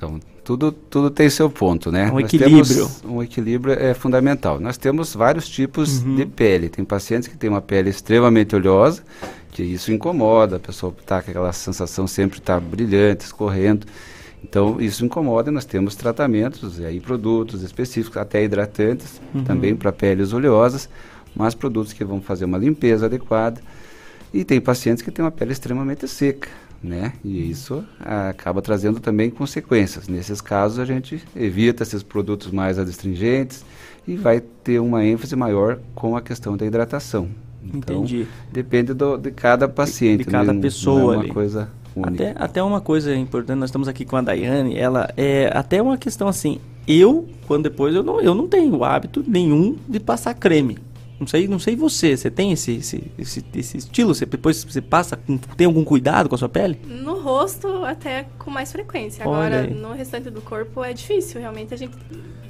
[0.02, 2.10] Então, tudo, tudo tem seu ponto, né?
[2.12, 2.90] Um Nós equilíbrio.
[3.06, 4.60] um equilíbrio é fundamental.
[4.60, 6.16] Nós temos vários tipos Uhum.
[6.16, 6.70] de pele.
[6.70, 9.04] Tem pacientes que têm uma pele extremamente oleosa,
[9.52, 13.86] que isso incomoda, a pessoa está com aquela sensação sempre está brilhante, escorrendo.
[14.44, 19.44] Então, isso incomoda e nós temos tratamentos, e aí produtos específicos, até hidratantes, Uhum.
[19.44, 20.90] também para peles oleosas,
[21.36, 23.62] mas produtos que vão fazer uma limpeza adequada.
[24.34, 26.48] E tem pacientes que têm uma pele extremamente seca,
[26.84, 27.14] né?
[27.24, 30.08] E isso ah, acaba trazendo também consequências.
[30.08, 33.64] Nesses casos, a gente evita esses produtos mais adstringentes
[34.08, 37.28] e vai ter uma ênfase maior com a questão da hidratação.
[37.64, 38.28] Então, Entendi.
[38.52, 40.20] depende do, de cada paciente.
[40.20, 41.32] de cada não- pessoa Não é uma ali.
[41.32, 42.30] coisa única.
[42.32, 45.98] Até, até uma coisa importante, nós estamos aqui com a Daiane, ela é até uma
[45.98, 50.80] questão assim, eu, quando depois, eu não, eu não tenho hábito nenhum de passar creme.
[51.22, 54.16] Não sei, não sei você, você tem esse, esse, esse, esse estilo?
[54.16, 55.16] Você depois você passa,
[55.56, 56.80] tem algum cuidado com a sua pele?
[56.84, 59.24] No rosto, até com mais frequência.
[59.28, 59.72] Olha Agora, aí.
[59.72, 61.40] no restante do corpo, é difícil.
[61.40, 61.96] Realmente, a gente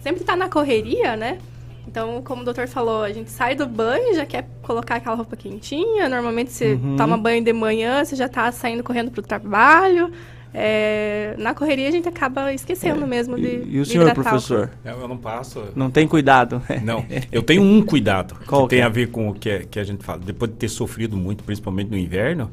[0.02, 1.39] sempre tá na correria, né?
[1.85, 5.35] Então, como o doutor falou, a gente sai do banho, já quer colocar aquela roupa
[5.35, 6.07] quentinha.
[6.07, 6.95] Normalmente, você Uhum.
[6.95, 10.10] toma banho de manhã, você já tá saindo correndo pro trabalho.
[10.53, 13.48] É, na correria, a gente acaba esquecendo mesmo de.
[13.48, 13.64] É.
[13.65, 14.69] E o senhor, hidratar professor?
[14.84, 15.64] Eu, eu não passo.
[15.76, 16.61] Não tem cuidado?
[16.84, 18.84] Não, eu tenho um cuidado Qual que tem é?
[18.84, 20.19] a ver com o que, é- que a gente fala.
[20.19, 22.52] Depois de ter sofrido muito, principalmente no inverno,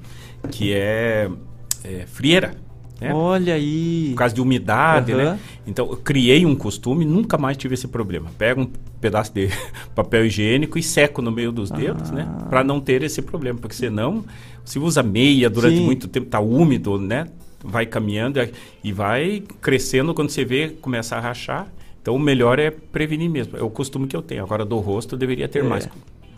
[0.50, 1.28] que é,
[1.82, 2.54] é frieira.
[3.00, 3.12] né?
[3.12, 4.10] Olha aí.
[4.10, 5.24] Por causa de umidade, Aham.
[5.32, 5.38] né?
[5.66, 8.30] Então, eu criei um costume nunca mais tive esse problema.
[8.38, 8.70] Pego um
[9.00, 9.48] pedaço de
[9.94, 12.28] papel higiênico e seco no meio dos dedos, né?
[12.28, 12.44] Ah.
[12.44, 13.58] Para não ter esse problema.
[13.58, 14.24] Porque senão,
[14.64, 15.84] se usa meia durante Sim.
[15.84, 17.26] muito tempo, tá úmido, né?
[17.62, 18.52] Vai caminhando e-
[18.84, 21.66] e vai crescendo quando você vê, começa a rachar.
[22.00, 23.56] Então, o melhor é prevenir mesmo.
[23.58, 24.42] É o costume que eu tenho.
[24.42, 25.62] Agora, do rosto, eu deveria ter É.
[25.62, 25.88] mais,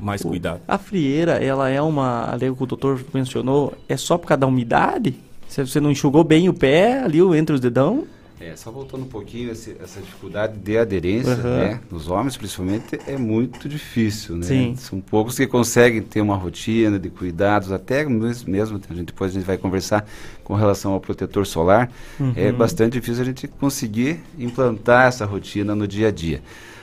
[0.00, 0.60] mais cuidado.
[0.66, 4.46] A frieira, ela é uma, ali que o doutor mencionou, é só por causa da
[4.46, 5.14] umidade?
[5.46, 8.04] Se você não enxugou bem o pé ali entre os dedão?
[8.40, 11.58] É, só voltando um pouquinho, esse- essa dificuldade de aderência, Aham.
[11.58, 11.80] né?
[11.90, 14.46] Nos homens, principalmente, é muito difícil, né?
[14.46, 14.74] Sim.
[14.78, 19.30] São poucos que conseguem ter uma rotina de cuidados, até mes- mesmo, a gente, depois
[19.30, 20.08] a gente vai conversar
[20.42, 21.92] com relação ao protetor solar,
[22.34, 22.56] é Uhum.
[22.56, 26.40] bastante difícil a gente conseguir implantar essa rotina no dia a dia.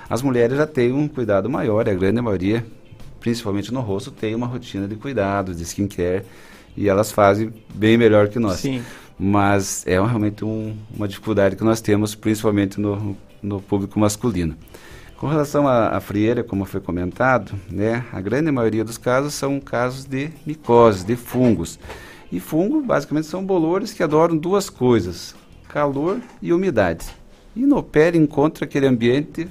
[0.07, 2.63] As mulheres já têm um cuidado maior, a grande maioria,
[3.19, 6.21] principalmente no rosto, tem uma rotina de cuidados, de skincare,
[6.77, 8.59] e elas fazem bem melhor que nós.
[8.59, 8.83] Sim.
[9.19, 14.55] Mas é realmente um- uma dificuldade que nós temos, principalmente no, no público masculino.
[15.17, 19.59] Com relação à, à frieira, como foi comentado, né, a grande maioria dos casos são
[19.59, 21.79] casos de micoses, de fungos.
[22.31, 25.33] E fungo, basicamente, são bolores que adoram duas coisas,
[25.67, 27.07] calor e umidade.
[27.55, 29.47] E no pé encontra aquele ambiente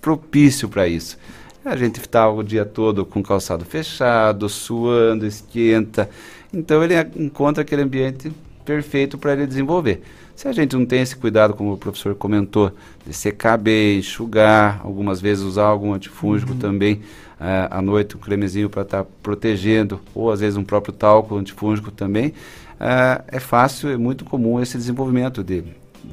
[0.00, 1.18] propício para isso.
[1.64, 6.08] A gente está o dia todo com o calçado fechado, suando, esquenta.
[6.52, 8.30] Então ele encontra aquele ambiente
[8.68, 10.02] perfeito para ele desenvolver.
[10.36, 12.70] Se a gente não tem esse cuidado, como o professor comentou,
[13.06, 17.00] de secar bem, enxugar, algumas vezes usar algum antifúngico também
[17.40, 21.90] ah, à noite, um cremezinho para estar protegendo, ou às vezes um próprio talco antifúngico
[21.90, 22.34] também,
[22.78, 25.64] ah, é fácil, é muito comum esse desenvolvimento de,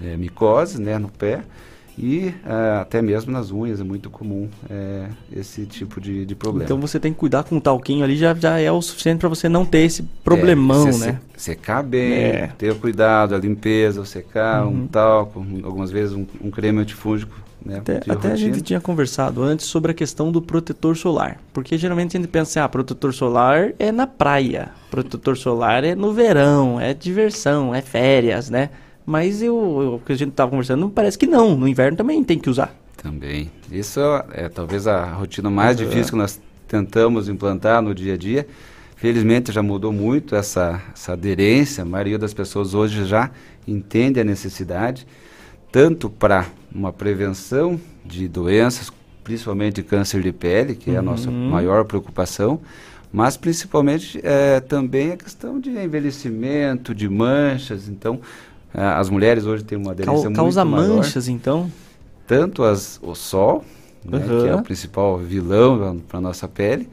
[0.01, 1.43] eh, micose né, no pé
[1.97, 6.65] e ah, até mesmo nas unhas é muito comum eh, esse tipo de, de problema.
[6.65, 9.29] Então você tem que cuidar com o talquinho ali, já, já é o suficiente para
[9.29, 11.19] você não ter esse problemão, É, se- né?
[11.37, 12.49] se- Secar bem, É.
[12.57, 14.83] ter cuidado, a limpeza, o secar, Uhum.
[14.83, 17.35] um talco, um- algumas vezes um, um creme antifúngico.
[17.65, 21.39] Né, Até, até a gente tinha conversado antes sobre a questão do protetor solar.
[21.51, 26.13] Porque geralmente a gente pensa, ah, protetor solar é na praia, protetor solar é no
[26.13, 28.69] verão, é diversão, é férias, né?
[29.05, 31.55] Mas eu, que a gente estava conversando, parece que não.
[31.55, 32.75] No inverno também tem que usar.
[32.97, 33.51] Também.
[33.71, 33.99] Isso
[34.33, 35.85] é talvez a rotina mais Uhum.
[35.85, 38.47] difícil que nós tentamos implantar no dia a dia.
[38.95, 41.83] Felizmente já mudou muito essa, essa aderência.
[41.83, 43.29] A maioria das pessoas hoje já
[43.67, 45.05] entende a necessidade,
[45.71, 48.91] tanto para uma prevenção de doenças,
[49.23, 51.49] principalmente câncer de pele, que é a nossa Uhum.
[51.49, 52.59] maior preocupação,
[53.13, 57.87] mas principalmente eh, também a questão de envelhecimento, de manchas.
[57.87, 58.19] Então,
[58.77, 61.71] as mulheres hoje têm uma aderência Cau- muito causa maior manchas, então?
[62.27, 63.63] tanto as, o sol,
[64.03, 66.89] né, que é o principal vilão para a nossa pele,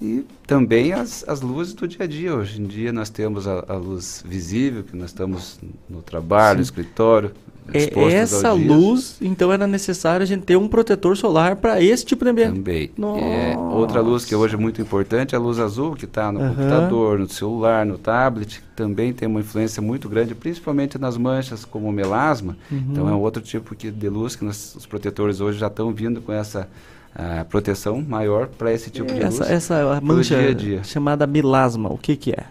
[0.00, 2.34] e também as, as luzes do dia a dia.
[2.34, 5.58] Hoje em dia nós temos a, a luz visível, que nós estamos
[5.88, 6.70] no trabalho, no Sim.
[6.70, 7.32] escritório,
[7.72, 12.24] É essa luz, então era necessário a gente ter um protetor solar para esse tipo
[12.24, 12.54] de ambiente.
[12.56, 12.90] Também.
[13.18, 16.40] É, outra luz que hoje é muito importante é a luz azul, que está no
[16.40, 16.54] Aham.
[16.54, 21.64] computador, no celular, no tablet, que também tem uma influência muito grande, principalmente nas manchas
[21.64, 22.56] como o melasma.
[22.70, 22.84] Uhum.
[22.90, 25.92] Então é um outro tipo que, de luz que nós- os protetores hoje já estão
[25.92, 26.68] vindo com essa
[27.14, 29.50] ah, proteção maior para esse tipo de essa, luz.
[29.50, 30.84] essa mancha dia a dia.
[30.84, 32.44] chamada melasma, o que que é?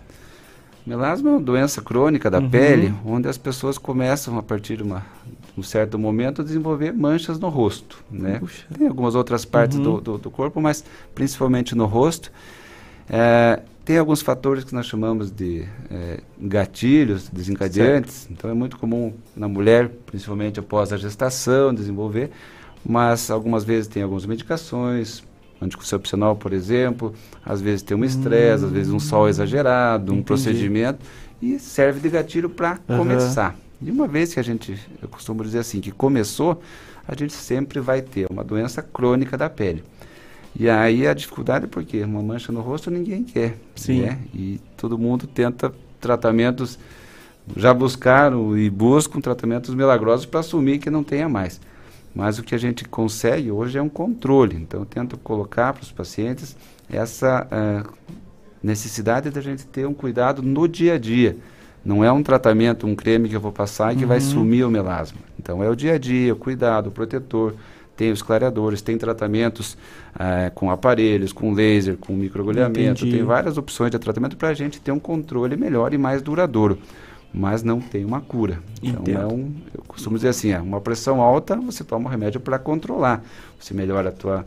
[0.90, 2.50] Melasma é uma doença crônica da Uhum.
[2.50, 5.06] pele, onde as pessoas começam a partir de uma,
[5.56, 8.42] um certo momento, desenvolver manchas no rosto, né?
[8.76, 9.84] Tem algumas outras partes Uhum.
[9.84, 10.84] do, do, do corpo, mas
[11.14, 12.32] principalmente no rosto.
[13.08, 18.28] É, tem alguns fatores que nós chamamos de é, gatilhos, desencadeantes.
[18.32, 22.32] Então é muito comum na mulher, principalmente após a gestação, desenvolver.
[22.84, 25.22] Mas algumas vezes tem algumas medicações,
[25.62, 27.14] anticoncepcional, por exemplo.
[27.46, 30.26] Às vezes tem um estresse, às vezes um sol exagerado, um Entendi.
[30.26, 31.00] procedimento.
[31.42, 32.98] E serve de gatilho para Aham.
[32.98, 33.56] começar.
[33.82, 36.62] E uma vez que a gente, eu costumo dizer assim, que começou,
[37.08, 39.84] a gente sempre vai ter uma doença crônica da pele.
[40.56, 43.56] E aí a dificuldade é porque uma mancha no rosto ninguém quer.
[43.76, 44.02] Sim.
[44.02, 44.20] né?
[44.34, 45.72] E todo mundo tenta
[46.02, 46.78] tratamentos,
[47.56, 51.62] já buscaram e buscam tratamentos milagrosos para assumir que não tenha mais.
[52.20, 54.58] Mas o que a gente consegue hoje é um controle.
[54.58, 56.54] Então eu tento colocar para os pacientes
[56.92, 57.84] essa ah,
[58.62, 61.38] necessidade da gente ter um cuidado no dia a dia.
[61.84, 64.24] Não é um tratamento, um creme que eu vou passar e que vai Uhum.
[64.24, 65.18] sumir o melasma.
[65.40, 67.54] Então é o dia a dia, o cuidado, o protetor.
[67.96, 69.78] Tem os clareadores, tem tratamentos
[70.14, 73.06] ah, com aparelhos, com laser, com microagulhamento.
[73.10, 76.78] Tem várias opções de tratamento para a gente ter um controle melhor e mais duradouro.
[77.34, 78.60] Mas não tem uma cura.
[78.82, 79.20] Então Entendo.
[79.22, 82.58] é um, eu costumo dizer assim, é uma pressão alta, você toma um remédio para
[82.58, 83.24] controlar.
[83.60, 84.46] Você melhora a tua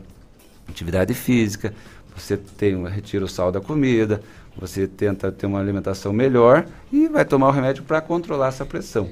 [0.67, 1.73] atividade física,
[2.15, 4.21] você tem um, retira o sal da comida,
[4.57, 9.09] você tenta ter uma alimentação melhor e vai tomar o remédio para controlar essa pressão.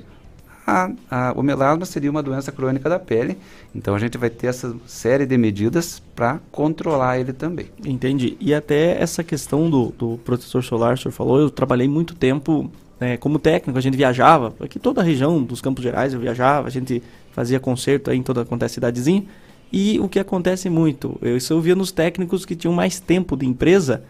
[0.68, 3.38] A- a- o melasma seria uma doença crônica da pele,
[3.74, 7.68] então a gente vai ter essa série de medidas para controlar ele também.
[7.84, 8.38] Entendi.
[8.40, 12.70] E até essa questão do, do protetor solar, o senhor falou, eu trabalhei muito tempo
[13.02, 16.68] né, como técnico, a gente viajava, aqui toda a região dos Campos Gerais eu viajava,
[16.68, 17.02] a gente
[17.32, 19.26] fazia concerto em toda é cidadezinha.
[19.74, 23.36] E o que acontece muito, eu, isso eu via nos técnicos que tinham mais tempo
[23.36, 24.04] de empresa,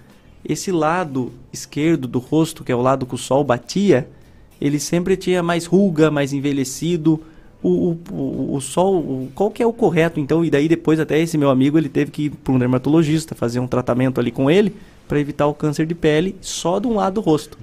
[0.44, 4.10] esse lado esquerdo do rosto, que é o lado que o sol batia,
[4.60, 7.22] ele sempre tinha mais ruga, mais envelhecido.
[7.64, 10.44] O, o, o, o sol, o- qual que é o correto então?
[10.44, 13.60] E daí depois até esse meu amigo ele teve que ir para um dermatologista fazer
[13.60, 14.74] um tratamento ali com ele
[15.12, 17.58] para evitar o câncer de pele só de um lado do rosto.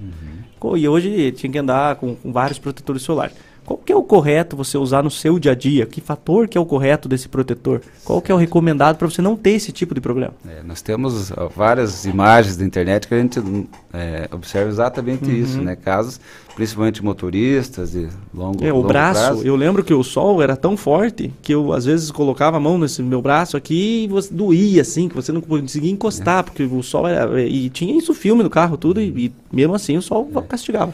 [0.59, 3.35] Co- E hoje tinha que andar com, com vários protetores solares.
[3.65, 5.85] Qual que é o correto você usar no seu dia a dia?
[5.87, 7.81] Que fator que é o correto desse protetor?
[8.05, 10.33] Qual que é o recomendado para você não ter esse tipo de problema?
[10.47, 13.39] É, nós temos ó, várias imagens da internet que a gente
[13.91, 15.35] é, observa exatamente Uhum.
[15.35, 15.75] isso, né?
[15.75, 16.19] Casos,
[16.59, 19.43] principalmente motoristas de longo, É, o longo braço, prazo.
[19.47, 22.77] eu lembro que o sol era tão forte que eu às vezes colocava a mão
[22.77, 25.93] nesse meu braço aqui e você doía assim, que você não conseguia É.
[25.93, 27.41] encostar, porque o sol era.
[27.41, 30.41] E tinha isso filme no carro, tudo, e, e mesmo assim o sol É.
[30.41, 30.93] castigava.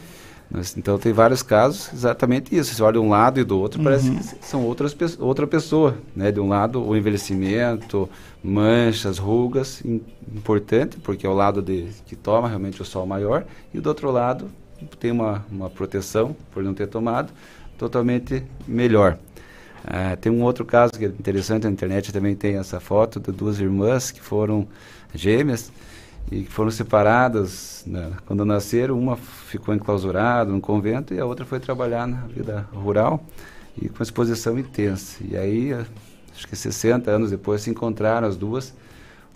[0.76, 2.72] Então tem vários casos exatamente isso.
[2.72, 4.16] Você olha um lado e do outro, parece Uhum.
[4.18, 5.96] que são outras, pe- outra pessoa.
[6.14, 6.30] Né?
[6.30, 8.08] De um lado o envelhecimento,
[8.44, 10.00] manchas, rugas, im-
[10.32, 13.44] importante, porque é o lado de, que toma realmente o sol maior,
[13.74, 14.44] e do outro lado
[14.98, 17.32] tem uma, uma proteção, por não ter tomado,
[17.78, 19.18] totalmente melhor.
[19.84, 23.30] Ah, tem um outro caso que é interessante, na internet também tem essa foto de
[23.30, 24.66] duas irmãs que foram
[25.14, 25.70] gêmeas
[26.30, 28.98] e que foram separadas né, quando nasceram.
[28.98, 33.24] Uma ficou enclausurada no convento e a outra foi trabalhar na vida rural
[33.80, 35.22] e com exposição intensa.
[35.22, 38.74] E aí, acho que 60 anos depois, se encontraram as duas.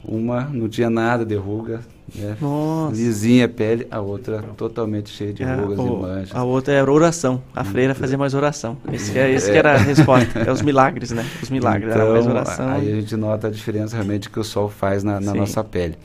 [0.02, 1.80] Uma não tinha nada de ruga,
[2.14, 2.96] né, Nossa.
[2.96, 6.34] lisinha a pele, a outra totalmente cheia de É, rugas e o- manchas.
[6.34, 7.42] a outra era oração.
[7.54, 8.78] A freira fazia mais oração.
[8.92, 10.38] Esse, é, esse que era a resposta.
[10.40, 11.24] É os milagres, né?
[11.42, 11.92] Os milagres.
[11.94, 12.68] era mais Então, oração.
[12.70, 15.96] Aí a gente nota a diferença realmente que o sol faz na, na nossa pele.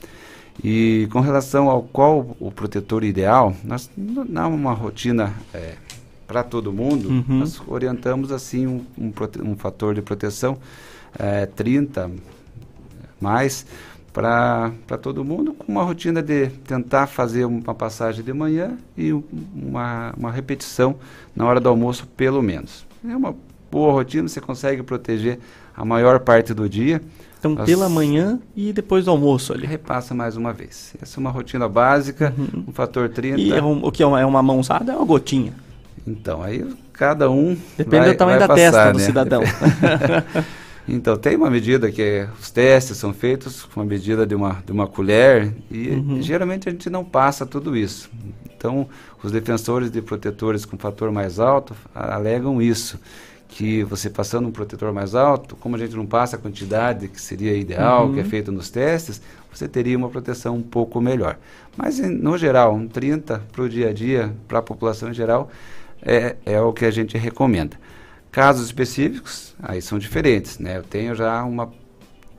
[0.63, 5.34] E com relação ao qual o protetor ideal, nós não é uma rotina
[6.27, 7.39] para todo mundo, Uhum.
[7.39, 9.11] nós orientamos assim um, um,
[9.51, 10.57] um fator de proteção
[11.19, 12.09] eh, 30
[13.20, 13.66] mais
[14.14, 14.72] para
[15.02, 19.24] todo mundo, com uma rotina de tentar fazer uma passagem de manhã e um-
[19.54, 20.96] uma, uma repetição
[21.36, 22.86] na hora do almoço, pelo menos.
[23.08, 23.36] É uma
[23.70, 25.38] boa rotina, você consegue proteger
[25.76, 27.02] a maior parte do dia.
[27.38, 29.68] Então, As- pela manhã e depois do almoço ali.
[29.68, 30.96] Repassa mais uma vez.
[31.02, 32.34] Essa é uma rotina básica,
[32.68, 33.40] um fator 30.
[33.42, 35.54] E é um- o que é uma, é uma mãozada é uma gotinha.
[36.08, 37.58] Então, aí cada um.
[37.78, 39.04] Depende vai- do tamanho da passar, testa do né?
[39.06, 39.42] cidadão.
[40.88, 44.62] então, tem uma medida que é- os testes são feitos com a medida de uma,
[44.66, 46.22] de uma colher e Uhum.
[46.22, 48.10] geralmente a gente não passa tudo isso.
[48.56, 48.88] Então,
[49.24, 52.99] os defensores de protetores com fator mais alto alegam isso.
[53.48, 57.22] Que você passando um protetor mais alto, como a gente não passa a quantidade que
[57.22, 58.14] seria ideal, Uhum.
[58.14, 59.22] que é feito nos testes,
[59.53, 61.38] você teria uma proteção um pouco melhor.
[61.78, 65.14] Mas, em- no geral, um 30 para o dia a dia, para a população em
[65.14, 65.49] geral,
[66.02, 67.78] é, é o que a gente recomenda.
[68.36, 70.78] Casos específicos, aí são diferentes, né?
[70.78, 71.72] Eu tenho já uma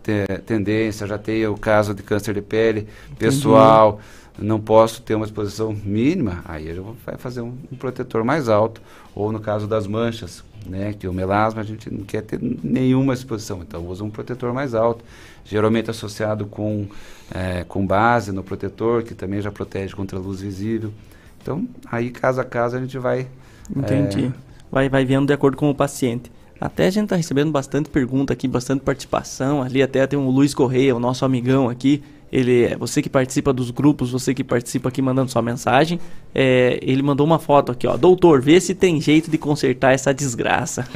[0.02, 2.86] te- tendência, já tenho o caso de câncer de pele
[3.18, 3.98] pessoal,
[4.38, 8.82] não posso ter uma exposição mínima, aí eu vou fazer um, um protetor mais alto.
[9.14, 13.14] Ou no caso das manchas, né, que o melasma a gente não quer ter nenhuma
[13.14, 15.02] exposição, então usa um protetor mais alto,
[15.46, 16.86] geralmente associado com,
[17.34, 20.92] eh, com base no protetor, que também já protege contra a luz visível.
[21.40, 23.26] Então, aí caso a caso a gente vai...
[23.74, 24.30] Entendi.
[24.30, 24.45] eh,
[24.76, 26.30] Vai, vai vendo de acordo com o paciente.
[26.60, 29.62] Até a gente está recebendo bastante pergunta aqui, bastante participação.
[29.62, 32.02] Ali até tem o Luiz Correia, o nosso amigão aqui.
[32.32, 36.00] Ele é você que participa dos grupos, você que participa aqui mandando sua mensagem.
[36.34, 37.96] É, ele mandou uma foto aqui, ó.
[37.96, 40.86] Doutor, vê se tem jeito de consertar essa desgraça.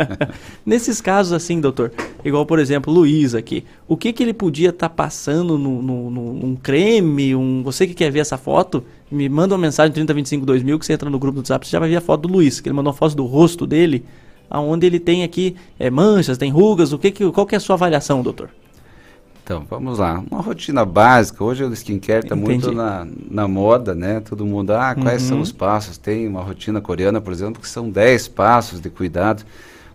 [0.64, 1.92] Nesses casos assim, doutor,
[2.24, 6.56] igual por exemplo, Luiz aqui, o que que ele podia estar passando no, no- num
[6.56, 7.34] creme?
[7.34, 10.92] Um, você que quer ver essa foto, me manda uma mensagem 3025 2000 que você
[10.94, 12.74] entra no grupo do WhatsApp, você já vai ver a foto do Luiz, que ele
[12.76, 14.04] mandou uma foto do rosto dele,
[14.48, 16.92] aonde ele tem aqui é, manchas, tem rugas.
[16.92, 18.50] O que que, qual que é a sua avaliação, doutor?
[19.50, 20.22] Então, vamos lá.
[20.30, 21.42] Uma rotina básica.
[21.42, 24.20] Hoje o skincare está muito na, na moda, né?
[24.20, 25.42] Todo mundo, ah, quais são Uhum.
[25.42, 25.98] os passos?
[25.98, 29.42] Tem uma rotina coreana, por exemplo, que são 10 passos de cuidado.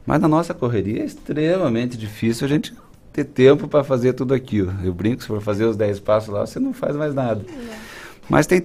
[0.06, 2.74] Mas na nossa correria é extremamente difícil a gente
[3.14, 4.74] ter tempo para fazer tudo aquilo.
[4.84, 7.42] Eu brinco, se for fazer os 10 passos lá, você não faz mais nada.
[8.30, 8.62] Mas tem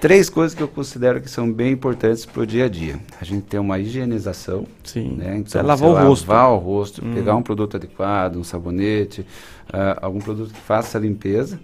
[0.00, 2.98] três coisas que eu considero que são bem importantes para o dia a dia.
[3.20, 4.66] A gente tem uma higienização.
[4.84, 5.16] Sim.
[5.16, 5.38] Né?
[5.38, 6.28] Então, Você lavar o você rosto.
[6.30, 7.14] Lavar o rosto, Hum.
[7.14, 9.26] pegar um produto adequado, um sabonete,
[9.72, 11.58] ah, algum produto que faça a limpeza.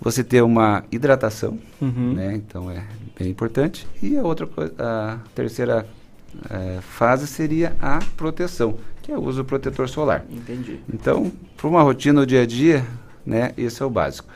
[0.00, 2.12] Você ter uma hidratação, Uhum.
[2.12, 2.34] né?
[2.34, 2.82] Então é
[3.18, 3.86] bem importante.
[4.02, 5.86] E a outra coisa, a terceira
[6.50, 10.22] eh, fase seria a proteção, que é o uso do protetor solar.
[10.30, 10.80] Entendi.
[10.92, 12.84] Então, para uma rotina no dia a dia,
[13.24, 14.28] né, esse é o básico.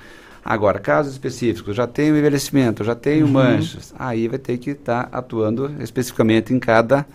[0.44, 3.32] Agora, casos específicos, já tenho envelhecimento, já tenho Uhum.
[3.32, 7.06] manchas, aí vai ter que estar atuando especificamente em cada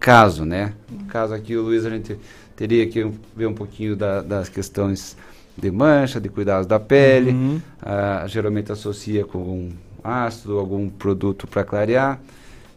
[0.00, 0.72] caso, né?
[0.90, 2.18] No caso aqui, o Luiz, a gente
[2.56, 5.16] teria que ver um pouquinho da- das questões
[5.56, 7.60] de mancha, de cuidados da pele, Uhum.
[7.80, 9.70] ah, geralmente associa com
[10.02, 12.20] ácido, algum produto para clarear.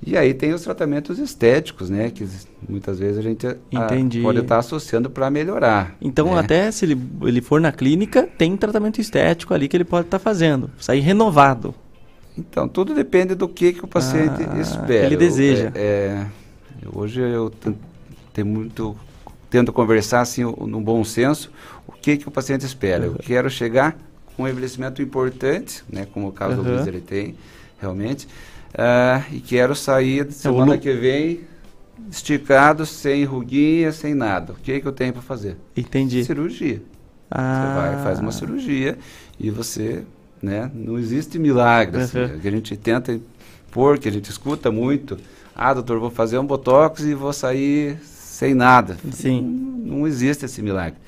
[0.06, 2.12] E aí tem os tratamentos estéticos, né?
[2.12, 2.28] Que
[2.70, 3.88] muitas vezes a gente ah,
[4.22, 5.96] pode estar associando para melhorar.
[6.00, 6.40] Então, né?
[6.40, 10.20] até se ele, ele for na clínica, tem tratamento estético ali que ele pode estar
[10.20, 10.70] fazendo.
[10.80, 11.74] Sair renovado.
[12.38, 15.06] Então, tudo depende do que, que o paciente Ah, espera.
[15.08, 15.72] ele deseja.
[15.74, 15.82] é-
[16.84, 17.76] é, hoje eu ten-
[18.32, 18.96] tenho muito,
[19.50, 21.52] tento conversar assim, no bom senso,
[21.88, 23.06] o que, que o paciente espera.
[23.06, 23.98] Eu quero chegar
[24.36, 26.76] com um envelhecimento importante, né, como o caso do Aham.
[26.76, 27.36] Luiz ele tem,
[27.82, 28.28] realmente,
[28.78, 31.42] ah, e quero sair É, semana Lu- que vem
[32.12, 34.54] esticado, sem ruguinha, sem nada.
[34.54, 35.58] O que, que eu tenho para fazer?
[35.76, 36.24] Entendi.
[36.24, 36.82] Cirurgia.
[37.30, 37.62] Ah.
[37.76, 38.98] Você vai, faz uma cirurgia
[39.40, 40.04] e você,
[40.42, 42.02] né, não existe milagre.
[42.02, 42.40] assim, Uhum.
[42.40, 43.20] que a gente tenta
[43.70, 45.18] impor, que a gente escuta muito.
[45.56, 48.96] Ah, doutor, vou fazer um botox e vou sair sem nada.
[49.12, 49.42] Sim.
[49.42, 51.00] Não, não existe esse milagre.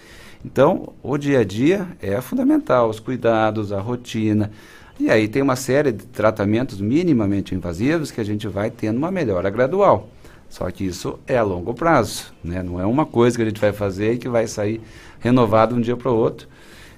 [0.44, 4.52] Então, o dia a dia é fundamental, os cuidados, a rotina.
[5.00, 9.10] E aí tem uma série de tratamentos minimamente invasivos que a gente vai tendo uma
[9.10, 10.10] melhora gradual.
[10.50, 12.62] Só que isso é a longo prazo, né?
[12.62, 14.82] Não é uma coisa que a gente vai fazer e que vai sair
[15.20, 16.48] renovado um dia para o outro.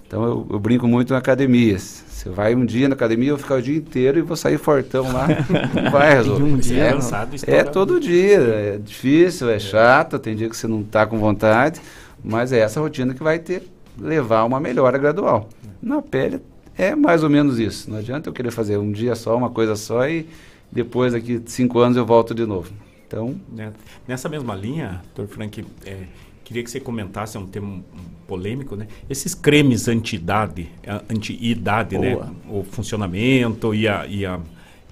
[0.08, 1.78] Então eu, eu brinco muito na academia.
[1.78, 4.58] Você vai um dia na academia, eu vou ficar o dia inteiro e vou sair
[4.58, 5.28] fortão lá.
[5.74, 6.44] Não vai resolver.
[6.44, 8.40] Um dia é, cansado, é todo dia.
[8.40, 11.80] É difícil, é chato, tem dia que você não está com vontade,
[12.24, 13.64] mas é essa rotina que vai ter
[14.00, 15.50] levar a uma melhora gradual.
[15.82, 16.42] Na pele
[16.84, 17.90] é mais ou menos isso.
[17.90, 20.26] Não adianta eu querer fazer um dia só, uma coisa só e
[20.72, 22.72] depois daqui cinco anos eu volto de novo.
[23.08, 23.72] Então, Né?
[24.08, 25.26] Nessa mesma linha, Dr.
[25.28, 25.98] Frank, é,
[26.46, 27.84] queria que você comentasse, é um tema
[28.28, 28.88] polêmico, né?
[29.10, 30.70] Esses cremes anti-idade,
[31.10, 32.16] anti-idade, né?
[32.50, 34.40] O funcionamento e a, e a,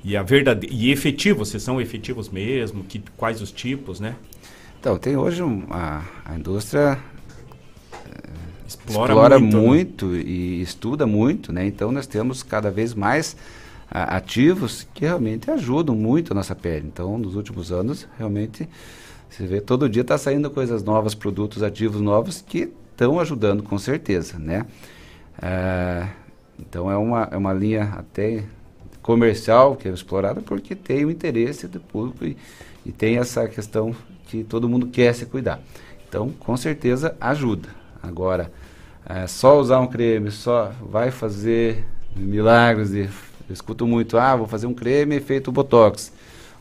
[0.03, 4.15] e a verdade e efetivos, se são efetivos mesmo, que, quais os tipos, né?
[4.79, 6.97] Então, tem hoje um- a, a indústria
[8.69, 10.21] Explora explora, muito, muito, né?
[10.21, 11.65] e estuda muito, né?
[11.65, 13.35] Então nós temos cada vez mais
[13.89, 16.85] ah, ativos que realmente ajudam muito a nossa pele.
[16.85, 18.69] Então, nos últimos anos, realmente,
[19.27, 23.79] você vê, todo dia está saindo coisas novas, produtos ativos novos que estão ajudando com
[23.79, 24.67] certeza, né?
[25.41, 26.07] Ah,
[26.59, 28.43] então é uma, é uma linha até
[29.01, 32.37] comercial que é explorada porque tem o interesse do público e,
[32.85, 33.95] e tem essa questão
[34.27, 35.59] que todo mundo quer se cuidar.
[36.07, 37.78] Então, com certeza ajuda.
[38.01, 38.51] Agora,
[39.05, 41.85] é, só usar um creme só vai fazer
[42.15, 42.93] milagres.
[42.93, 43.07] Eu
[43.49, 46.11] escuto muito, ah, vou fazer um creme efeito botox,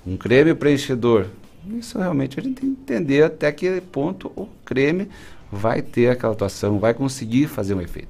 [0.06, 1.26] um creme preenchedor.
[1.66, 5.08] Isso realmente a gente tem que entender até que ponto o creme
[5.50, 8.08] vai ter aquela atuação, vai conseguir fazer um efeito.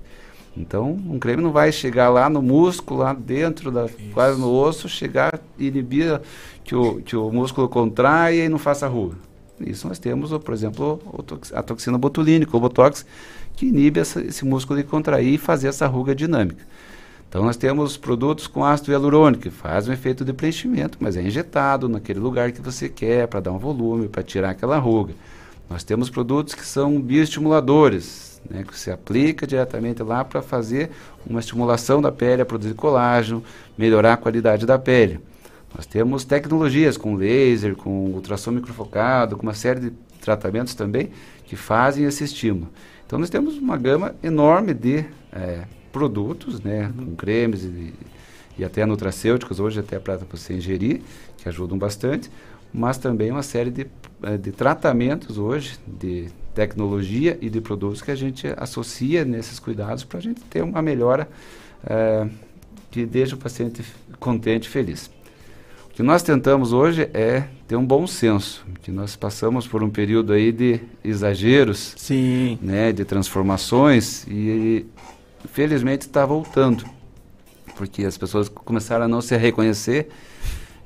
[0.56, 4.88] Então, um creme não vai chegar lá no músculo, lá dentro, da, quase no osso,
[4.88, 6.20] chegar e inibir
[6.64, 9.16] que o, que o músculo contraia e não faça ruga.
[9.66, 11.00] Isso nós temos, por exemplo,
[11.52, 13.04] a toxina botulínica, o botox,
[13.56, 16.64] que inibe essa- esse músculo de contrair e fazer essa ruga dinâmica.
[17.28, 21.22] Então nós temos produtos com ácido hialurônico que faz um efeito de preenchimento, mas é
[21.22, 25.12] injetado naquele lugar que você quer para dar um volume, para tirar aquela ruga.
[25.68, 30.90] Nós temos produtos que são bioestimuladores, né, que você aplica diretamente lá para fazer
[31.28, 33.44] uma estimulação da pele a produzir colágeno,
[33.76, 35.20] melhorar a qualidade da pele.
[35.74, 39.90] Nós temos tecnologias com laser, com ultrassom microfocado, com uma série de
[40.20, 41.10] tratamentos também
[41.44, 42.68] que fazem esse estímulo.
[43.06, 47.94] Então nós temos uma gama enorme de eh, produtos, né, com cremes e,
[48.58, 51.00] e até nutracêuticos hoje até para você ingerir,
[51.36, 52.30] que ajudam bastante,
[52.72, 53.86] mas também uma série de,
[54.22, 60.04] eh, de tratamentos hoje de tecnologia e de produtos que a gente associa nesses cuidados
[60.04, 61.28] para a gente ter uma melhora
[61.86, 62.28] eh,
[62.90, 63.82] que deixa o paciente
[64.18, 65.17] contente e feliz.
[65.98, 69.90] O que nós tentamos hoje é ter um bom senso, que nós passamos por um
[69.90, 72.56] período aí de exageros, Sim.
[72.62, 74.86] né, de transformações e
[75.52, 76.84] felizmente está voltando,
[77.76, 80.08] porque as pessoas começaram a não se reconhecer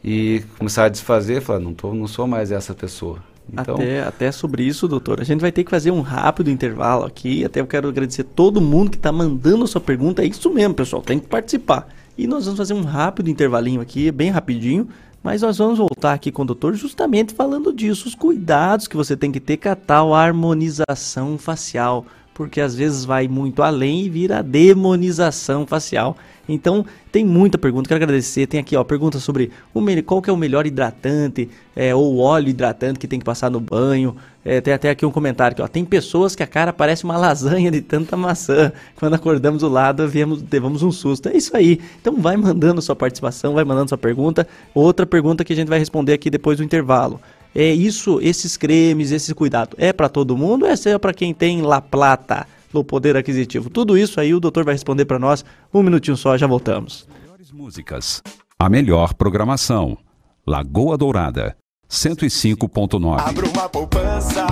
[0.02, 3.18] e começaram a desfazer, falar, não tô, não sou mais essa pessoa.
[3.52, 7.04] Então, Até, até sobre isso, doutor, a gente vai ter que fazer um rápido intervalo
[7.04, 7.44] aqui.
[7.44, 10.22] Até eu quero agradecer todo mundo que está mandando a sua pergunta.
[10.22, 11.86] É isso mesmo, pessoal, tem que participar.
[12.16, 14.88] E nós vamos fazer um rápido intervalinho aqui, bem rapidinho.
[15.22, 19.16] Mas nós vamos voltar aqui com o doutor justamente falando disso, os cuidados que você
[19.16, 22.04] tem que ter com a tal harmonização facial.
[22.34, 26.16] Porque às vezes vai muito além e vira demonização facial.
[26.48, 28.46] Então, tem muita pergunta, quero agradecer.
[28.46, 32.98] Tem aqui, ó, pergunta sobre o, qual é o melhor hidratante, é, ou óleo hidratante
[32.98, 34.16] que tem que passar no banho.
[34.44, 37.70] É, tem até aqui um comentário que, tem pessoas que a cara parece uma lasanha
[37.70, 38.72] de tanta maçã.
[38.96, 41.28] Quando acordamos do lado, viemos, levamos um susto.
[41.28, 41.80] É isso aí.
[42.00, 44.46] Então, vai mandando sua participação, vai mandando sua pergunta.
[44.74, 47.20] Outra pergunta que a gente vai responder aqui depois do intervalo.
[47.54, 51.60] É isso, esses cremes, esse cuidado, é para todo mundo ou é para quem tem
[51.60, 53.68] La Plata, no poder aquisitivo?
[53.68, 55.44] Tudo isso aí o doutor vai responder para nós.
[55.72, 57.06] Um minutinho só, já voltamos.
[57.52, 58.22] Músicas.
[58.58, 59.98] A melhor programação.
[60.46, 61.54] Lagoa Dourada.
[61.92, 63.20] 105.9.
[63.20, 64.46] Abra uma poupança.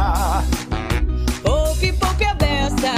[1.43, 2.93] Poupe, poupe a beça.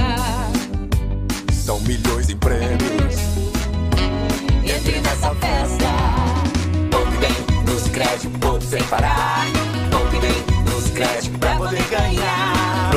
[1.53, 3.15] São milhões em prêmios.
[4.65, 5.87] Entre nessa festa.
[6.91, 9.47] Poupe bem nos créditos, poupe sem parar.
[9.93, 12.52] Poupe bem nos créditos pra poder ganhar.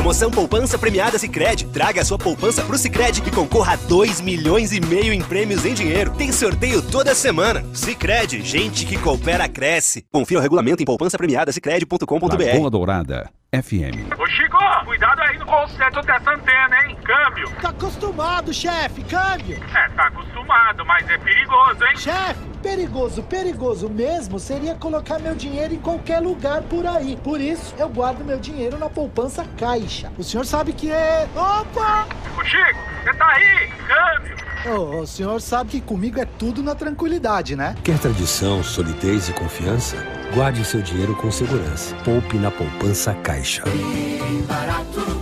[0.06, 1.65] Promoção Poupança Premiada Sicredi.
[1.65, 5.73] Traga sua poupança pro Sicredi e concorra a 2 milhões e meio em prêmios em
[5.73, 6.14] dinheiro.
[6.15, 7.65] Tem sorteio toda semana.
[7.73, 10.06] Sicredi, gente que coopera cresce.
[10.11, 12.19] Confira o regulamento em poupançapremiadasicredi.com.br.
[12.19, 13.32] Lagoa Dourada.
[13.61, 14.19] FM.
[14.19, 16.98] Ô Chico, cuidado aí no conserto dessa antena, hein?
[17.03, 17.49] Câmbio.
[17.61, 19.61] Tá acostumado, chefe, câmbio.
[19.73, 21.98] É, tá acostumado, mas é perigoso, hein?
[21.98, 27.15] Chefe, perigoso, perigoso mesmo seria colocar meu dinheiro em qualquer lugar por aí.
[27.18, 30.11] Por isso, eu guardo meu dinheiro na poupança Caixa.
[30.18, 31.27] O senhor sabe que é.
[31.36, 32.07] Opa!
[32.38, 33.69] Ô Chico, você tá aí?
[33.88, 34.36] Câmbio.
[34.67, 37.75] Ô, o senhor sabe que comigo é tudo na tranquilidade, né?
[37.83, 39.95] Quer tradição, solidez e confiança?
[40.33, 41.95] Guarde seu dinheiro com segurança.
[42.03, 43.63] Poupe na poupança Caixa.
[44.47, 45.21] Barato,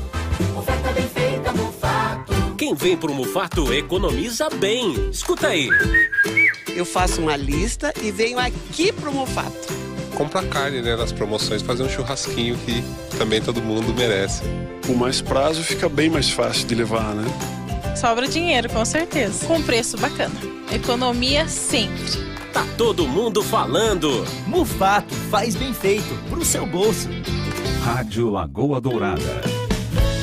[0.57, 2.33] oferta bem feita, Mufato.
[2.57, 5.09] Quem vem pro Mufato economiza bem.
[5.09, 5.69] Escuta aí.
[6.73, 9.73] Eu faço uma lista e venho aqui pro Mufato.
[10.15, 12.83] comprar carne, né, nas promoções, fazer um churrasquinho que
[13.17, 14.43] também todo mundo merece.
[14.87, 17.25] Com mais prazo fica bem mais fácil de levar, né?
[17.95, 19.45] Sobra dinheiro, com certeza.
[19.45, 20.35] Com preço bacana.
[20.71, 22.33] Economia sempre.
[22.51, 24.25] Tá todo mundo falando.
[24.47, 27.07] Mufato faz bem feito pro seu bolso.
[27.83, 29.41] Rádio Lagoa Dourada.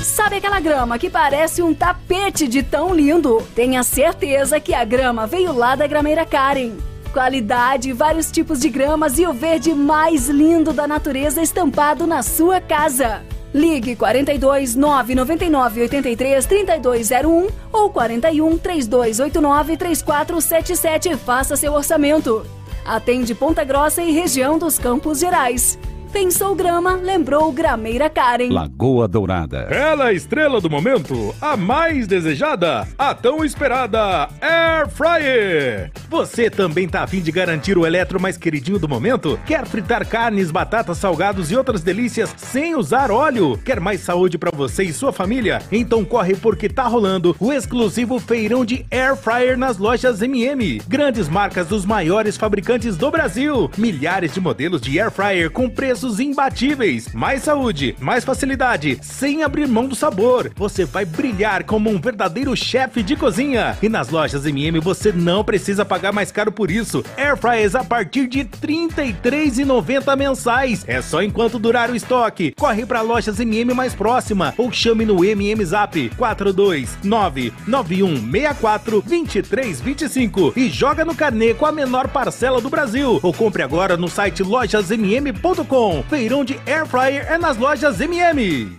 [0.02, 3.42] Sabe aquela grama que parece um tapete de tão lindo?
[3.54, 6.72] Tenha certeza que a grama veio lá da Grameira Karen.
[7.12, 12.60] Qualidade, vários tipos de gramas e o verde mais lindo da natureza estampado na sua
[12.60, 13.22] casa.
[13.52, 22.46] Ligue 42 999 83 3201 ou 41 3289 3477 e faça seu orçamento.
[22.84, 25.78] Atende Ponta Grossa e região dos Campos Gerais.
[26.12, 28.50] Pensou grama, lembrou Grameira Karen.
[28.50, 29.68] Lagoa Dourada.
[29.70, 35.92] Ela é a estrela do momento, a mais desejada, a tão esperada Air Fryer.
[36.08, 39.38] Você também tá afim de garantir o eletro mais queridinho do momento?
[39.46, 43.56] Quer fritar carnes, batatas, salgados e outras delícias sem usar óleo?
[43.64, 45.62] Quer mais saúde para você e sua família?
[45.70, 50.82] Então corre porque tá rolando o exclusivo feirão de Air Fryer nas lojas MM.
[50.88, 53.70] Grandes marcas dos maiores fabricantes do Brasil.
[53.78, 59.42] Milhares de modelos de Air Fryer com preços preços imbatíveis, mais saúde, mais facilidade, sem
[59.42, 60.50] abrir mão do sabor.
[60.56, 63.76] Você vai brilhar como um verdadeiro chefe de cozinha.
[63.82, 67.04] E nas lojas MM você não precisa pagar mais caro por isso.
[67.18, 70.84] Air fryers a partir de R$ 33,90 mensais.
[70.88, 72.54] É só enquanto durar o estoque.
[72.58, 80.70] Corre para lojas MM mais próxima ou chame no MM Zap 429 9164 2325 e
[80.70, 83.20] joga no carnê com a menor parcela do Brasil.
[83.22, 85.89] Ou compre agora no site lojasmm.com.
[86.08, 88.78] Feirão de Air Fryer é nas lojas MM.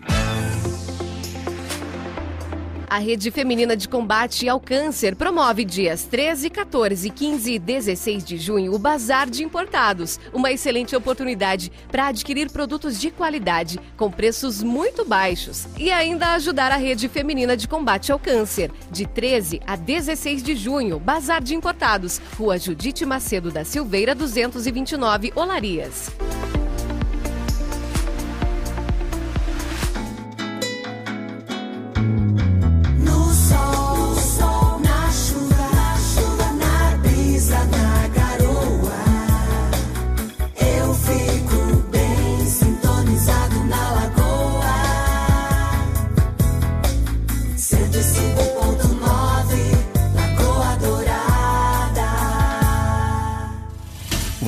[2.89, 8.37] A Rede Feminina de Combate ao Câncer promove dias 13, 14, 15 e 16 de
[8.37, 10.19] junho o Bazar de Importados.
[10.33, 16.71] Uma excelente oportunidade para adquirir produtos de qualidade com preços muito baixos e ainda ajudar
[16.71, 18.71] a Rede Feminina de Combate ao Câncer.
[18.91, 25.31] De 13 a 16 de junho, Bazar de Importados, Rua Judite Macedo da Silveira, 229,
[25.35, 26.11] Olarias.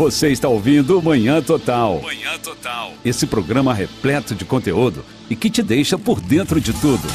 [0.03, 2.01] Você está ouvindo Manhã Total.
[2.01, 2.93] Manhã Total.
[3.05, 7.07] Esse programa repleto de conteúdo e que te deixa por dentro de tudo.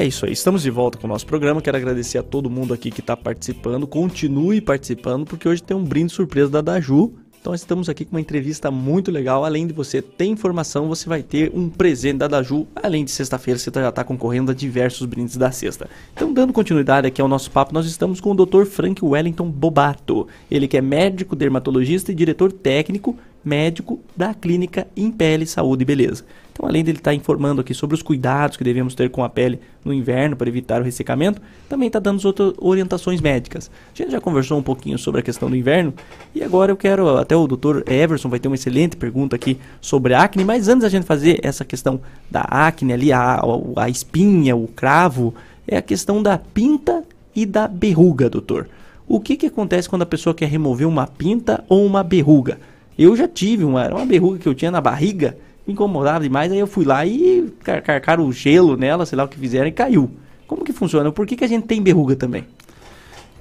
[0.00, 1.60] É isso aí, estamos de volta com o nosso programa.
[1.60, 3.86] Quero agradecer a todo mundo aqui que está participando.
[3.86, 7.12] Continue participando, porque hoje tem um brinde surpresa da Daju.
[7.38, 9.44] Então estamos aqui com uma entrevista muito legal.
[9.44, 12.66] Além de você ter informação, você vai ter um presente da Daju.
[12.74, 15.86] Além de sexta-feira, você já está concorrendo a diversos brindes da sexta.
[16.14, 18.64] Então, dando continuidade aqui ao nosso papo, nós estamos com o Dr.
[18.64, 20.26] Frank Wellington Bobato.
[20.50, 26.24] Ele que é médico, dermatologista e diretor técnico médico da clínica Impele Saúde e Beleza.
[26.60, 29.58] Então, além dele estar informando aqui sobre os cuidados que devemos ter com a pele
[29.82, 33.70] no inverno para evitar o ressecamento, também está dando as outras orientações médicas.
[33.94, 35.94] A gente já conversou um pouquinho sobre a questão do inverno
[36.34, 37.90] e agora eu quero, até o Dr.
[37.90, 41.64] Everson vai ter uma excelente pergunta aqui sobre acne, mas antes da gente fazer essa
[41.64, 41.98] questão
[42.30, 43.40] da acne ali, a,
[43.76, 45.34] a espinha, o cravo,
[45.66, 47.02] é a questão da pinta
[47.34, 48.68] e da berruga, doutor.
[49.08, 52.58] O que, que acontece quando a pessoa quer remover uma pinta ou uma berruga?
[52.98, 55.38] Eu já tive uma, era uma berruga que eu tinha na barriga,
[55.70, 59.28] incomodava demais, aí eu fui lá e car- carcaram o gelo nela, sei lá o
[59.28, 60.10] que fizeram, e caiu.
[60.46, 61.10] Como que funciona?
[61.12, 62.44] Por que, que a gente tem berruga também?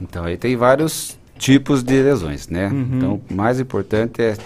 [0.02, 2.68] Então, aí tem vários tipos de lesões, né?
[2.68, 2.90] Uhum.
[2.98, 4.38] Então, o mais importante é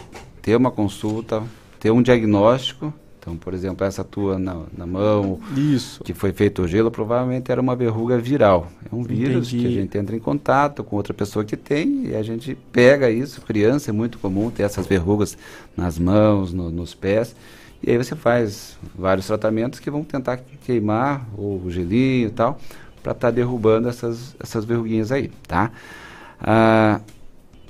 [0.41, 1.43] ter uma consulta,
[1.79, 2.93] ter um diagnóstico.
[3.19, 6.03] Então, por exemplo, essa tua na, na mão, Isso.
[6.03, 8.67] que foi feito o gelo, provavelmente era uma verruga viral.
[8.91, 9.59] É um vírus Entendi.
[9.63, 13.09] que a gente entra em contato com outra pessoa que tem e a gente pega
[13.09, 13.39] isso.
[13.41, 15.37] Criança é muito comum ter essas verrugas
[15.77, 17.33] nas mãos, no- nos pés.
[17.83, 22.57] E aí você faz vários tratamentos que vão tentar queimar o gelinho e tal,
[23.01, 25.71] para estar derrubando essas, essas verruguinhas aí, tá?
[26.39, 27.01] Ah,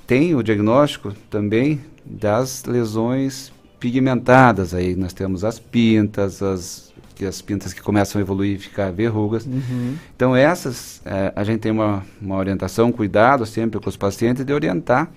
[0.06, 4.96] tem o diagnóstico também das lesões pigmentadas aí.
[4.96, 6.94] Nós temos as pintas, as,
[7.28, 9.46] as pintas que começam a evoluir e ficar verrugas.
[9.46, 9.96] Uhum.
[10.16, 14.54] Então essas, eh, a gente tem uma, uma orientação, cuidado sempre com os pacientes de
[14.54, 15.10] orientar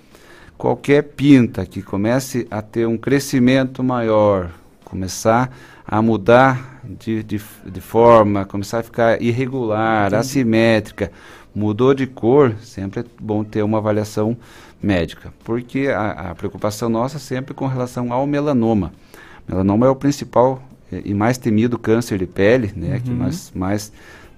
[0.57, 4.51] qualquer pinta que comece a ter um crescimento maior,
[4.87, 5.51] começar
[5.85, 10.15] a mudar de, de, de forma, começar a ficar irregular, Entendi.
[10.21, 11.11] assimétrica,
[11.53, 14.37] mudou de cor, sempre é bom ter uma avaliação
[14.81, 18.91] médica, porque a, a preocupação nossa é sempre com relação ao melanoma.
[19.47, 20.61] Melanoma é o principal
[20.91, 23.17] e mais temido câncer de pele, né, que Uhum.
[23.17, 23.91] nós mais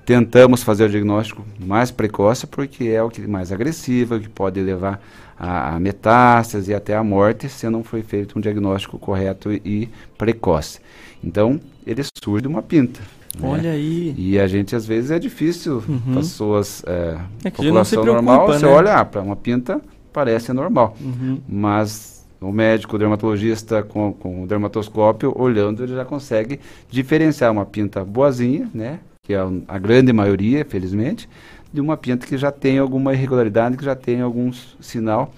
[0.05, 4.99] tentamos fazer o diagnóstico mais precoce porque é o que mais agressivo, que pode levar
[5.39, 9.87] a, a metástase e até a morte se não foi feito um diagnóstico correto e
[10.17, 10.79] precoce.
[11.23, 12.99] Então, ele surge de uma pinta.
[13.39, 13.47] né?
[13.47, 14.13] Olha aí.
[14.17, 16.15] E a gente, às vezes, é difícil, Uhum.
[16.15, 18.71] pessoas, é, É população preocupa, normal, você né?
[18.71, 19.79] olha, ah, para uma pinta
[20.11, 20.95] parece normal.
[20.99, 21.39] Uhum.
[21.47, 26.59] Mas o médico, o dermatologista com, com o dermatoscópio, olhando, ele já consegue
[26.89, 28.99] diferenciar uma pinta boazinha, né?
[29.23, 31.29] Que é a grande maioria, felizmente,
[31.71, 35.33] de uma pinta que já tem alguma irregularidade, que já tem algum sinal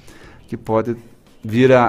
[0.48, 0.96] que pode
[1.44, 1.86] vir a,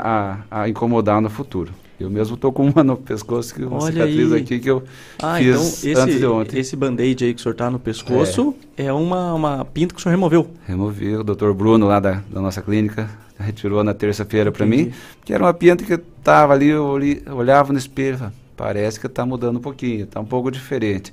[0.50, 1.72] a- a incomodar no futuro.
[2.00, 4.42] Eu mesmo estou com uma no pescoço, que uma Olha cicatriz aí.
[4.42, 4.82] aqui que eu
[5.22, 6.58] Ah, fiz então antes de esse, ontem.
[6.60, 10.02] esse band-aid aí que o senhor tá no pescoço é, uma, uma pinta que o
[10.02, 10.50] senhor removeu.
[10.66, 13.08] Removi, o doutor Bruno lá da, da nossa clínica
[13.38, 14.92] retirou na terça-feira para mim,
[15.24, 16.84] que era uma pinta que estava ali, eu
[17.34, 21.12] olhava no espelho, falava, parece que está mudando um pouquinho, está um pouco diferente.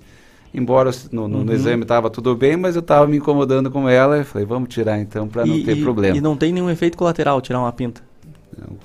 [0.54, 1.56] Embora no, no- no Uhum.
[1.56, 4.18] exame estava tudo bem, mas eu estava me incomodando com ela.
[4.18, 6.18] Eu falei, vamos tirar então para não E- ter e- problema.
[6.18, 8.02] E não tem nenhum efeito colateral tirar uma pinta.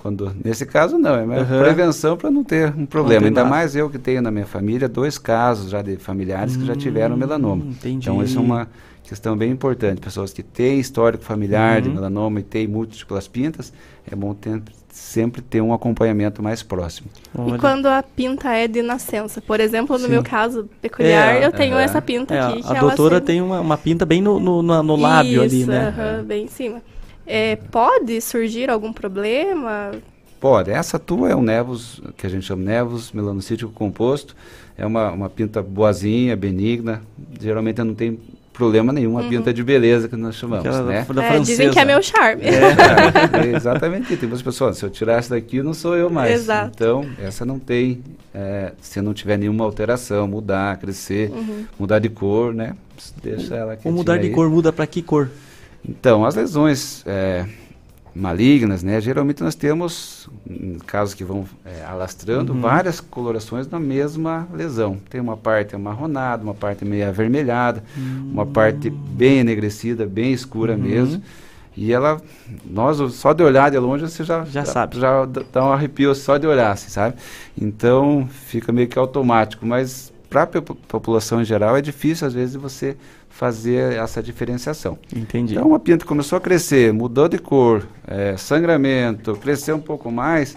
[0.00, 1.16] Quando, nesse caso, não.
[1.32, 1.58] É Aham.
[1.58, 3.26] prevenção para não ter um problema.
[3.26, 6.76] Ainda mais eu que tenho na minha família dois casos já de familiares que já
[6.76, 7.64] tiveram melanoma.
[7.64, 8.08] Hum, entendi.
[8.08, 8.68] Então, isso é uma
[9.02, 10.00] questão bem importante.
[10.00, 11.94] Pessoas que têm histórico familiar de Uhum.
[11.96, 13.72] melanoma e têm múltiplas pintas,
[14.08, 14.62] é bom ter-
[14.94, 17.08] sempre ter um acompanhamento mais próximo.
[17.52, 19.40] E quando a pinta é de nascença?
[19.40, 20.10] Por exemplo, no Sim.
[20.10, 21.82] meu caso peculiar, É, eu tenho aham.
[21.82, 22.62] essa pinta É, aqui.
[22.62, 25.42] que a ela doutora sempre- tem uma, uma pinta bem no, no, no- no lábio
[25.42, 25.88] ali, Isso, né?
[25.88, 26.80] aham, bem em cima.
[27.26, 29.90] É, pode surgir algum problema?
[30.38, 30.70] Pode.
[30.70, 34.36] Essa tua é um nevus, que a gente chama nevus melanocítico composto.
[34.78, 37.02] É uma, uma pinta boazinha, benigna.
[37.40, 38.20] Geralmente não tem
[38.54, 39.28] problema nenhum, uma Uhum.
[39.28, 41.04] pinta de beleza que nós chamamos, Aquela né?
[41.06, 42.42] da- da É, dizem que é meu charme.
[42.44, 42.50] É,
[43.52, 44.06] é, exatamente.
[44.16, 46.32] Tem muitas pessoas, se eu tirar essa daqui, não sou eu mais.
[46.32, 46.70] Exato.
[46.74, 48.02] Então, essa não tem,
[48.32, 51.64] é, se não tiver nenhuma alteração, mudar, crescer, Uhum.
[51.78, 52.74] mudar de cor, né?
[53.22, 54.34] Deixa ela Ou mudar de quietinha aí.
[54.34, 55.28] cor, muda pra que cor?
[55.86, 57.44] Então, as lesões é,
[58.14, 59.00] malignas, né?
[59.00, 62.60] Geralmente nós temos, em casos que vão é, alastrando, Uhum.
[62.60, 64.98] várias colorações na mesma lesão.
[65.10, 70.78] Tem uma parte amarronada, uma parte meio avermelhada, uma parte bem enegrecida, bem escura Uhum.
[70.78, 71.22] mesmo.
[71.76, 72.22] E ela,
[72.64, 74.96] nós, só de olhar de longe, você já, Já sabe.
[75.00, 77.16] Já dá dá um arrepio só de olhar, assim, sabe?
[77.60, 79.66] Então, fica meio que automático.
[79.66, 82.96] Mas para a população em geral, é difícil, às vezes, você
[83.34, 84.96] fazer essa diferenciação.
[85.14, 85.54] Entendi.
[85.54, 90.56] Então, uma pinta começou a crescer, mudou de cor, é, sangramento, cresceu um pouco mais,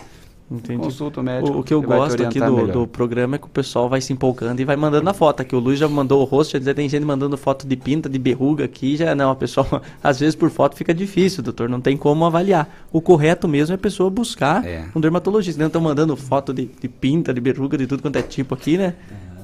[0.49, 0.79] Entendi.
[0.79, 1.57] consulta o médico.
[1.57, 4.59] O, que eu gosto aqui do, do programa é que o pessoal vai se empolgando
[4.59, 5.41] e vai mandando a foto.
[5.41, 8.19] Aqui o Luiz já mandou o rosto, já tem gente mandando foto de pinta, de
[8.19, 11.97] berruga aqui, já não, a pessoa, às vezes por foto fica difícil, doutor, não tem
[11.97, 12.85] como avaliar.
[12.93, 14.63] O correto mesmo é a pessoa buscar
[14.95, 15.59] um dermatologista.
[15.59, 18.77] Não estão mandando foto de, de pinta, de berruga, de tudo quanto é tipo aqui,
[18.77, 18.93] né?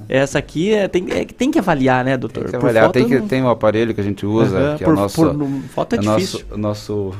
[0.09, 2.43] Essa aqui é, tem, é que tem que avaliar, né, doutor?
[2.43, 4.83] Tem que avaliar, tem, que, não- tem um aparelho que a gente usa, Aham, que
[4.83, 6.45] é por- nosso, por- foto é nosso- difícil.
[6.51, 7.13] o nosso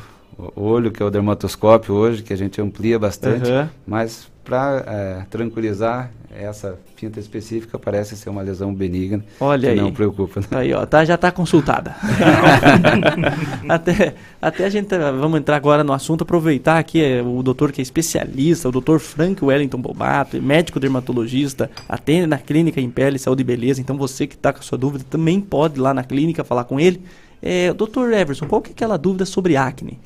[0.56, 3.70] olho, que é o dermatoscópio hoje, que a gente amplia bastante, Aham.
[3.88, 9.80] mas para tranquilizar, essa pinta específica parece ser uma lesão benigna, Olha que aí.
[9.80, 10.42] não preocupa.
[10.42, 10.48] né?
[10.52, 11.96] Aí, ó, tá, já tá consultada.
[13.70, 17.72] até, até a gente, tá- vamos entrar agora no assunto, aproveitar aqui é, o doutor
[17.72, 23.18] que é especialista, o doutor Frank Wellington Bobato, médico dermatologista, atende na clínica em pele,
[23.20, 25.94] saúde e beleza, então você que tá com a sua dúvida também pode ir lá
[25.94, 27.02] na clínica falar com ele.
[27.46, 30.00] É, doutor Everson, qual que é aquela dúvida sobre acne?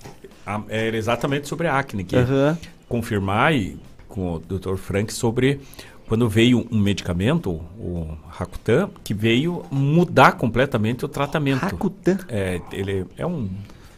[0.70, 2.58] Era exatamente sobre a acne, que Aham.
[2.88, 4.76] confirmar e, com o Dr.
[4.76, 5.60] Frank sobre
[6.08, 11.60] quando veio um medicamento, o Rakutan, que veio mudar completamente o tratamento.
[11.64, 12.18] Rakutan?
[12.30, 13.50] É, ele é um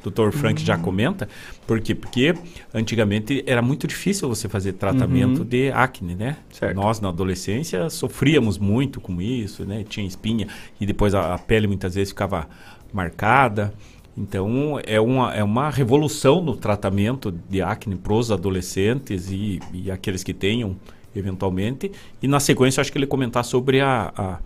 [0.04, 0.32] Dr.
[0.32, 1.28] Frank já comenta,
[1.68, 1.94] por quê?
[1.94, 2.34] Porque
[2.74, 5.46] antigamente era muito difícil você fazer tratamento Uhum.
[5.46, 6.38] de acne, né?
[6.74, 9.84] Nós na adolescência sofríamos muito com isso, né?
[9.88, 10.48] Tinha espinha
[10.80, 12.48] e depois a, a pele muitas vezes ficava
[12.94, 13.74] marcada.
[14.20, 19.90] Então é uma, é uma revolução no tratamento de acne para os adolescentes e, e
[19.90, 20.76] aqueles que tenham
[21.16, 21.90] eventualmente.
[22.22, 24.40] E na sequência acho que ele comentar sobre a, a-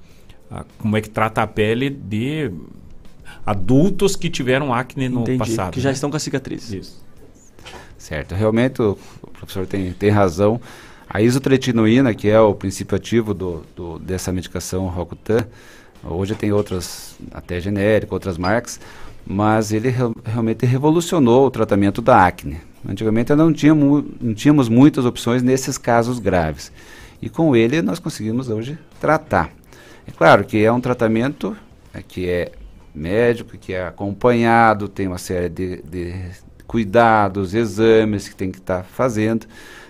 [0.51, 2.51] a- como é que trata a pele de
[3.45, 5.73] adultos que tiveram acne no Entendi, passado.
[5.73, 5.93] que já né?
[5.93, 6.71] estão com a cicatriz.
[6.71, 7.03] Isso.
[7.97, 8.97] Certo, realmente o,
[9.33, 10.61] professor tem, tem razão.
[11.09, 15.47] A isotretinoína, que é o princípio ativo do, do- dessa medicação Rocutan,
[16.03, 18.79] hoje tem outras, até genérica, outras marcas,
[19.25, 22.57] mas ele real- realmente revolucionou o tratamento da acne.
[22.87, 26.71] Antigamente não tínhamos, não tínhamos muitas opções nesses casos graves.
[27.21, 29.49] E com ele nós conseguimos hoje tratar.
[30.05, 31.55] É claro que é um tratamento
[31.93, 32.51] é, que é
[32.93, 36.13] médico, que é acompanhado, tem uma série de, de
[36.67, 39.45] cuidados, exames que tem que estar fazendo.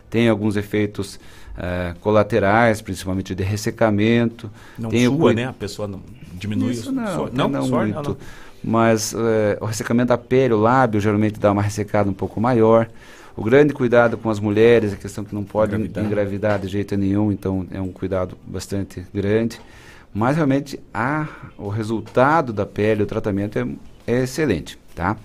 [0.09, 1.19] Tem alguns efeitos
[1.57, 4.49] eh, colaterais, principalmente de ressecamento.
[4.77, 5.45] Não tem o sua, cui- né?
[5.47, 6.01] A pessoa não
[6.35, 7.27] diminui Isso o não, suor.
[7.29, 8.09] até não, suor, muito.
[8.09, 8.17] não.
[8.63, 12.87] Mas eh, o ressecamento da pele, o lábio, geralmente dá uma ressecada um pouco maior.
[13.35, 16.05] O grande cuidado com as mulheres, a questão que não pode Engravidar.
[16.05, 19.59] engravidar, de jeito nenhum, então é um cuidado bastante grande.
[20.13, 21.27] Mas realmente a,
[21.57, 23.67] o resultado da pele, o tratamento é,
[24.05, 25.17] é excelente, tá?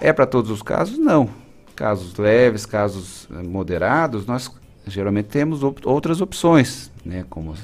[0.00, 0.98] É para todos os casos?
[0.98, 1.28] Não.
[1.74, 4.50] Casos leves, casos eh, moderados, nós
[4.86, 7.24] geralmente temos op- outras opções, né?
[7.30, 7.54] Como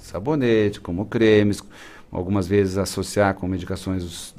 [0.00, 1.62] sabonete, como cremes,
[2.14, 4.34] algumas vezes associar com medicações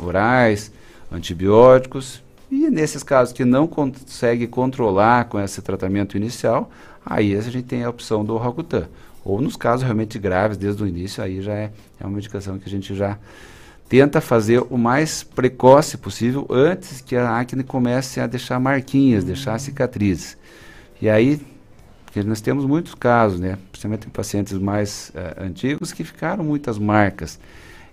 [0.00, 0.70] orais,
[1.10, 2.22] antibióticos.
[2.50, 6.70] E nesses casos que não consegue controlar com esse tratamento inicial,
[7.04, 8.88] aí a gente tem a opção do Rocutan.
[9.24, 12.68] Ou nos casos realmente graves, desde o início, aí já é, é uma medicação que
[12.68, 13.18] a gente já
[13.88, 19.58] tenta fazer o mais precoce possível antes que a acne comece a deixar marquinhas, deixar
[19.58, 20.36] cicatrizes.
[21.00, 21.40] E aí,
[22.16, 23.58] Porque nós temos muitos casos, né?
[23.70, 27.38] Principalmente em pacientes mais eh, antigos que ficaram muitas marcas.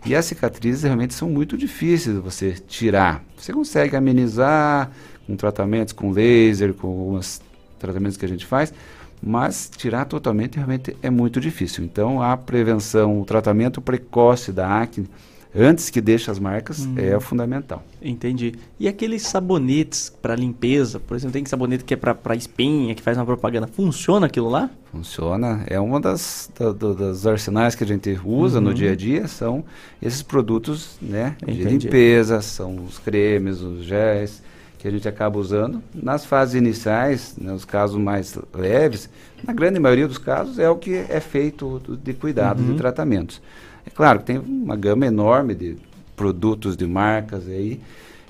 [0.06, 3.22] E as cicatrizes realmente são muito difíceis de você tirar.
[3.36, 4.90] Você consegue amenizar
[5.28, 7.42] com tratamentos com laser, com alguns
[7.78, 8.74] tratamentos que a gente faz,
[9.22, 11.84] mas tirar totalmente realmente é muito difícil.
[11.84, 15.10] Então a prevenção, o tratamento precoce da acne
[15.56, 16.96] antes que deixe as marcas Uhum.
[16.98, 17.84] é fundamental.
[18.02, 18.54] Entendi.
[18.80, 23.18] E aqueles sabonetes para limpeza, por exemplo, tem sabonete que é para espinha, que faz
[23.18, 23.68] uma propaganda.
[23.68, 24.70] Funciona aquilo lá?
[24.92, 25.64] Funciona.
[25.68, 28.74] É uma das, da, do- das arsenais que a gente usa no Uhum.
[28.74, 29.64] dia a dia, são
[30.02, 31.86] esses produtos né, de Entendi.
[31.88, 34.42] limpeza, são os cremes, os géis,
[34.80, 35.82] que a gente acaba usando.
[35.94, 39.10] Nas fases iniciais, né, os casos mais leves,
[39.44, 42.74] na grande maioria dos casos é o que é feito de cuidados Uhum.
[42.74, 43.42] e tratamentos.
[43.86, 45.78] É claro que tem uma gama enorme de
[46.16, 47.80] produtos, de marcas aí.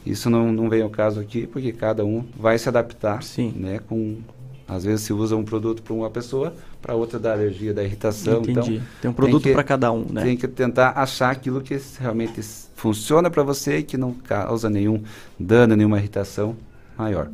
[0.05, 3.19] Isso não, não vem ao caso aqui, porque cada um vai se adaptar,
[3.55, 4.17] né, com
[4.67, 8.41] às vezes se usa um produto para uma pessoa, para outra da alergia, da irritação.
[8.41, 8.75] Entendi.
[8.75, 10.23] Então, Tem um produto pra cada um, né?
[10.23, 12.41] Tem que tentar achar aquilo que realmente
[12.75, 15.03] funciona para você e que não causa nenhum
[15.39, 16.55] dano, nenhuma irritação
[16.97, 17.30] maior.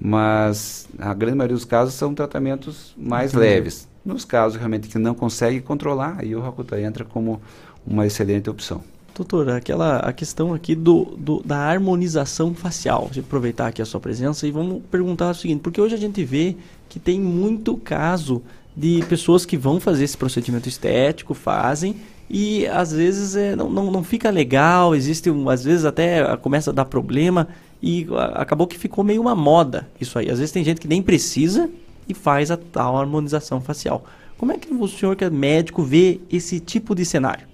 [0.00, 3.50] Mas a grande maioria dos casos são tratamentos mais Entendi.
[3.50, 3.88] leves.
[4.08, 7.42] Nos casos realmente que não consegue controlar, aí o Rakuta entra como
[7.86, 8.80] uma excelente opção.
[9.14, 13.10] Doutor, aquela a questão aqui do, do- da harmonização facial.
[13.14, 16.24] Eu aproveitar aqui a sua presença e vamos perguntar o seguinte, porque hoje a gente
[16.24, 16.56] vê
[16.88, 18.42] que tem muito caso
[18.74, 21.96] de pessoas que vão fazer esse procedimento estético, fazem,
[22.30, 26.70] e às vezes é, não, não, não fica legal, existe um, às vezes até começa
[26.70, 27.46] a dar problema
[27.82, 30.30] e ah, acabou que ficou meio uma moda isso aí.
[30.30, 31.68] Às vezes tem gente que nem precisa
[32.08, 34.04] e faz a tal harmonização facial.
[34.36, 37.46] Como é que o senhor que é médico vê esse tipo de cenário?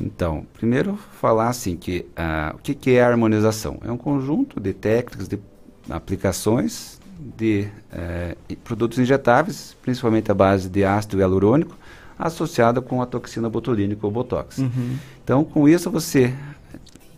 [0.00, 3.78] Então, primeiro falar assim que ah, o que, que é a harmonização?
[3.84, 5.38] É um conjunto de técnicas, de
[5.88, 6.98] aplicações
[7.36, 7.68] de
[8.48, 11.76] e produtos injetáveis, principalmente à base de ácido hialurônico,
[12.18, 14.58] associada com a toxina botulínica ou botox.
[14.58, 14.96] Uhum.
[15.22, 16.34] Então, com isso você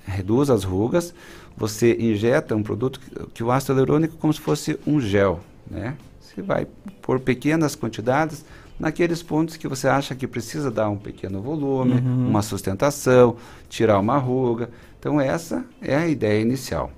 [0.04, 1.14] reduz as rugas,
[1.56, 5.40] você injeta um produto que, que o ácido hialurônico é como se fosse um gel,
[5.70, 5.96] né?
[6.36, 6.66] Você vai
[7.00, 8.44] por pequenas quantidades
[8.78, 12.28] naqueles pontos que você acha que precisa dar um pequeno volume, Uhum.
[12.28, 13.36] uma sustentação,
[13.70, 14.68] tirar uma ruga.
[15.00, 16.92] Então essa é a ideia inicial.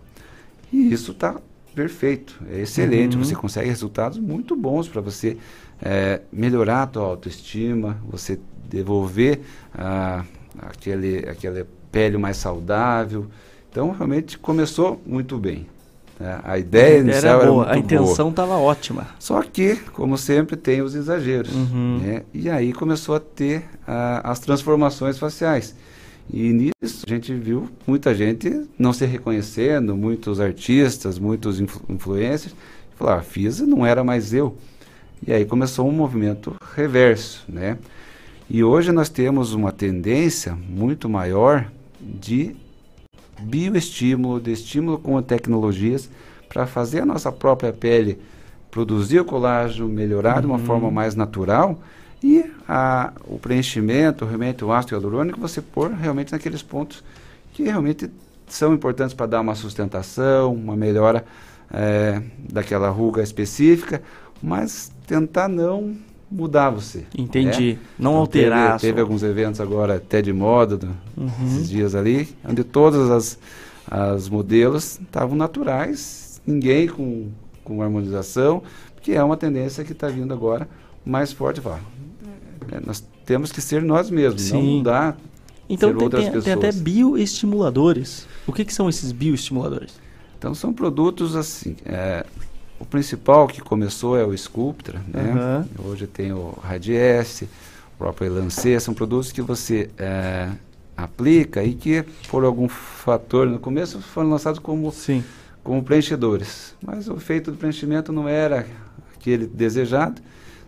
[0.73, 1.37] E isso está
[1.73, 3.17] perfeito, é excelente.
[3.17, 3.23] Uhum.
[3.23, 5.37] Você consegue resultados muito bons para você
[5.81, 9.41] eh, melhorar a tua autoestima, você devolver
[9.73, 10.25] ah,
[10.59, 13.29] aquele, aquela pele mais saudável.
[13.71, 15.65] Então realmente começou muito bem.
[16.19, 16.41] Né?
[16.43, 19.07] A ideia Era inicial era boa, muito a intenção estava ótima.
[19.19, 21.55] Só que, como sempre, tem os exageros.
[21.55, 21.99] Uhum.
[22.03, 22.23] né?
[22.35, 25.75] E aí começou a ter ah, as transformações faciais.
[26.31, 32.55] E nisso a gente viu muita gente não se reconhecendo, muitos artistas, muitos influ influencers,
[32.97, 34.57] falaram, ah, fiz e não era mais eu.
[35.27, 37.79] E aí começou um movimento reverso, né?
[38.51, 41.71] E hoje nós temos uma tendência muito maior
[42.01, 42.55] de
[43.39, 46.09] bioestímulo, de estímulo com tecnologias
[46.49, 48.19] para fazer a nossa própria pele
[48.71, 50.59] produzir o colágeno, melhorar de uma Uhum.
[50.59, 51.79] forma mais natural
[52.23, 57.03] e a, o preenchimento, realmente o ácido hialurônico, você pôr realmente naqueles pontos
[57.55, 58.11] que realmente
[58.47, 61.25] são importantes para dar uma sustentação, uma melhora
[61.73, 64.03] eh, daquela ruga específica,
[64.43, 65.97] mas tentar não
[66.31, 67.05] mudar você.
[67.17, 67.73] Entendi.
[67.75, 67.79] né?
[67.99, 70.79] Não Então, alterar Teve, teve alguns eventos agora até de moda,
[71.17, 71.31] Uhum.
[71.47, 73.39] esses dias ali, onde todas as,
[73.91, 77.29] as modelos estavam naturais, ninguém com,
[77.65, 78.63] com harmonização,
[79.01, 80.69] que é uma tendência que está vindo agora
[81.05, 81.61] mais forte.
[81.61, 81.81] Fala,
[82.71, 84.77] é, nós temos que ser nós mesmos, não Sim.
[84.79, 85.17] mudar.
[85.71, 88.27] Então tem, tem- tem até bioestimuladores.
[88.47, 89.93] O que, que são esses bioestimuladores?
[90.39, 91.77] Então são produtos assim.
[91.85, 92.25] é,
[92.81, 95.33] o principal que começou é o Sculptra, né?
[95.33, 95.69] Aham.
[95.85, 97.45] Hoje tem o Radiesse,
[97.95, 100.49] o próprio Elancê, são produtos que você é,
[100.97, 105.25] aplica e que por algum fator no começo foram lançados como Sim.
[105.65, 108.67] como preenchedores, mas o efeito do preenchimento não era
[109.17, 110.21] aquele desejado.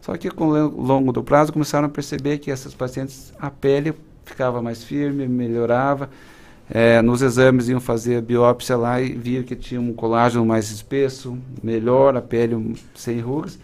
[0.02, 3.50] Só que com o lo- longo do prazo começaram a perceber que essas pacientes a
[3.50, 3.92] pele
[4.24, 6.08] ficava mais firme, melhorava.
[6.72, 10.70] É, nos exames iam fazer a biópsia lá e via que tinha um colágeno mais
[10.70, 13.58] espesso, melhor, a pele sem rugas.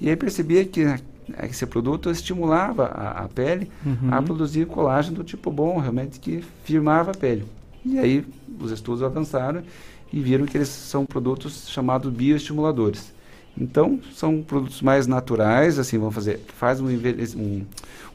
[0.00, 0.98] E aí percebia que né,
[1.42, 4.08] esse produto estimulava a, a pele Uhum.
[4.10, 7.44] a produzir colágeno do tipo bom, realmente que firmava a pele.
[7.84, 8.24] E aí
[8.58, 9.62] os estudos avançaram
[10.12, 13.12] e viram que eles são produtos chamados bioestimuladores.
[13.58, 17.64] Então, são produtos mais naturais, assim, vão fazer, faz um, um,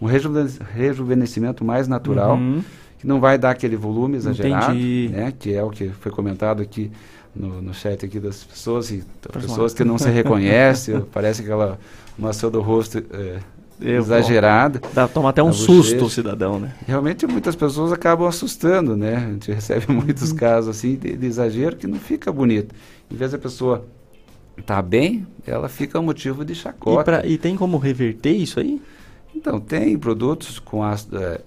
[0.01, 2.63] um rejuven- rejuvenescimento mais natural, Uhum.
[3.01, 5.09] Que não vai dar aquele volume exagerado, Entendi.
[5.11, 6.91] né, que é o que foi comentado aqui
[7.35, 9.03] no, no chat aqui das pessoas, e
[9.33, 11.79] pessoas que não se reconhecem, parece aquela
[12.15, 13.39] maçã do rosto é,
[13.81, 14.79] exagerada.
[14.93, 16.75] Dá tomar até um susto o cidadão, né?
[16.85, 19.15] Realmente muitas pessoas acabam assustando, né?
[19.15, 22.75] A gente recebe muitos casos assim de, de exagero que não fica bonito.
[23.09, 23.83] Em vez da pessoa
[24.55, 27.03] estar bem, ela fica motivo de E, chacota.
[27.03, 28.79] pra- e tem como reverter isso aí?
[29.35, 31.39] Então, tem produtos com ácido, eh,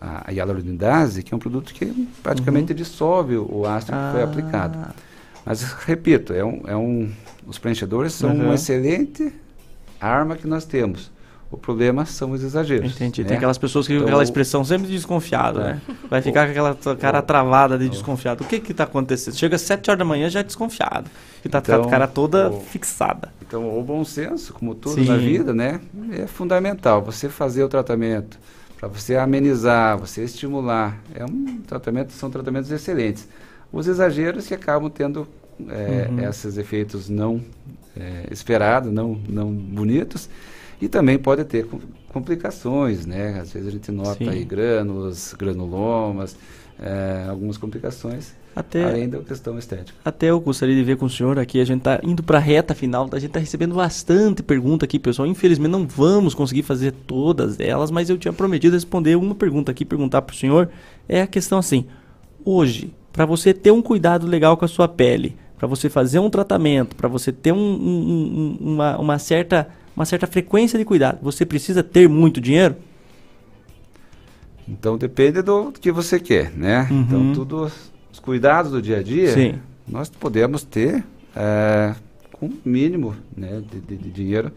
[0.00, 1.86] f- a hialuronidase, que é um produto que
[2.22, 4.26] praticamente dissolve o ácido que foi Uhum.
[4.26, 4.30] Ah.
[4.30, 4.78] aplicado.
[5.44, 7.10] Mas, repito, é um, é um,
[7.46, 8.46] os preenchedores são Uhum.
[8.46, 9.32] uma excelente
[10.00, 11.14] arma que nós temos.
[11.48, 12.92] O problema são os exageros.
[12.96, 13.22] Entendi.
[13.22, 13.28] né?
[13.28, 15.74] Tem aquelas pessoas que Então, aquela expressão sempre desconfiado, É.
[15.74, 15.80] né?
[16.10, 18.42] Vai ficar com aquela cara travada de desconfiado.
[18.42, 19.36] O que que tá acontecendo?
[19.36, 21.08] Chega às 7 horas da manhã já é desconfiado.
[21.44, 23.32] E tá com a Então, cara toda o- fixada.
[23.46, 25.04] Então, o bom senso, como tudo Sim.
[25.08, 27.00] na vida, né, é fundamental.
[27.02, 28.36] Você fazer o tratamento
[28.78, 33.28] para você amenizar, você estimular, é um tratamento, são tratamentos excelentes.
[33.72, 35.26] Os exageros que acabam tendo
[35.68, 36.20] é, Uhum.
[36.28, 37.40] esses efeitos não
[37.96, 40.28] é, esperados, não não bonitos,
[40.80, 41.80] e também pode ter com-
[42.12, 43.40] complicações, né?
[43.40, 44.28] Às vezes a gente nota Sim.
[44.30, 46.36] aí grânulos, granulomas,
[46.78, 49.96] é, algumas complicações, Até- além da questão estética.
[50.02, 52.40] Até eu gostaria de ver com o senhor aqui, a gente tá indo para a
[52.40, 55.28] reta final, a gente tá recebendo bastante pergunta aqui, pessoal.
[55.28, 59.84] Infelizmente não vamos conseguir fazer todas elas, mas eu tinha prometido responder uma pergunta aqui,
[59.84, 60.70] perguntar para o senhor.
[61.06, 61.84] É a questão assim:
[62.44, 66.30] hoje, para você ter um cuidado legal com a sua pele, para você fazer um
[66.30, 71.18] tratamento, para você ter um- um- um- uma, uma certa uma certa frequência de cuidado,
[71.22, 72.76] você precisa ter muito dinheiro?
[74.68, 76.86] Então depende do que você quer, né?
[76.90, 77.00] Uhum.
[77.00, 77.70] Então tudo
[78.16, 79.58] os cuidados do dia a dia, Sim.
[79.86, 81.94] nós podemos ter é,
[82.32, 84.50] com o mínimo, né, de, de- de dinheiro.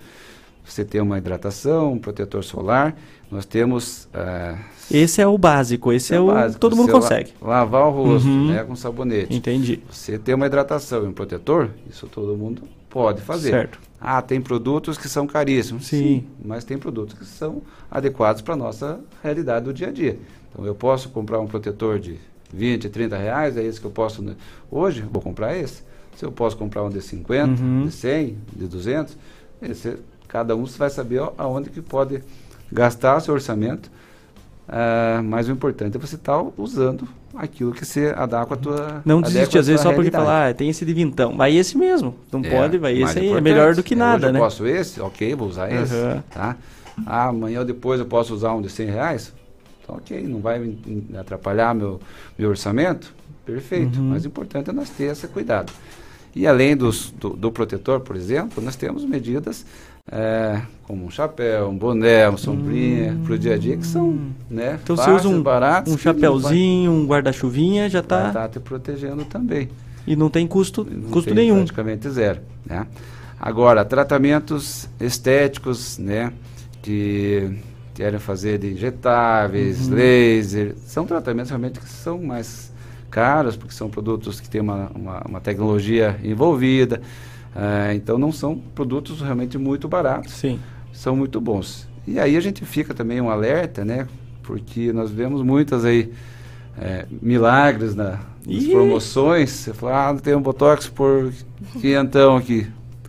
[0.63, 2.95] Você tem uma hidratação, um protetor solar.
[3.29, 4.55] Nós temos é,
[4.89, 7.33] Esse é o básico, esse é, o básico, todo mundo você la- consegue.
[7.41, 8.47] lavar o rosto, Uhum.
[8.51, 9.35] né, com sabonete.
[9.35, 9.81] Entendi.
[9.91, 13.49] Você ter uma hidratação e um protetor, isso todo mundo pode fazer.
[13.49, 13.79] Certo.
[13.99, 15.85] Ah, tem produtos que são caríssimos.
[15.87, 16.23] Sim.
[16.43, 17.61] mas tem produtos que são
[17.91, 20.17] adequados para a nossa realidade do dia a dia.
[20.51, 22.17] Então eu posso comprar um protetor de
[22.53, 24.21] 20, 30 reais, é esse que eu posso.
[24.21, 24.33] né?
[24.71, 25.83] Hoje, eu vou comprar esse.
[26.15, 27.85] Se eu posso comprar um de 50, Uhum.
[27.85, 29.17] de 100, de 200,
[29.61, 29.97] esse,
[30.27, 32.21] cada um vai saber aonde que pode
[32.71, 33.89] gastar seu orçamento.
[34.67, 39.21] Ah, mas o importante é você estar usando aquilo que se adequa à tua Não
[39.21, 41.35] desiste às vezes só porque falar, ah, tem esse de vintão.
[41.37, 42.15] Vai esse mesmo.
[42.31, 43.29] Não É, pode, vai esse aí.
[43.31, 44.39] É melhor do que É, nada, hoje né?
[44.39, 45.01] eu posso esse?
[45.01, 45.93] Ok, vou usar esse.
[45.95, 46.23] Aham.
[46.29, 46.57] Tá?
[47.05, 49.33] Ah, amanhã ou depois eu posso usar um de 100 reais?
[49.89, 50.75] Então, ok, não vai
[51.17, 51.99] atrapalhar meu,
[52.37, 53.11] meu orçamento?
[53.45, 53.99] Perfeito.
[53.99, 54.09] Uhum.
[54.09, 55.73] Mas o importante é nós ter esse cuidado.
[56.35, 59.65] E além dos, do, do protetor, por exemplo, nós temos medidas
[60.11, 64.19] é, como um chapéu, um boné, uma sombrinha para o dia a dia que são
[64.49, 65.91] né, Então você fáceis, usa um, baratos.
[65.91, 68.27] um não vai- chapéuzinho, um guarda-chuvinha, já vai tá.
[68.27, 69.69] estar te protegendo também.
[70.05, 71.57] E não tem custo, Não custo tem nenhum.
[71.57, 72.41] Praticamente zero.
[72.65, 72.85] Né?
[73.39, 76.31] Agora, tratamentos estéticos, né?
[76.81, 77.51] Que
[77.99, 79.95] querem fazer de injetáveis, Uhum.
[79.95, 82.71] laser, são tratamentos realmente que são mais
[83.11, 87.01] caros, porque são produtos que têm uma, uma, uma tecnologia envolvida.
[87.53, 90.31] ah, então, não são produtos realmente muito baratos.
[90.31, 90.59] Sim.
[90.93, 91.89] São muito bons.
[92.07, 94.07] E aí a gente fica também um alerta, né?
[94.43, 96.09] Porque nós vemos muitas aí
[96.79, 98.11] é, milagres na,
[98.47, 98.71] nas Ih!
[98.71, 99.49] promoções.
[99.49, 101.33] Você fala, ah, tem um Botox por
[101.81, 102.65] quinhentão aqui.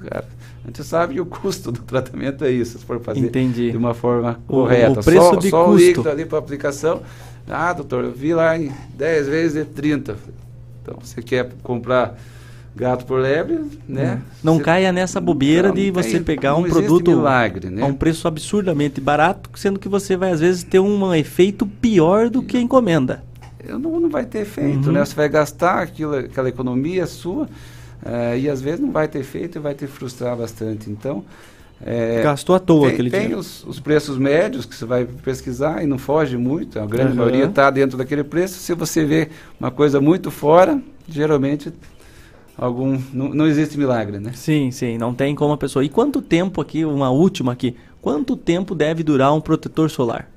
[0.09, 0.27] Cara,
[0.71, 3.71] gente sabe que o custo do tratamento é isso, se for fazer Entendi.
[3.71, 5.01] de uma forma O- correta.
[5.01, 5.87] o preço só de só o custo.
[5.87, 7.03] líquido ali para aplicação.
[7.49, 10.17] Ah, doutor, eu vi lá em 10 vezes de 30.
[10.83, 12.17] Então, você quer comprar
[12.77, 14.23] gato por lebre, né?
[14.45, 17.83] Não Você- caia nessa bobeira Não, de você tem- pegar um produto milagre, né?
[17.83, 22.31] a um preço absurdamente barato, sendo que você vai às vezes ter um efeito pior
[22.31, 23.25] do que a encomenda.
[23.69, 24.93] não, não vai ter efeito, Uhum.
[24.93, 25.05] né?
[25.05, 27.49] Você vai gastar aquilo, aquela economia sua
[28.05, 30.91] eh, e às vezes não vai ter efeito e vai te frustrar bastante.
[30.91, 31.25] Então,
[31.85, 33.41] eh, Gastou à toa tem, aquele tem dinheiro.
[33.41, 37.17] os, os preços médios que você vai pesquisar e não foge muito, a grande Uhum.
[37.17, 38.59] maioria está dentro daquele preço.
[38.59, 39.29] Se você vê
[39.59, 41.73] uma coisa muito fora, geralmente
[42.57, 44.33] algum não, não existe milagre, né?
[44.35, 45.85] Sim, sim, não tem como a pessoa.
[45.85, 50.29] E quanto tempo aqui, uma última aqui, quanto tempo deve durar um protetor solar?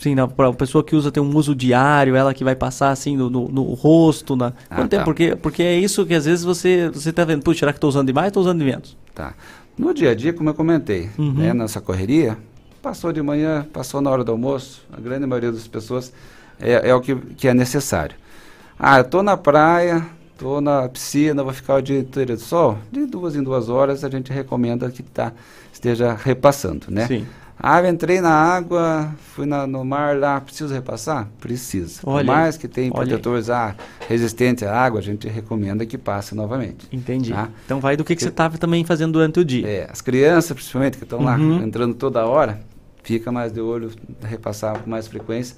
[0.00, 3.16] Sim, para a pessoa que usa tem um uso diário, ela que vai passar assim
[3.16, 4.52] no, no, no rosto, na.
[4.70, 5.00] Ah, Quanto tempo?
[5.00, 5.04] tá.
[5.04, 7.88] Porque, porque é isso que às vezes você você tá vendo, puxa, será que estou
[7.90, 8.96] usando demais ou estou usando de menos?
[9.14, 9.34] Tá.
[9.76, 11.34] No dia a dia, como eu comentei, Uhum.
[11.34, 12.36] né, nessa correria,
[12.82, 16.12] passou de manhã, passou na hora do almoço, a grande maioria das pessoas
[16.58, 18.16] é, é o que, que é necessário.
[18.78, 20.06] Ah, eu tô na praia,
[20.38, 22.78] tô na piscina, vou ficar o dia inteiro de sol.
[22.90, 25.32] De duas em duas horas a gente recomenda que tá,
[25.70, 27.06] esteja repassando, né?
[27.06, 27.26] Sim.
[27.62, 31.28] Ah, entrei na água, fui na- no mar lá, preciso repassar?
[31.40, 32.00] Precisa.
[32.04, 32.90] Olha Por mais que aí.
[32.90, 33.74] protetores ah,
[34.08, 36.88] resistentes à água, a gente recomenda que passe novamente.
[36.90, 37.32] Entendi.
[37.32, 37.48] tá?
[37.66, 39.68] Então vai do que, que você estava também fazendo durante o dia.
[39.68, 41.62] É, as crianças, principalmente, que estão lá Uhum.
[41.62, 42.60] entrando toda hora,
[43.02, 43.90] fica mais de olho,
[44.22, 45.56] repassar com mais frequência,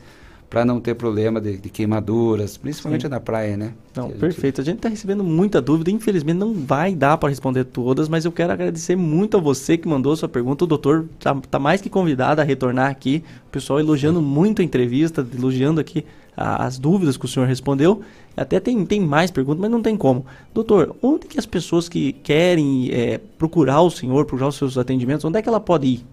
[0.53, 3.09] para não ter problema de, de queimaduras, principalmente Sim.
[3.09, 3.73] na praia, né?
[3.97, 4.61] Não, a gente- perfeito.
[4.61, 5.91] A gente está recebendo muita dúvida.
[5.91, 9.89] Infelizmente não vai dar para responder todas, mas eu quero agradecer muito a você que
[9.89, 10.65] mandou a sua pergunta.
[10.65, 13.25] O doutor tá, tá mais que convidado a retornar aqui.
[13.49, 16.05] O pessoal elogiando muito a entrevista, elogiando aqui
[16.37, 18.03] a- as dúvidas que o senhor respondeu.
[18.37, 20.27] Até tem, tem mais perguntas, mas não tem como.
[20.53, 25.25] Doutor, onde que as pessoas que querem é, procurar o senhor, procurar os seus atendimentos,
[25.25, 26.05] onde é que ela pode ir?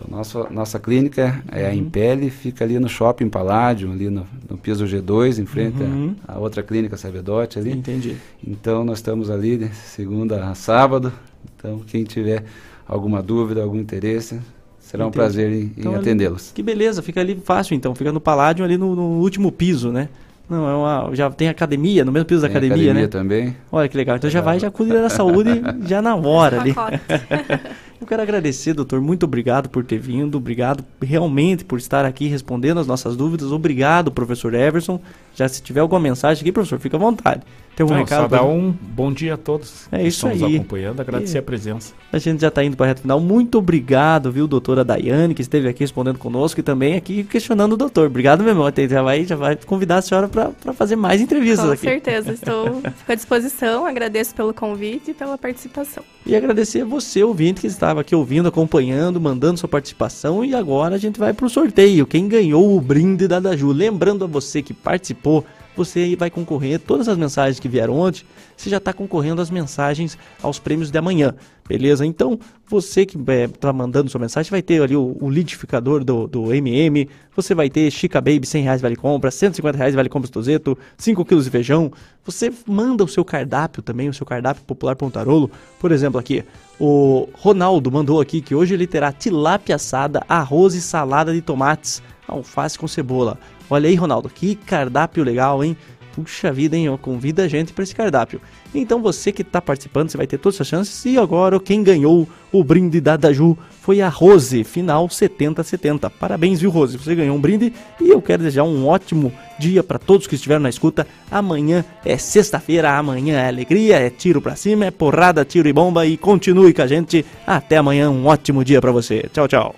[0.00, 1.74] Então, nossa, nossa clínica é a Uhum.
[1.78, 6.14] Impele, fica ali no Shopping Paládio, ali no, no piso G2, em frente Uhum.
[6.26, 7.72] à à outra clínica Sabedote ali.
[7.72, 8.16] Entendi.
[8.46, 11.12] Então nós estamos ali de segunda a sábado.
[11.56, 12.44] Então quem tiver
[12.86, 14.40] alguma dúvida, algum interesse,
[14.78, 15.18] será um Entendi.
[15.18, 16.52] prazer em, em Então, ali- atendê-los.
[16.54, 20.08] Que beleza, fica ali fácil então, fica no Paládio ali no, no último piso, né?
[20.48, 23.06] Não, é uma, já tem academia, no mesmo piso da Tem academia, né?
[23.06, 23.54] também.
[23.70, 24.16] Olha que legal.
[24.16, 25.50] Então já vai, já cuida da saúde
[25.86, 26.74] já na hora ali.
[28.00, 29.00] Eu quero agradecer, doutor.
[29.00, 30.36] Muito obrigado por ter vindo.
[30.38, 33.50] Obrigado realmente por estar aqui respondendo as nossas dúvidas.
[33.50, 35.00] Obrigado, professor Everson.
[35.34, 37.42] Já se tiver alguma mensagem aqui, professor, fica à vontade.
[37.76, 38.22] Tem algum Não, recado?
[38.22, 40.56] só dar um bom dia a todos É que isso estão nos aí.
[40.56, 41.94] acompanhando, agradecer E- a presença.
[42.12, 43.20] A gente já está indo para a reta final.
[43.20, 47.76] Muito obrigado, viu, doutora Daiane, que esteve aqui respondendo conosco e também aqui questionando o
[47.76, 48.06] doutor.
[48.08, 48.64] Obrigado mesmo.
[48.66, 51.82] Até- Já vai, já vai convidar a senhora para fazer mais entrevistas Com aqui.
[51.82, 53.86] certeza, estou fico à disposição.
[53.86, 56.02] Agradeço pelo convite e pela participação.
[56.26, 60.44] E agradecer a você, ouvinte, que estava aqui ouvindo, acompanhando, mandando sua participação.
[60.44, 62.06] E agora a gente vai para o sorteio.
[62.06, 63.72] Quem ganhou o brinde da Daju.
[63.72, 65.42] Lembrando a você que participou,
[65.78, 66.80] você vai concorrer.
[66.80, 68.24] Todas as mensagens que vieram ontem,
[68.56, 71.34] você já está concorrendo às mensagens aos prêmios de amanhã.
[71.68, 72.04] Beleza?
[72.04, 77.08] Então, você que está mandando sua mensagem, vai ter ali o, o do, do MM.
[77.36, 81.24] Você vai ter Chica Baby, 100 reais vale compra, 150 reais vale compra Tozeto, 5
[81.24, 81.92] quilos de feijão.
[82.24, 85.50] Você manda o seu cardápio também, o seu cardápio popular Pontarolo.
[85.78, 86.42] Por exemplo, aqui,
[86.80, 92.02] o Ronaldo mandou aqui que hoje ele terá tilápia assada, arroz e salada de tomates,
[92.26, 93.38] alface com cebola.
[93.70, 95.76] Olha aí, Ronaldo, que cardápio legal, hein?
[96.14, 96.88] Puxa vida, hein?
[97.00, 98.40] Convida a gente para esse cardápio.
[98.74, 101.04] Então você que está participando, você vai ter todas as chances.
[101.04, 106.10] E agora quem ganhou o brinde da Daju foi a Rose, final 7070.
[106.10, 106.98] Parabéns, viu, Rose?
[106.98, 110.62] Você ganhou um brinde e eu quero desejar um ótimo dia para todos que estiveram
[110.62, 111.06] na escuta.
[111.30, 116.04] Amanhã é sexta-feira, amanhã é alegria, é tiro pra cima, é porrada, tiro e bomba
[116.04, 117.24] e continue com a gente.
[117.46, 119.28] Até amanhã, um ótimo dia para você.
[119.32, 119.74] Tchau, tchau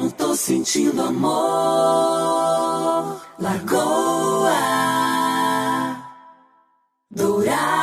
[0.00, 1.30] não tô sentindo amor.
[3.38, 4.50] Lagoa
[7.10, 7.79] Dourada.